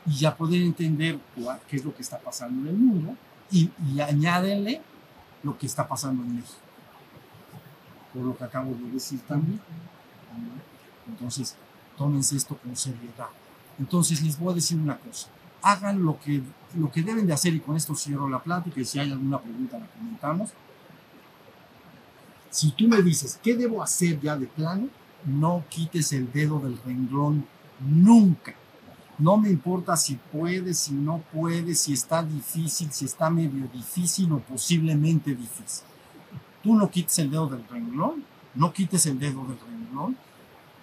Y 0.05 0.13
ya 0.13 0.35
pueden 0.35 0.61
entender 0.61 1.19
qué 1.67 1.77
es 1.77 1.85
lo 1.85 1.93
que 1.93 2.01
está 2.01 2.19
pasando 2.19 2.61
en 2.61 2.75
el 2.75 2.81
mundo 2.81 3.15
y, 3.51 3.69
y 3.91 3.99
añádenle 3.99 4.81
lo 5.43 5.57
que 5.57 5.65
está 5.65 5.87
pasando 5.87 6.23
en 6.23 6.35
México 6.35 6.65
por 8.15 8.23
lo 8.23 8.37
que 8.37 8.45
acabo 8.45 8.73
de 8.73 8.91
decir 8.91 9.19
también. 9.27 9.59
Entonces, 11.07 11.55
tómense 11.97 12.37
esto 12.37 12.57
con 12.57 12.75
seriedad. 12.75 13.27
Entonces, 13.77 14.21
les 14.23 14.39
voy 14.39 14.53
a 14.53 14.55
decir 14.55 14.79
una 14.79 14.97
cosa. 14.97 15.27
Hagan 15.61 16.03
lo 16.03 16.19
que, 16.19 16.41
lo 16.75 16.89
que 16.91 17.03
deben 17.03 17.27
de 17.27 17.33
hacer 17.33 17.53
y 17.53 17.59
con 17.59 17.75
esto 17.75 17.93
cierro 17.93 18.29
la 18.29 18.41
plática 18.41 18.79
y 18.79 18.85
si 18.85 18.99
hay 18.99 19.11
alguna 19.11 19.39
pregunta 19.39 19.77
la 19.77 19.87
comentamos. 19.87 20.51
Si 22.49 22.71
tú 22.71 22.87
me 22.87 23.01
dices, 23.01 23.37
¿qué 23.43 23.55
debo 23.55 23.83
hacer 23.83 24.19
ya 24.21 24.37
de 24.37 24.47
plano? 24.47 24.87
No 25.25 25.65
quites 25.69 26.13
el 26.13 26.31
dedo 26.31 26.59
del 26.59 26.77
renglón 26.85 27.45
nunca. 27.79 28.55
No 29.17 29.37
me 29.37 29.49
importa 29.49 29.95
si 29.95 30.15
puedes, 30.15 30.77
si 30.79 30.93
no 30.93 31.23
puedes, 31.33 31.79
si 31.79 31.93
está 31.93 32.21
difícil, 32.21 32.91
si 32.91 33.05
está 33.05 33.29
medio 33.29 33.67
difícil 33.73 34.31
o 34.33 34.39
posiblemente 34.39 35.33
difícil 35.33 35.85
Tú 36.61 36.73
no 36.75 36.89
quites 36.89 37.19
el 37.19 37.29
dedo 37.29 37.47
del 37.47 37.63
renglón, 37.67 38.23
no 38.55 38.73
quites 38.73 39.05
el 39.05 39.19
dedo 39.19 39.45
del 39.45 39.59
renglón, 39.59 40.17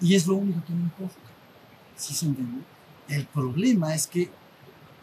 y 0.00 0.14
es 0.14 0.28
lo 0.28 0.36
único 0.36 0.64
que 0.64 0.72
me 0.72 0.82
importa. 0.82 1.16
¿Sí 1.96 2.14
se 2.14 2.26
entiende? 2.26 2.62
El 3.08 3.26
problema 3.26 3.92
es 3.92 4.06
que 4.06 4.30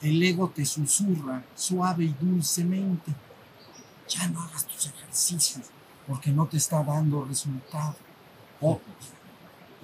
el 0.01 0.23
ego 0.23 0.49
te 0.49 0.65
susurra 0.65 1.43
suave 1.53 2.05
y 2.05 2.15
dulcemente. 2.19 3.13
Ya 4.07 4.29
no 4.29 4.41
hagas 4.41 4.65
tus 4.65 4.87
ejercicios 4.87 5.65
porque 6.07 6.31
no 6.31 6.47
te 6.47 6.55
está 6.55 6.81
dando 6.81 7.25
resultado. 7.25 7.95
Oh, 8.61 8.79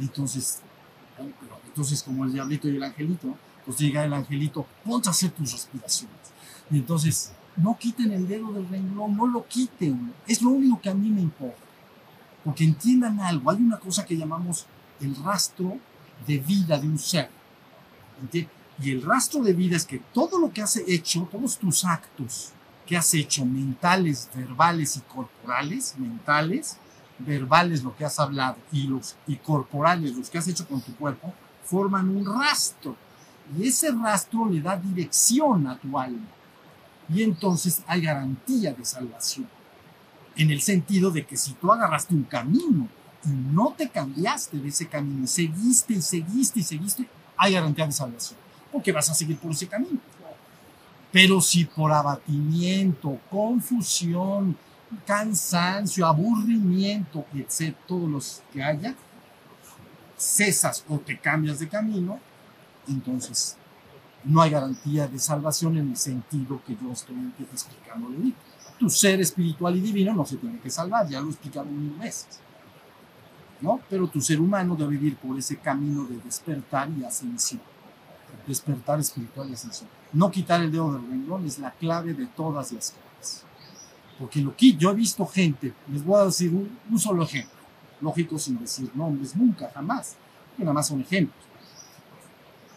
entonces, 0.03 0.59
entonces 1.65 2.03
como 2.03 2.25
el 2.25 2.33
diablito 2.33 2.67
y 2.67 2.75
el 2.75 2.83
angelito, 2.83 3.37
pues 3.65 3.77
llega 3.77 4.03
el 4.03 4.13
angelito, 4.13 4.65
ponte 4.83 5.09
a 5.09 5.11
hacer 5.11 5.31
tus 5.31 5.51
respiraciones. 5.51 6.15
Y 6.69 6.77
entonces 6.77 7.31
no 7.57 7.77
quiten 7.77 8.11
el 8.11 8.27
dedo 8.27 8.51
del 8.51 8.67
renglón, 8.67 9.15
no 9.15 9.27
lo 9.27 9.47
quiten. 9.47 10.13
Es 10.27 10.41
lo 10.41 10.49
único 10.51 10.79
que 10.81 10.89
a 10.89 10.93
mí 10.93 11.09
me 11.09 11.21
importa. 11.21 11.57
Porque 12.43 12.63
entiendan 12.63 13.19
algo, 13.19 13.49
hay 13.49 13.57
una 13.57 13.79
cosa 13.79 14.05
que 14.05 14.17
llamamos 14.17 14.67
el 14.99 15.15
rastro 15.15 15.79
de 16.27 16.37
vida 16.37 16.77
de 16.77 16.87
un 16.87 16.99
ser. 16.99 17.29
Y 18.79 18.91
el 18.91 19.01
rastro 19.01 19.41
de 19.41 19.53
vida 19.53 19.77
es 19.77 19.85
que 19.85 19.99
todo 20.13 20.39
lo 20.39 20.51
que 20.51 20.61
has 20.61 20.77
hecho, 20.77 21.27
todos 21.31 21.57
tus 21.57 21.85
actos 21.85 22.51
que 22.85 22.95
has 22.95 23.13
hecho, 23.13 23.45
mentales, 23.45 24.29
verbales 24.35 24.97
y 24.97 24.99
corporales, 25.01 25.95
mentales, 25.97 26.77
verbales 27.19 27.83
lo 27.83 27.95
que 27.95 28.05
has 28.05 28.19
hablado 28.19 28.57
y, 28.71 28.87
los, 28.87 29.15
y 29.27 29.35
corporales 29.37 30.15
los 30.15 30.29
que 30.29 30.37
has 30.37 30.47
hecho 30.47 30.67
con 30.67 30.81
tu 30.81 30.95
cuerpo, 30.95 31.33
forman 31.63 32.09
un 32.09 32.25
rastro. 32.25 32.95
Y 33.57 33.67
ese 33.67 33.91
rastro 33.91 34.49
le 34.49 34.61
da 34.61 34.75
dirección 34.75 35.67
a 35.67 35.77
tu 35.77 35.97
alma 35.97 36.27
y 37.09 37.23
entonces 37.23 37.83
hay 37.87 38.01
garantía 38.01 38.73
de 38.73 38.83
salvación. 38.85 39.47
En 40.35 40.51
el 40.51 40.61
sentido 40.61 41.11
de 41.11 41.25
que 41.25 41.37
si 41.37 41.53
tú 41.53 41.71
agarraste 41.71 42.13
un 42.13 42.23
camino 42.23 42.87
y 43.25 43.29
no 43.29 43.73
te 43.77 43.89
cambiaste 43.89 44.57
de 44.57 44.69
ese 44.69 44.87
camino, 44.87 45.27
seguiste 45.27 45.93
y 45.93 46.01
seguiste 46.01 46.59
y 46.59 46.63
seguiste, 46.63 47.07
hay 47.37 47.53
garantía 47.53 47.85
de 47.85 47.91
salvación, 47.91 48.39
porque 48.71 48.91
vas 48.91 49.09
a 49.09 49.13
seguir 49.13 49.37
por 49.37 49.51
ese 49.51 49.67
camino. 49.67 49.99
Pero 51.11 51.39
si 51.39 51.65
por 51.65 51.91
abatimiento, 51.91 53.17
confusión, 53.29 54.57
cansancio, 55.05 56.05
aburrimiento, 56.05 57.25
etc., 57.33 57.75
todos 57.87 58.09
los 58.09 58.43
que 58.51 58.63
haya, 58.63 58.95
cesas 60.17 60.85
o 60.87 60.97
te 60.99 61.19
cambias 61.19 61.59
de 61.59 61.67
camino, 61.67 62.19
entonces 62.87 63.57
no 64.23 64.41
hay 64.41 64.51
garantía 64.51 65.07
de 65.07 65.19
salvación 65.19 65.77
en 65.77 65.89
el 65.89 65.97
sentido 65.97 66.61
que 66.65 66.75
yo 66.75 66.91
estoy 66.91 67.15
explicando 67.39 68.07
ahorita. 68.07 68.39
Tu 68.79 68.89
ser 68.89 69.21
espiritual 69.21 69.75
y 69.77 69.81
divino 69.81 70.13
no 70.13 70.25
se 70.25 70.37
tiene 70.37 70.59
que 70.59 70.69
salvar, 70.69 71.07
ya 71.07 71.21
lo 71.21 71.27
he 71.27 71.31
explicado 71.31 71.65
mil 71.65 71.91
veces. 71.91 72.39
¿no? 73.61 73.79
Pero 73.89 74.07
tu 74.07 74.21
ser 74.21 74.39
humano 74.39 74.75
debe 74.75 74.95
ir 74.95 75.15
por 75.17 75.37
ese 75.37 75.57
camino 75.57 76.05
de 76.05 76.17
despertar 76.17 76.89
y 76.89 77.03
ascensión. 77.03 77.61
Despertar 78.45 78.99
espiritual 78.99 79.49
y 79.49 79.53
ascensión. 79.53 79.89
No 80.13 80.29
quitar 80.29 80.61
el 80.61 80.71
dedo 80.71 80.93
del 80.93 81.07
renglón 81.07 81.45
es 81.45 81.59
la 81.59 81.71
clave 81.71 82.13
de 82.13 82.27
todas 82.27 82.71
las 82.71 82.91
cosas. 82.91 83.04
Porque 84.19 84.41
lo 84.41 84.55
que 84.55 84.73
yo 84.73 84.91
he 84.91 84.95
visto 84.95 85.25
gente, 85.25 85.73
les 85.91 86.03
voy 86.03 86.21
a 86.21 86.25
decir 86.25 86.51
un, 86.53 86.99
solo 86.99 87.23
ejemplo, 87.23 87.55
lógico 88.01 88.39
sin 88.39 88.59
decir 88.59 88.89
nombres 88.95 89.35
nunca, 89.35 89.69
jamás, 89.73 90.15
que 90.55 90.63
nada 90.63 90.73
más 90.73 90.87
son 90.87 91.01
ejemplos 91.01 91.45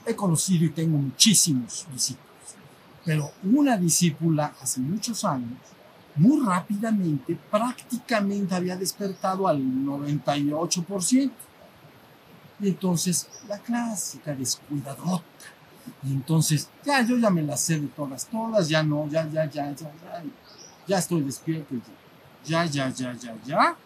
he 0.09 0.16
conocido 0.16 0.64
y 0.64 0.70
tengo 0.70 0.97
muchísimos 0.97 1.86
discípulos, 1.93 2.26
pero 3.05 3.30
una 3.45 3.76
discípula 3.76 4.55
hace 4.61 4.80
muchos 4.80 5.24
años, 5.24 5.59
muy 6.16 6.45
rápidamente, 6.45 7.39
prácticamente 7.51 8.55
había 8.55 8.76
despertado 8.76 9.47
al 9.47 9.62
98%. 9.62 11.30
Y 12.61 12.68
entonces, 12.68 13.28
la 13.47 13.59
clásica 13.59 14.34
descuidadota. 14.34 15.22
Y 16.03 16.11
entonces, 16.12 16.68
ya, 16.84 17.03
yo 17.07 17.18
ya 17.18 17.30
me 17.30 17.43
las 17.43 17.61
sé 17.61 17.78
de 17.78 17.86
todas, 17.89 18.26
todas, 18.26 18.68
ya 18.68 18.82
no, 18.82 19.09
ya, 19.09 19.28
ya, 19.28 19.45
ya, 19.49 19.70
ya, 19.70 19.93
ya, 20.03 20.24
ya 20.89 20.99
estoy 20.99 21.22
despierto, 21.22 21.74
ya, 22.45 22.64
ya, 22.64 22.89
ya, 22.89 23.12
ya, 23.12 23.36
ya. 23.45 23.76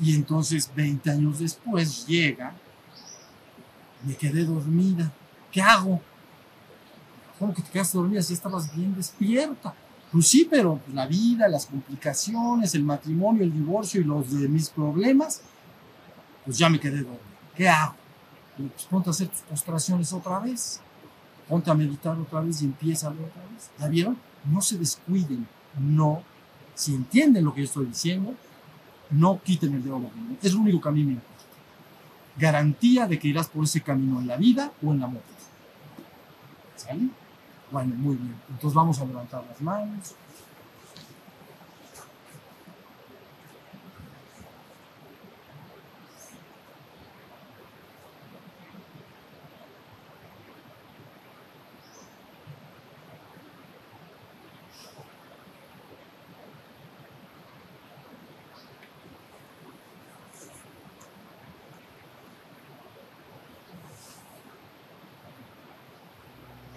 Y 0.00 0.14
entonces, 0.14 0.70
20 0.74 1.10
años 1.10 1.38
después, 1.38 2.06
llega, 2.06 2.52
me 4.02 4.14
quedé 4.16 4.44
dormida, 4.44 5.10
¿qué 5.52 5.62
hago? 5.62 6.00
¿Cómo 7.38 7.54
que 7.54 7.62
te 7.62 7.70
quedas 7.70 7.92
dormida 7.92 8.22
si 8.22 8.34
estabas 8.34 8.74
bien 8.74 8.94
despierta? 8.94 9.74
Pues 10.10 10.28
sí, 10.28 10.46
pero 10.48 10.80
la 10.92 11.06
vida, 11.06 11.48
las 11.48 11.66
complicaciones, 11.66 12.74
el 12.74 12.84
matrimonio, 12.84 13.42
el 13.42 13.52
divorcio 13.52 14.00
y 14.00 14.04
los 14.04 14.30
de 14.30 14.48
mis 14.48 14.70
problemas, 14.70 15.42
pues 16.44 16.58
ya 16.58 16.68
me 16.68 16.78
quedé 16.78 16.98
dormida. 16.98 17.20
¿Qué 17.54 17.68
hago? 17.68 17.94
Pues 18.56 18.84
ponte 18.84 19.10
a 19.10 19.12
hacer 19.12 19.28
tus 19.28 19.40
postraciones 19.40 20.12
otra 20.12 20.38
vez. 20.38 20.80
Ponte 21.48 21.70
a 21.70 21.74
meditar 21.74 22.16
otra 22.18 22.40
vez 22.40 22.62
y 22.62 22.66
empieza 22.66 23.08
otra 23.08 23.24
vez. 23.52 23.70
¿Ya 23.78 23.88
vieron? 23.88 24.16
No 24.44 24.60
se 24.60 24.78
descuiden. 24.78 25.46
No. 25.78 26.22
Si 26.74 26.94
entienden 26.94 27.44
lo 27.44 27.54
que 27.54 27.60
yo 27.60 27.66
estoy 27.66 27.86
diciendo, 27.86 28.34
no 29.10 29.40
quiten 29.42 29.74
el 29.74 29.82
dedo 29.82 29.96
de 29.96 30.02
la 30.02 30.10
Es 30.42 30.52
lo 30.54 30.60
único 30.60 30.80
que 30.80 30.88
a 30.88 30.92
mí 30.92 31.04
me 31.04 31.12
importa. 31.12 31.44
Garantía 32.36 33.06
de 33.06 33.18
que 33.18 33.28
irás 33.28 33.48
por 33.48 33.64
ese 33.64 33.80
camino 33.80 34.20
en 34.20 34.26
la 34.26 34.36
vida 34.36 34.72
o 34.82 34.92
en 34.92 35.00
la 35.00 35.06
muerte. 35.06 35.28
¿Sale? 36.76 37.08
Bueno, 37.70 37.94
muy 37.96 38.16
bien. 38.16 38.34
Entonces 38.50 38.74
vamos 38.74 39.00
a 39.00 39.04
levantar 39.04 39.44
las 39.48 39.60
manos. 39.60 40.14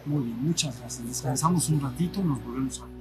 Muy 0.07 0.23
bien, 0.23 0.36
muchas 0.47 0.79
gracias. 0.79 1.05
Descansamos 1.05 1.69
un 1.69 1.81
ratito 1.81 2.21
y 2.21 2.23
nos 2.23 2.43
volvemos 2.43 2.81
a 2.81 2.85
ver. 2.85 2.97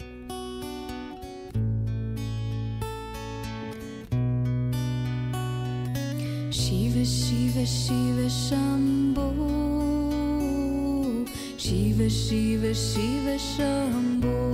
Shiva 6.50 7.04
Shiva 7.04 7.64
Shiva 7.64 8.28
Shambho 8.28 9.32
Shiva 11.56 12.08
Shiva 12.08 12.72
Shiva 12.72 13.36
Shambho 13.36 14.45